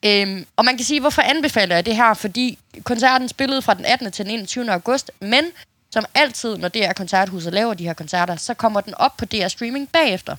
Øhm, 0.06 0.46
og 0.56 0.66
man 0.66 0.78
kan 0.78 0.86
sige, 0.86 1.00
hvorfor 1.00 1.22
anbefaler 1.22 1.76
jeg 1.76 1.86
det 1.86 1.96
her? 1.96 2.14
Fordi 2.14 2.58
koncerten 2.84 3.30
spillede 3.30 3.62
fra 3.62 3.74
den 3.74 3.86
18. 3.86 4.12
til 4.12 4.26
den 4.26 4.34
21. 4.34 4.72
august, 4.72 5.12
men 5.22 5.46
som 5.94 6.06
altid, 6.16 6.58
når 6.58 6.72
er 6.76 6.94
koncerthuset 6.94 7.54
laver 7.54 7.74
de 7.74 7.84
her 7.84 7.94
koncerter, 7.94 8.36
så 8.36 8.54
kommer 8.54 8.82
den 8.82 8.94
op 8.94 9.18
på 9.18 9.26
DR 9.26 9.48
Streaming 9.48 9.90
bagefter. 9.90 10.36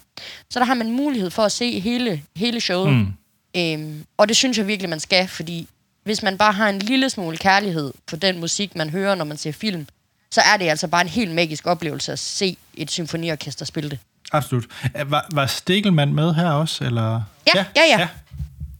Så 0.51 0.59
der 0.59 0.65
har 0.65 0.75
man 0.75 0.91
mulighed 0.91 1.31
for 1.31 1.43
at 1.43 1.53
se 1.53 1.81
hele, 1.81 2.23
hele 2.37 2.61
showet. 2.61 2.93
Mm. 2.93 3.13
Øhm, 3.57 4.05
og 4.17 4.29
det 4.29 4.37
synes 4.37 4.59
jeg 4.59 4.67
virkelig, 4.67 4.91
man 4.91 5.01
skal, 5.01 5.29
fordi 5.29 5.69
hvis 6.05 6.23
man 6.23 6.39
bare 6.39 6.53
har 6.53 6.69
en 6.69 6.79
lille 6.79 7.11
smule 7.11 7.37
kærlighed 7.37 7.93
for 8.09 8.17
den 8.17 8.41
musik, 8.41 8.77
man 8.77 8.91
hører, 8.91 9.15
når 9.15 9.25
man 9.25 9.37
ser 9.37 9.53
film, 9.53 9.87
så 10.31 10.41
er 10.41 10.57
det 10.57 10.69
altså 10.69 10.89
bare 10.89 11.01
en 11.03 11.09
helt 11.09 11.31
magisk 11.35 11.67
oplevelse 11.67 12.13
at 12.13 12.19
se 12.19 12.57
et 12.75 12.91
symfoniorkester 12.91 13.65
spille 13.65 13.91
det. 13.91 13.99
Absolut. 14.33 14.65
Var, 15.07 15.27
var 15.33 15.47
Stegelmann 15.47 16.15
med 16.15 16.35
her 16.35 16.51
også? 16.51 16.85
Eller? 16.85 17.23
Ja, 17.55 17.65
ja, 17.77 17.83
ja. 17.99 18.09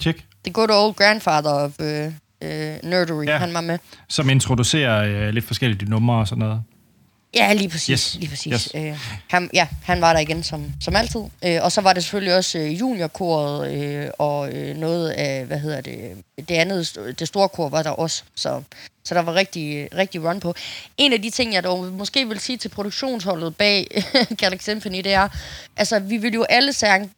ja. 0.05 0.13
The 0.45 0.53
good 0.53 0.71
old 0.71 0.95
grandfather 0.95 1.51
of 1.51 1.71
uh, 1.79 1.87
uh, 1.87 2.91
nerdery, 2.91 3.27
Ja. 3.27 3.39
han 3.39 3.55
var 3.55 3.61
med. 3.61 3.79
Som 4.09 4.31
introducerer 4.31 5.05
øh, 5.29 5.35
lidt 5.35 5.45
forskellige 5.45 5.91
numre 5.91 6.17
og 6.17 6.29
sådan 6.29 6.39
noget. 6.41 6.63
Ja, 7.35 7.53
lige 7.53 7.69
præcis. 7.69 7.89
Yes, 7.89 8.15
Lige 8.21 8.31
præcis. 8.31 8.53
yes. 8.53 8.69
Øh, 8.75 8.99
han, 9.29 9.51
ja, 9.53 9.69
han 9.83 10.01
var 10.01 10.13
der 10.13 10.21
igen 10.21 10.43
som, 10.43 10.73
som 10.81 10.97
altid. 10.97 11.21
Øh, 11.45 11.59
og 11.63 11.73
så 11.73 11.81
var 11.81 11.93
det 11.93 12.03
selvfølgelig 12.03 12.37
også 12.37 12.59
øh, 12.59 12.81
juniorkoret 12.81 13.73
øh, 13.75 14.11
og 14.19 14.53
øh, 14.53 14.77
noget 14.77 15.11
af, 15.11 15.47
hvad 15.47 15.59
hedder 15.59 15.81
det, 15.81 16.25
det 16.49 16.55
andet, 16.55 16.99
det 17.19 17.29
store 17.29 17.49
kor 17.49 17.69
var 17.69 17.83
der 17.83 17.91
også. 17.91 18.23
Så, 18.35 18.63
så 19.05 19.15
der 19.15 19.21
var 19.23 19.35
rigtig, 19.35 19.89
rigtig 19.97 20.25
run 20.25 20.41
på. 20.41 20.55
En 20.97 21.13
af 21.13 21.23
de 21.23 21.31
ting, 21.31 21.53
jeg 21.55 21.65
dog 21.65 21.85
måske 21.85 22.29
vil 22.29 22.41
sige 22.41 22.59
til 22.59 22.69
produktionsholdet 22.69 23.57
bag 23.57 24.05
Galaxy 24.39 24.65
Symphony, 24.65 24.99
det 24.99 25.13
er, 25.13 25.29
altså 25.77 25.99
vi 25.99 26.17
vil 26.17 26.35
jo 26.35 26.43
alle, 26.43 26.73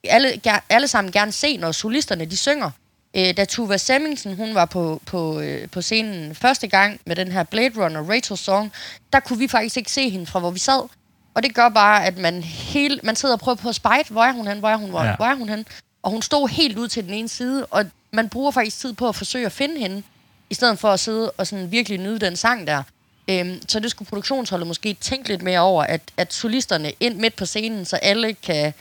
alle, 0.05 0.41
alle 0.71 0.89
sammen 0.89 1.13
gerne 1.13 1.33
se, 1.33 1.57
når 1.57 1.73
solisterne 1.73 2.25
de 2.25 2.37
synger. 2.37 2.71
Øh, 3.17 3.37
da 3.37 3.45
Tuva 3.45 3.77
Semmingsen, 3.77 4.37
hun 4.37 4.55
var 4.55 4.65
på, 4.65 5.03
på, 5.07 5.41
øh, 5.41 5.69
på 5.69 5.83
scenen 5.83 6.35
første 6.35 6.67
gang 6.69 7.01
med 7.07 7.17
den 7.17 7.33
her 7.33 7.43
Blade 7.43 7.85
Runner 7.85 8.11
Rachel 8.11 8.37
song, 8.39 8.73
der 9.13 9.21
kunne 9.21 9.39
vi 9.39 9.49
faktisk 9.49 9.77
ikke 9.77 9.93
se 9.93 10.09
hende 10.11 10.27
fra, 10.27 10.39
hvor 10.39 10.51
vi 10.51 10.59
sad. 10.59 10.89
Og 11.35 11.43
det 11.43 11.55
gør 11.55 11.69
bare, 11.69 12.05
at 12.07 12.19
man, 12.19 12.43
hele, 12.43 13.01
man 13.03 13.17
sidder 13.17 13.35
og 13.35 13.41
prøver 13.41 13.55
på 13.57 13.69
at 13.69 13.75
spejde, 13.75 14.09
hvor 14.11 14.23
er 14.25 14.33
hun 14.33 14.47
hen, 14.47 14.59
hvor 14.59 14.69
er 14.69 14.77
hun, 14.77 14.91
hvor, 14.91 15.05
Ja. 15.05 15.17
hvor 15.17 15.25
er 15.27 15.35
hun 15.35 15.49
hen. 15.49 15.67
Og 16.03 16.11
hun 16.11 16.23
stod 16.23 16.49
helt 16.49 16.79
ud 16.79 16.89
til 16.89 17.05
den 17.05 17.15
ene 17.15 17.29
side, 17.29 17.67
og 17.67 17.85
man 18.13 18.29
bruger 18.29 18.51
faktisk 18.51 18.79
tid 18.79 18.93
på 18.93 19.09
at 19.09 19.15
forsøge 19.17 19.47
at 19.47 19.53
finde 19.53 19.79
hende, 19.81 20.03
i 20.51 20.55
stedet 20.55 20.79
for 20.79 20.91
at 20.91 21.01
sidde 21.01 21.31
og 21.31 21.47
sådan 21.47 21.71
virkelig 21.71 21.99
nyde 21.99 22.19
den 22.19 22.37
sang 22.37 22.67
der. 22.67 22.83
Øhm, 23.29 23.61
så 23.69 23.81
det 23.81 23.91
skulle 23.91 24.09
produktionsholdet 24.09 24.67
måske 24.67 24.95
tænke 25.01 25.29
lidt 25.29 25.43
mere 25.43 25.61
over, 25.61 25.85
at, 25.85 26.01
at 26.17 26.33
solisterne 26.33 26.93
ind 27.01 27.17
midt 27.17 27.37
på 27.37 27.47
scenen, 27.47 27.85
så 27.85 27.97
alle 27.97 28.33
kan, 28.35 28.75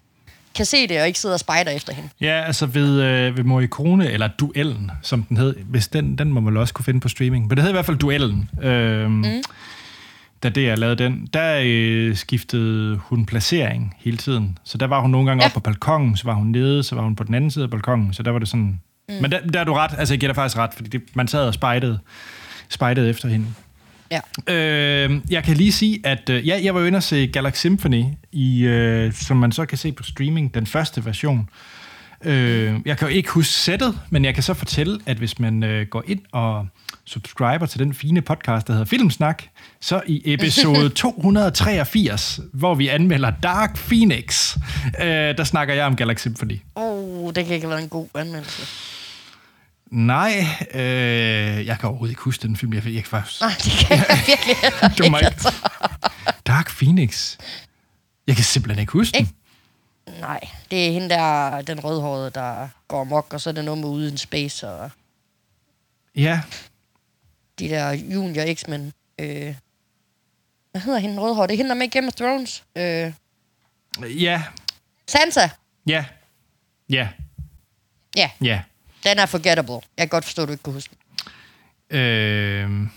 kan 0.55 0.65
se 0.65 0.87
det 0.87 1.01
og 1.01 1.07
ikke 1.07 1.19
sidde 1.19 1.33
og 1.33 1.39
spejder 1.39 1.71
efter 1.71 1.93
hende. 1.93 2.09
Ja, 2.21 2.43
altså 2.45 2.65
ved, 2.65 3.01
øh, 3.01 3.37
ved 3.37 3.43
Morricone, 3.43 4.11
eller 4.11 4.27
Duellen, 4.27 4.91
som 5.01 5.23
den 5.23 5.37
hed. 5.37 5.55
Hvis 5.55 5.87
den, 5.87 6.17
den 6.17 6.33
må 6.33 6.39
man 6.39 6.57
også 6.57 6.73
kunne 6.73 6.85
finde 6.85 6.99
på 6.99 7.09
streaming. 7.09 7.47
Men 7.47 7.57
det 7.57 7.61
hed 7.61 7.69
i 7.69 7.73
hvert 7.73 7.85
fald 7.85 7.97
Duellen. 7.97 8.49
Øhm, 8.61 9.11
mm. 9.11 9.43
Da 10.43 10.49
det 10.49 10.63
jeg 10.63 10.77
lavede 10.77 11.03
den, 11.03 11.27
der 11.33 11.61
øh, 11.63 12.15
skiftede 12.15 12.97
hun 12.97 13.25
placering 13.25 13.95
hele 13.99 14.17
tiden. 14.17 14.57
Så 14.63 14.77
der 14.77 14.87
var 14.87 15.01
hun 15.01 15.09
nogle 15.09 15.27
gange. 15.27 15.43
Ja. 15.43 15.47
oppe 15.47 15.53
på 15.53 15.59
balkongen, 15.59 16.17
så 16.17 16.23
var 16.25 16.33
hun 16.33 16.47
nede, 16.47 16.83
så 16.83 16.95
var 16.95 17.03
hun 17.03 17.15
på 17.15 17.23
den 17.23 17.35
anden 17.35 17.51
side 17.51 17.63
af 17.63 17.69
balkongen. 17.69 18.13
Så 18.13 18.23
der 18.23 18.31
var 18.31 18.39
det 18.39 18.47
sådan... 18.47 18.79
Mm. 19.09 19.15
Men 19.21 19.31
der, 19.31 19.39
der 19.39 19.59
er 19.59 19.63
du 19.63 19.73
ret. 19.73 19.91
Altså, 19.97 20.13
jeg 20.13 20.19
giver 20.19 20.29
dig 20.29 20.35
faktisk 20.35 20.57
ret, 20.57 20.73
fordi 20.73 20.89
det, 20.89 21.01
man 21.13 21.27
sad 21.27 21.47
og 21.47 21.53
spejdede, 21.53 21.99
spejdede 22.69 23.09
efter 23.09 23.29
hende. 23.29 23.45
Ja. 24.11 24.19
Øh, 24.53 25.21
jeg 25.29 25.43
kan 25.43 25.57
lige 25.57 25.71
sige, 25.71 25.99
at 26.03 26.29
øh, 26.29 26.47
ja, 26.47 26.59
jeg 26.63 26.73
var 26.73 26.79
jo 26.79 26.85
inde 26.85 26.97
og 26.97 27.03
se 27.03 27.27
Galaxy 27.27 27.59
Symphony, 27.59 28.03
i, 28.31 28.63
øh, 28.63 29.13
som 29.13 29.37
man 29.37 29.51
så 29.51 29.65
kan 29.65 29.77
se 29.77 29.91
på 29.91 30.03
streaming, 30.03 30.53
den 30.53 30.67
første 30.67 31.05
version. 31.05 31.49
Øh, 32.25 32.75
jeg 32.85 32.97
kan 32.97 33.07
jo 33.07 33.13
ikke 33.13 33.29
huske 33.29 33.53
sættet, 33.53 33.99
men 34.09 34.25
jeg 34.25 34.33
kan 34.33 34.43
så 34.43 34.53
fortælle, 34.53 34.99
at 35.05 35.17
hvis 35.17 35.39
man 35.39 35.63
øh, 35.63 35.87
går 35.87 36.03
ind 36.07 36.19
og 36.31 36.67
subscriber 37.05 37.65
til 37.65 37.79
den 37.79 37.93
fine 37.93 38.21
podcast, 38.21 38.67
der 38.67 38.73
hedder 38.73 38.85
Filmsnak, 38.85 39.43
så 39.81 40.01
i 40.07 40.21
episode 40.33 40.89
283, 41.03 42.39
hvor 42.53 42.75
vi 42.75 42.87
anmelder 42.87 43.31
Dark 43.43 43.77
Phoenix, 43.77 44.57
øh, 44.99 45.07
der 45.07 45.43
snakker 45.43 45.73
jeg 45.73 45.85
om 45.85 45.95
Galaxy 45.95 46.21
Symphony. 46.21 46.59
Oh, 46.75 47.33
det 47.33 47.45
kan 47.45 47.53
ikke 47.53 47.65
have 47.65 47.69
været 47.69 47.83
en 47.83 47.89
god 47.89 48.07
anmeldelse. 48.15 48.92
Nej, 49.93 50.45
øh, 50.73 51.65
jeg 51.65 51.79
kan 51.79 51.89
overhovedet 51.89 52.11
ikke 52.11 52.21
huske 52.21 52.47
den 52.47 52.57
film. 52.57 52.73
Jeg, 52.73 52.85
jeg 52.85 52.93
kan 52.93 53.05
faktisk... 53.05 53.41
Nej, 53.41 53.53
det 53.63 53.71
kan 53.71 53.97
jeg 53.97 54.19
virkelig 54.27 54.97
Du 54.97 55.03
ikke. 55.03 55.17
ikke. 55.25 56.37
Dark 56.47 56.69
Phoenix. 56.77 57.37
Jeg 58.27 58.35
kan 58.35 58.43
simpelthen 58.45 58.79
ikke 58.81 58.91
huske 58.91 59.17
den. 59.17 59.29
Nej, 60.19 60.39
det 60.71 60.87
er 60.87 60.91
hende 60.91 61.09
der, 61.09 61.61
den 61.61 61.83
rødhårede, 61.83 62.29
der 62.29 62.67
går 62.87 63.01
amok, 63.01 63.33
og 63.33 63.41
så 63.41 63.49
er 63.49 63.53
det 63.53 63.65
noget 63.65 63.81
med 63.81 63.89
uden 63.89 64.17
space, 64.17 64.69
og 64.69 64.91
Ja, 66.15 66.41
de 67.59 67.69
der 67.69 67.91
junior 67.91 68.53
X-Men. 68.53 68.93
Øh, 69.19 69.55
hvad 70.71 70.81
hedder 70.81 70.99
hende 70.99 71.21
rødhårede? 71.21 71.47
Det 71.47 71.53
er 71.53 71.57
hende, 71.57 71.69
der 71.69 71.75
er 71.75 71.79
med 71.79 71.89
Game 71.89 72.07
of 72.07 72.13
Thrones. 72.13 72.63
Øh, 72.75 73.13
ja, 74.23 74.43
Sansa. 75.07 75.49
ja, 75.87 76.05
ja, 76.89 77.09
Ja, 78.17 78.29
ja. 78.41 78.61
Den 79.05 79.19
er 79.19 79.25
forgettable. 79.25 79.73
Jeg 79.73 79.81
kan 79.97 80.07
godt 80.07 80.25
forstå, 80.25 80.41
at 80.41 80.47
du 80.47 80.51
ikke 80.51 80.63
kan 80.63 80.73
huske 80.73 80.95
den. 81.91 81.97
Øh, 81.97 82.87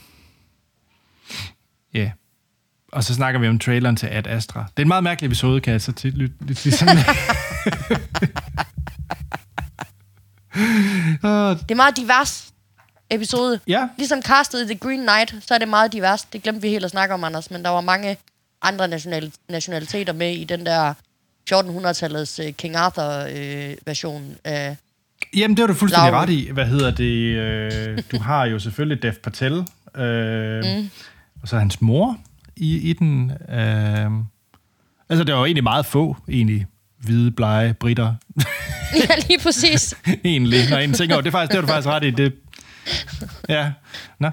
ja. 1.95 2.11
Og 2.93 3.05
så 3.05 3.15
snakker 3.15 3.41
vi 3.41 3.49
om 3.49 3.59
traileren 3.59 3.97
til 3.97 4.07
Ad 4.07 4.27
Astra. 4.27 4.61
Det 4.61 4.79
er 4.79 4.83
en 4.83 4.89
meget 4.89 5.05
mærkelig 5.05 5.27
episode, 5.27 5.61
kan 5.61 5.73
jeg 5.73 5.81
så 5.81 5.93
til 5.93 6.13
lytte 6.13 6.37
lidt 6.41 6.65
ligesom. 6.65 6.89
Det 10.53 11.71
er 11.71 11.75
meget 11.75 11.97
divers 11.97 12.45
episode. 13.11 13.61
ja, 13.69 13.89
Ligesom 13.99 14.23
castet 14.23 14.63
i 14.63 14.67
The 14.67 14.75
Green 14.79 15.01
Knight, 15.01 15.35
så 15.47 15.55
er 15.55 15.59
det 15.59 15.69
meget 15.69 15.93
divers. 15.93 16.23
Det 16.23 16.43
glemte 16.43 16.63
vi 16.63 16.69
helt 16.69 16.85
at 16.85 16.91
snakke 16.91 17.15
om, 17.15 17.25
Anders, 17.25 17.51
men 17.51 17.65
der 17.65 17.71
var 17.71 17.81
mange 17.81 18.17
andre 18.63 18.85
national- 18.97 19.31
nationaliteter 19.49 20.13
med 20.13 20.33
i 20.33 20.45
den 20.45 20.67
der 20.67 20.95
1400-tallets 21.53 22.39
uh, 22.47 22.53
King 22.53 22.77
Arthur-version 22.77 24.23
uh, 24.31 24.37
af... 24.45 24.77
Jamen, 25.37 25.57
det 25.57 25.63
har 25.63 25.67
du 25.67 25.75
fuldstændig 25.75 26.11
Laura. 26.11 26.23
ret 26.23 26.31
i. 26.31 26.51
Hvad 26.53 26.67
hedder 26.67 26.91
det? 26.91 27.37
Øh, 27.37 27.99
du 28.13 28.19
har 28.19 28.45
jo 28.45 28.59
selvfølgelig 28.59 29.03
Dev 29.03 29.13
Patel, 29.13 29.53
øh, 29.97 30.65
mm. 30.65 30.91
og 31.43 31.49
så 31.49 31.59
hans 31.59 31.83
mor 31.83 32.19
i, 32.57 32.91
i 32.91 32.93
den. 32.93 33.31
Øh, 33.31 34.11
altså, 35.09 35.25
det 35.25 35.35
var 35.35 35.39
jo 35.39 35.45
egentlig 35.45 35.63
meget 35.65 35.87
få, 35.87 36.17
egentlig, 36.29 36.67
hvide, 36.99 37.31
blege, 37.31 37.75
britter, 37.75 38.15
ja, 38.95 39.15
lige 39.29 39.39
præcis. 39.43 39.95
egentlig, 40.25 40.71
når 40.71 40.79
en 40.79 40.93
tænker 40.93 41.15
over 41.15 41.23
det. 41.23 41.29
Er 41.29 41.33
faktisk, 41.33 41.51
det 41.51 41.57
har 41.57 41.61
du 41.61 41.67
faktisk 41.67 41.89
ret 41.89 42.05
i. 42.05 42.11
Det, 42.11 42.35
ja, 43.49 43.73
nå. 44.19 44.31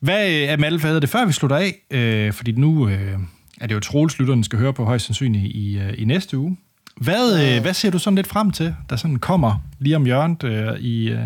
Hvad, 0.00 0.30
øh, 0.30 0.52
Amal, 0.52 0.78
hvad 0.78 0.90
hedder 0.90 1.00
det, 1.00 1.08
før 1.08 1.24
vi 1.24 1.32
slutter 1.32 1.56
af? 1.56 1.74
Øh, 1.90 2.32
fordi 2.32 2.52
nu 2.52 2.88
øh, 2.88 3.18
er 3.60 3.66
det 3.66 3.74
jo 3.74 3.80
Troels, 3.80 4.18
lytterne 4.18 4.44
skal 4.44 4.58
høre 4.58 4.72
på 4.72 4.84
højst 4.84 5.06
sandsynligt 5.06 5.44
i, 5.44 5.78
øh, 5.78 5.94
i 5.98 6.04
næste 6.04 6.38
uge. 6.38 6.56
Hvad, 7.00 7.40
øh, 7.56 7.62
hvad 7.62 7.74
ser 7.74 7.90
du 7.90 7.98
sådan 7.98 8.14
lidt 8.14 8.26
frem 8.26 8.50
til, 8.50 8.74
der 8.90 8.96
sådan 8.96 9.16
kommer 9.18 9.56
lige 9.78 9.96
om 9.96 10.04
hjørnet 10.04 10.44
øh, 10.44 10.78
i, 10.80 11.08
øh, 11.08 11.20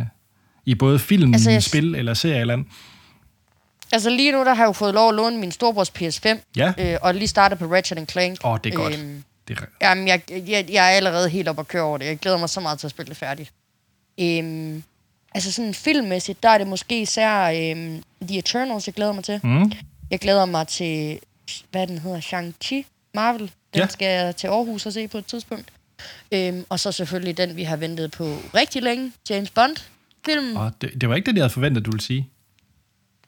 i 0.65 0.75
både 0.75 0.99
film, 0.99 1.35
altså, 1.35 1.51
jeg- 1.51 1.63
spil 1.63 1.95
eller 1.95 2.15
serie 2.15 2.41
eller 2.41 2.55
andet? 2.55 2.67
Altså 3.93 4.11
lige 4.11 4.33
nu, 4.33 4.39
der 4.39 4.55
har 4.55 4.63
jeg 4.63 4.69
jo 4.69 4.73
fået 4.73 4.95
lov 4.95 5.09
at 5.09 5.15
låne 5.15 5.39
min 5.39 5.53
storbrors 5.53 5.91
PS5, 5.99 6.39
Ja. 6.57 6.73
øh, 6.79 6.99
og 7.03 7.15
lige 7.15 7.29
startet 7.29 7.59
på 7.59 7.65
Ratchet 7.65 8.11
Clank. 8.11 8.39
Åh, 8.45 8.59
det 8.65 8.73
er 8.73 8.77
godt. 8.77 8.95
Øhm, 8.99 9.25
Det 9.49 9.59
er, 9.59 9.65
Jamen, 9.83 10.09
jeg, 10.09 10.21
jeg, 10.31 10.67
jeg 10.71 10.87
er 10.93 10.97
allerede 10.97 11.29
helt 11.29 11.49
op 11.49 11.59
at 11.59 11.69
køre 11.69 11.83
over 11.83 11.99
det. 11.99 12.05
Jeg 12.07 12.19
glæder 12.19 12.39
mig 12.39 12.49
så 12.49 12.61
meget 12.61 12.79
til 12.79 12.87
at 12.87 12.91
spille 12.91 13.09
det 13.09 13.17
færdigt. 13.17 13.53
Øhm, 14.21 14.83
altså 15.35 15.53
sådan 15.53 15.75
filmmæssigt, 15.75 16.43
der 16.43 16.49
er 16.49 16.59
det 16.59 16.67
måske 16.67 17.03
især 17.03 17.43
øhm, 17.47 18.03
The 18.29 18.39
Eternals, 18.39 18.87
jeg 18.87 18.95
glæder 18.95 19.13
mig 19.13 19.25
til. 19.25 19.41
mm, 19.43 19.73
Jeg 20.11 20.19
glæder 20.21 20.45
mig 20.47 20.69
til, 20.69 21.19
hvad 21.71 21.87
den 21.87 21.99
hedder, 21.99 22.21
Shang-Chi 22.21 22.85
Marvel. 23.15 23.41
Den 23.41 23.81
Ja. 23.81 23.87
skal 23.87 24.07
jeg 24.07 24.37
til 24.37 24.47
Aarhus 24.47 24.87
og 24.87 24.93
se 24.93 25.09
på 25.09 25.19
et 25.19 25.27
tidspunkt. 25.27 25.73
Øhm, 26.33 26.65
og 26.69 26.81
så 26.81 26.93
selvfølgelig 26.93 27.37
den, 27.37 27.57
vi 27.57 27.63
har 27.63 27.77
ventet 27.77 28.11
på 28.11 28.25
rigtig 28.55 28.83
længe, 28.83 29.13
James 29.31 29.51
Bond 29.51 29.77
film 30.27 30.57
og 30.57 30.73
det, 30.81 31.01
det 31.01 31.09
var 31.09 31.15
ikke 31.15 31.27
det, 31.27 31.37
jeg 31.37 31.43
havde 31.43 31.53
forventet, 31.53 31.87
du 31.87 31.91
ville 31.91 32.03
sige. 32.05 32.29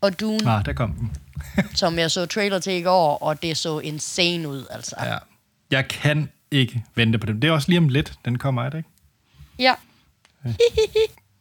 og 0.01 0.20
Dune, 0.20 0.38
Nej, 0.38 0.62
der 0.62 0.73
kom 0.73 0.92
den. 0.94 1.12
som 1.81 1.99
jeg 1.99 2.11
så 2.11 2.27
trailer 2.27 2.59
til 2.59 2.73
i 2.73 2.83
går, 2.83 3.18
og 3.18 3.42
det 3.42 3.57
så 3.57 3.79
insane 3.79 4.49
ud, 4.49 4.64
altså. 4.70 4.97
Ja. 5.05 5.18
Jeg 5.70 5.88
kan 5.88 6.29
ikke 6.51 6.85
vente 6.94 7.18
på 7.18 7.27
dem. 7.27 7.40
Det 7.40 7.49
er 7.49 7.53
også 7.53 7.68
lige 7.68 7.79
om 7.79 7.88
lidt, 7.88 8.12
den 8.25 8.38
kommer, 8.38 8.62
er 8.64 8.70
det 8.70 8.79
ikke? 8.79 8.88
Ja, 9.59 9.75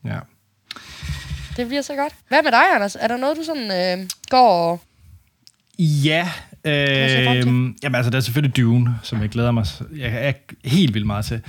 Ja. 0.05 0.19
det 1.57 1.67
bliver 1.67 1.81
så 1.81 1.95
godt. 1.95 2.13
Hvad 2.27 2.43
med 2.43 2.51
dig, 2.51 2.75
Anders? 2.75 2.95
Er 2.95 3.07
der 3.07 3.17
noget, 3.17 3.37
du 3.37 3.43
sådan 3.43 3.99
øh, 3.99 4.09
går 4.29 4.49
og... 4.71 4.81
Ja, 5.79 6.31
øh, 6.65 7.45
jamen 7.83 7.95
altså, 7.95 8.09
der 8.09 8.17
er 8.17 8.21
selvfølgelig 8.21 8.57
Dune, 8.57 8.95
som 9.03 9.21
jeg 9.21 9.29
glæder 9.29 9.51
mig 9.51 9.65
jeg 9.97 10.27
er 10.27 10.31
helt 10.63 10.93
vildt 10.93 11.07
meget 11.07 11.25
til. 11.25 11.41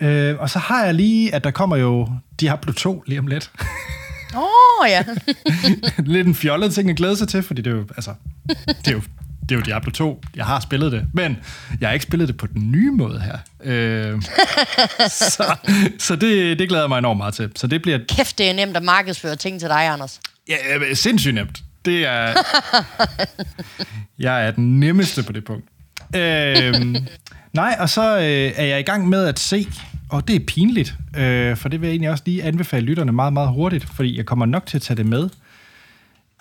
Øh, 0.00 0.36
og 0.38 0.50
så 0.50 0.58
har 0.58 0.84
jeg 0.84 0.94
lige, 0.94 1.34
at 1.34 1.44
der 1.44 1.50
kommer 1.50 1.76
jo 1.76 2.08
Diablo 2.40 2.72
2 2.72 3.04
lige 3.06 3.18
om 3.18 3.26
lidt. 3.26 3.50
Åh, 4.34 4.42
oh, 4.42 4.88
ja. 4.88 5.04
lidt 6.14 6.26
en 6.26 6.34
fjollet 6.34 6.74
ting 6.74 6.90
at 6.90 6.96
glæde 6.96 7.16
sig 7.16 7.28
til, 7.28 7.42
fordi 7.42 7.62
det 7.62 7.70
er 7.70 7.76
jo, 7.76 7.86
altså, 7.96 8.14
det 8.66 8.88
er 8.88 8.92
jo, 8.92 9.00
det 9.42 9.52
er 9.52 9.56
jo 9.56 9.60
Diablo 9.60 9.90
2. 9.90 10.22
Jeg 10.36 10.44
har 10.44 10.60
spillet 10.60 10.92
det, 10.92 11.06
men 11.14 11.36
jeg 11.80 11.88
har 11.88 11.94
ikke 11.94 12.02
spillet 12.02 12.28
det 12.28 12.36
på 12.36 12.46
den 12.46 12.72
nye 12.72 12.90
måde 12.90 13.20
her. 13.20 13.38
Øh, 13.64 14.22
så 15.08 15.56
så 15.98 16.16
det, 16.16 16.58
det 16.58 16.68
glæder 16.68 16.82
jeg 16.82 16.88
mig 16.88 16.98
enormt 16.98 17.18
meget 17.18 17.34
til. 17.34 17.52
Så 17.56 17.66
det 17.66 17.82
bliver 17.82 17.98
Kæft, 18.08 18.38
det 18.38 18.50
er 18.50 18.54
nemt 18.54 18.76
at 18.76 18.82
markedsføre 18.82 19.36
ting 19.36 19.60
til 19.60 19.68
dig, 19.68 19.86
Anders. 19.86 20.20
Ja, 20.48 20.56
ja, 20.88 20.94
sindssygt 20.94 21.34
nemt. 21.34 21.62
Det 21.88 22.06
er... 22.06 22.34
jeg 24.18 24.46
er 24.46 24.50
den 24.50 24.80
nemmeste 24.80 25.22
på 25.22 25.32
det 25.32 25.44
punkt. 25.44 25.64
Øhm, 26.16 26.96
nej, 27.52 27.76
og 27.80 27.88
så 27.88 28.18
øh, 28.18 28.52
er 28.56 28.64
jeg 28.64 28.80
i 28.80 28.82
gang 28.82 29.08
med 29.08 29.24
at 29.24 29.38
se, 29.38 29.66
og 30.08 30.28
det 30.28 30.36
er 30.36 30.40
pinligt, 30.46 30.94
øh, 31.16 31.56
for 31.56 31.68
det 31.68 31.80
vil 31.80 31.86
jeg 31.86 31.92
egentlig 31.92 32.10
også 32.10 32.22
lige 32.26 32.42
anbefale 32.42 32.86
lytterne 32.86 33.12
meget, 33.12 33.32
meget 33.32 33.48
hurtigt, 33.48 33.84
fordi 33.84 34.16
jeg 34.16 34.26
kommer 34.26 34.46
nok 34.46 34.66
til 34.66 34.78
at 34.78 34.82
tage 34.82 34.96
det 34.96 35.06
med 35.06 35.28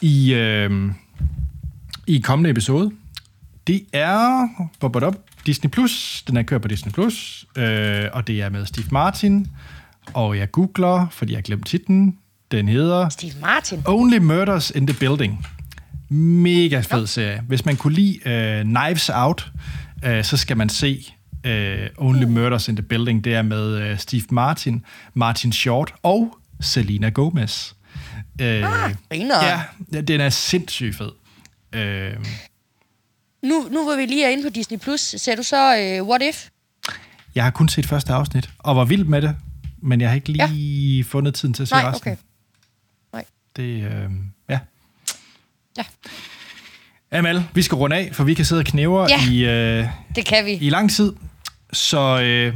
i, 0.01 0.33
øh, 0.33 0.91
i 2.07 2.19
kommende 2.19 2.49
episode. 2.49 2.91
Det 3.67 3.81
er 3.93 4.47
bop, 4.79 5.15
Disney+, 5.45 5.69
Plus. 5.69 6.23
den 6.27 6.37
er 6.37 6.43
kørt 6.43 6.61
på 6.61 6.67
Disney+, 6.67 6.91
Plus, 6.91 7.45
øh, 7.55 8.05
og 8.13 8.27
det 8.27 8.41
er 8.41 8.49
med 8.49 8.65
Steve 8.65 8.87
Martin, 8.91 9.47
og 10.13 10.37
jeg 10.37 10.51
googler, 10.51 11.07
fordi 11.11 11.31
jeg 11.31 11.37
har 11.37 11.41
glemt 11.41 11.65
titlen. 11.65 12.17
Den 12.51 12.67
hedder 12.67 13.09
Steve 13.09 13.33
Martin. 13.41 13.83
Only 13.85 14.17
Murders 14.17 14.69
in 14.71 14.87
the 14.87 14.99
Building. 14.99 15.45
Mega 16.09 16.79
fed 16.79 17.07
serie. 17.07 17.41
Hvis 17.47 17.65
man 17.65 17.77
kunne 17.77 17.93
lide 17.93 18.17
uh, 18.25 18.63
Knives 18.63 19.09
Out, 19.13 19.51
uh, 20.05 20.23
så 20.23 20.37
skal 20.37 20.57
man 20.57 20.69
se 20.69 21.05
uh, 21.47 21.51
Only 22.07 22.23
Murders 22.25 22.67
in 22.67 22.75
the 22.75 22.83
Building. 22.83 23.23
Det 23.23 23.33
er 23.35 23.41
med 23.41 23.91
uh, 23.91 23.97
Steve 23.97 24.23
Martin, 24.31 24.85
Martin 25.13 25.51
Short 25.53 25.93
og 26.03 26.37
Selena 26.61 27.09
Gomez. 27.09 27.71
Uh, 28.41 28.45
Ah, 28.47 28.95
griner. 29.09 29.45
ja, 29.93 30.01
den 30.01 30.21
er 30.21 30.29
sindssygt 30.29 30.95
fed. 30.95 31.11
Uh, 31.75 32.23
Nu, 33.43 33.67
nu 33.71 33.83
hvor 33.83 33.95
vi 33.95 34.05
lige 34.05 34.25
er 34.25 34.29
inde 34.29 34.43
på 34.43 34.49
Disney+, 34.49 34.77
Plus, 34.79 35.01
ser 35.01 35.35
du 35.35 35.43
så 35.43 35.97
uh, 36.01 36.07
What 36.09 36.21
If? 36.21 36.47
jeg 37.35 37.43
har 37.43 37.51
kun 37.51 37.69
set 37.69 37.85
første 37.85 38.13
afsnit, 38.13 38.49
og 38.59 38.75
var 38.75 38.85
vild 38.85 39.03
med 39.03 39.21
det. 39.21 39.35
men 39.81 40.01
jeg 40.01 40.09
har 40.09 40.15
ikke 40.15 40.29
lige 40.31 40.97
ja. 40.97 41.03
fundet 41.03 41.33
tiden 41.33 41.53
til 41.53 41.61
at 41.63 41.67
se 41.69 41.75
Nej, 41.75 41.89
resten. 41.89 42.11
okay. 42.11 42.21
Det, 43.57 43.83
øh, 43.83 44.09
ja. 44.49 44.59
Ja, 45.77 45.83
Amal, 47.11 47.43
vi 47.53 47.61
skal 47.61 47.75
runde 47.75 47.95
af, 47.95 48.09
for 48.13 48.23
vi 48.23 48.33
kan 48.33 48.45
sidde 48.45 48.59
og 48.59 48.65
knæver 48.65 49.07
Ja. 49.09 49.31
i, 49.31 49.45
øh, 49.79 49.85
det 50.15 50.25
kan 50.25 50.45
vi. 50.45 50.51
i 50.51 50.69
lang 50.69 50.91
tid. 50.91 51.13
Så 51.73 52.21
øh, 52.21 52.55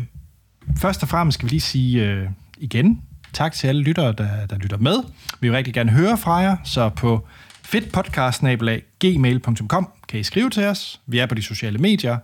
først 0.78 1.04
og 1.04 1.10
fremmest 1.10 1.38
skal 1.38 1.46
vi 1.46 1.50
lige 1.50 1.62
sige 1.62 2.06
øh, 2.06 2.28
igen 2.58 3.02
tak 3.34 3.54
til 3.54 3.68
alle 3.68 3.84
lyttere, 3.84 4.14
der, 4.14 4.46
der 4.46 4.58
lytter 4.58 4.78
med. 4.78 4.96
Vi 5.40 5.50
vil 5.50 5.56
rigtig 5.56 5.74
gerne 5.74 5.92
høre 5.92 6.18
fra 6.18 6.36
jer, 6.36 6.58
så 6.64 6.90
på 6.90 7.28
fedtpodcast.gmail.com 7.64 9.90
kan 10.08 10.20
I 10.20 10.24
skrive 10.24 10.50
til 10.50 10.64
os. 10.64 11.02
Vi 11.08 11.20
er 11.20 11.26
på 11.26 11.36
de 11.36 11.42
sociale 11.42 11.78
medier, 11.78 12.18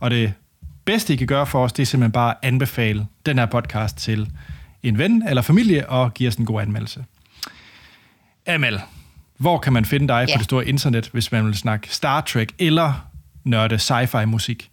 og 0.00 0.10
det 0.10 0.32
bedste, 0.84 1.12
I 1.14 1.16
kan 1.16 1.26
gøre 1.26 1.46
for 1.46 1.64
os, 1.64 1.72
det 1.72 1.82
er 1.82 1.86
simpelthen 1.86 2.12
bare 2.12 2.30
at 2.30 2.36
anbefale 2.42 3.06
den 3.26 3.38
her 3.38 3.46
podcast 3.46 3.96
til 3.96 4.30
en 4.82 4.98
ven 4.98 5.28
eller 5.28 5.42
familie 5.42 5.88
og 5.88 6.14
give 6.14 6.28
os 6.28 6.34
en 6.34 6.44
god 6.44 6.60
anmeldelse. 6.62 7.04
Amal, 8.54 8.80
hvor 9.36 9.58
kan 9.58 9.72
man 9.72 9.84
finde 9.84 10.08
dig 10.08 10.24
Ja. 10.28 10.34
på 10.34 10.38
det 10.38 10.44
store 10.44 10.66
internet, 10.68 11.08
hvis 11.12 11.32
man 11.32 11.46
vil 11.46 11.54
snakke 11.56 11.88
Star 11.94 12.20
Trek 12.20 12.48
eller 12.58 13.06
nørde 13.44 13.74
sci-fi 13.76 14.24
musik? 14.24 14.70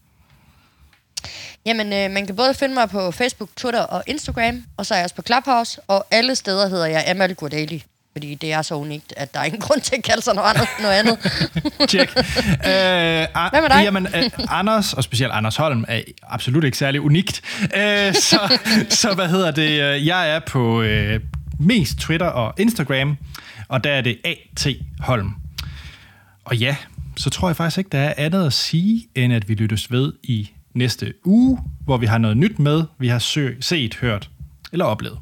Jamen, 1.65 1.93
øh, 1.93 2.11
man 2.11 2.25
kan 2.25 2.35
både 2.35 2.53
finde 2.53 2.73
mig 2.73 2.89
på 2.89 3.11
Facebook, 3.11 3.49
Twitter 3.55 3.81
og 3.81 4.03
Instagram, 4.07 4.63
og 4.77 4.85
så 4.85 4.93
er 4.93 4.97
jeg 4.97 5.03
også 5.03 5.15
på 5.15 5.21
Clubhouse, 5.21 5.81
og 5.87 6.05
alle 6.11 6.35
steder 6.35 6.69
hedder 6.69 6.85
jeg 6.85 7.03
Amal 7.07 7.35
Gurdali, 7.35 7.83
fordi 8.11 8.35
det 8.35 8.53
er 8.53 8.61
så 8.61 8.75
unikt, 8.75 9.13
at 9.17 9.33
der 9.33 9.39
er 9.39 9.43
ingen 9.43 9.61
grund 9.67 9.81
til 9.81 9.95
at 9.95 10.03
kalde 10.03 10.21
sig 10.21 10.35
noget 10.35 10.49
andet. 10.49 10.67
Noget 10.81 10.93
andet. 10.93 11.19
Tjek. 11.89 12.09
Øh, 12.17 12.23
Hvad 12.65 13.61
med 13.61 13.69
dig? 13.69 13.83
Jamen, 13.83 14.07
øh, 14.15 14.29
Anders, 14.49 14.93
og 14.93 15.03
specielt 15.03 15.33
Anders 15.33 15.55
Holm, 15.55 15.85
er 15.87 16.01
absolut 16.29 16.63
ikke 16.63 16.77
særlig 16.77 17.01
unikt. 17.01 17.41
Øh, 17.61 18.13
så, 18.13 18.57
så 18.89 19.13
hvad 19.15 19.27
hedder 19.27 19.51
det? 19.51 20.05
Jeg 20.05 20.29
er 20.29 20.39
på 20.47 20.81
øh, 20.81 21.19
mest 21.59 21.97
Twitter 21.97 22.27
og 22.27 22.53
Instagram, 22.57 23.17
og 23.67 23.83
der 23.83 23.89
er 23.91 24.01
det 24.01 24.17
A.T. 24.25 24.67
Holm. 24.99 25.33
Og 26.45 26.57
ja, 26.57 26.75
så 27.15 27.29
tror 27.29 27.49
jeg 27.49 27.55
faktisk 27.55 27.77
ikke, 27.77 27.89
der 27.89 27.99
er 27.99 28.13
andet 28.17 28.45
at 28.45 28.53
sige, 28.53 29.07
end 29.15 29.33
at 29.33 29.49
vi 29.49 29.53
lyttes 29.53 29.91
ved 29.91 30.13
i 30.23 30.49
næste 30.73 31.13
uge, 31.25 31.59
hvor 31.83 31.97
vi 31.97 32.05
har 32.05 32.17
noget 32.17 32.37
nyt 32.37 32.59
med, 32.59 32.83
vi 32.99 33.07
har 33.07 33.19
sø- 33.19 33.55
set, 33.61 33.95
hørt 33.95 34.29
eller 34.71 34.85
oplevet. 34.85 35.19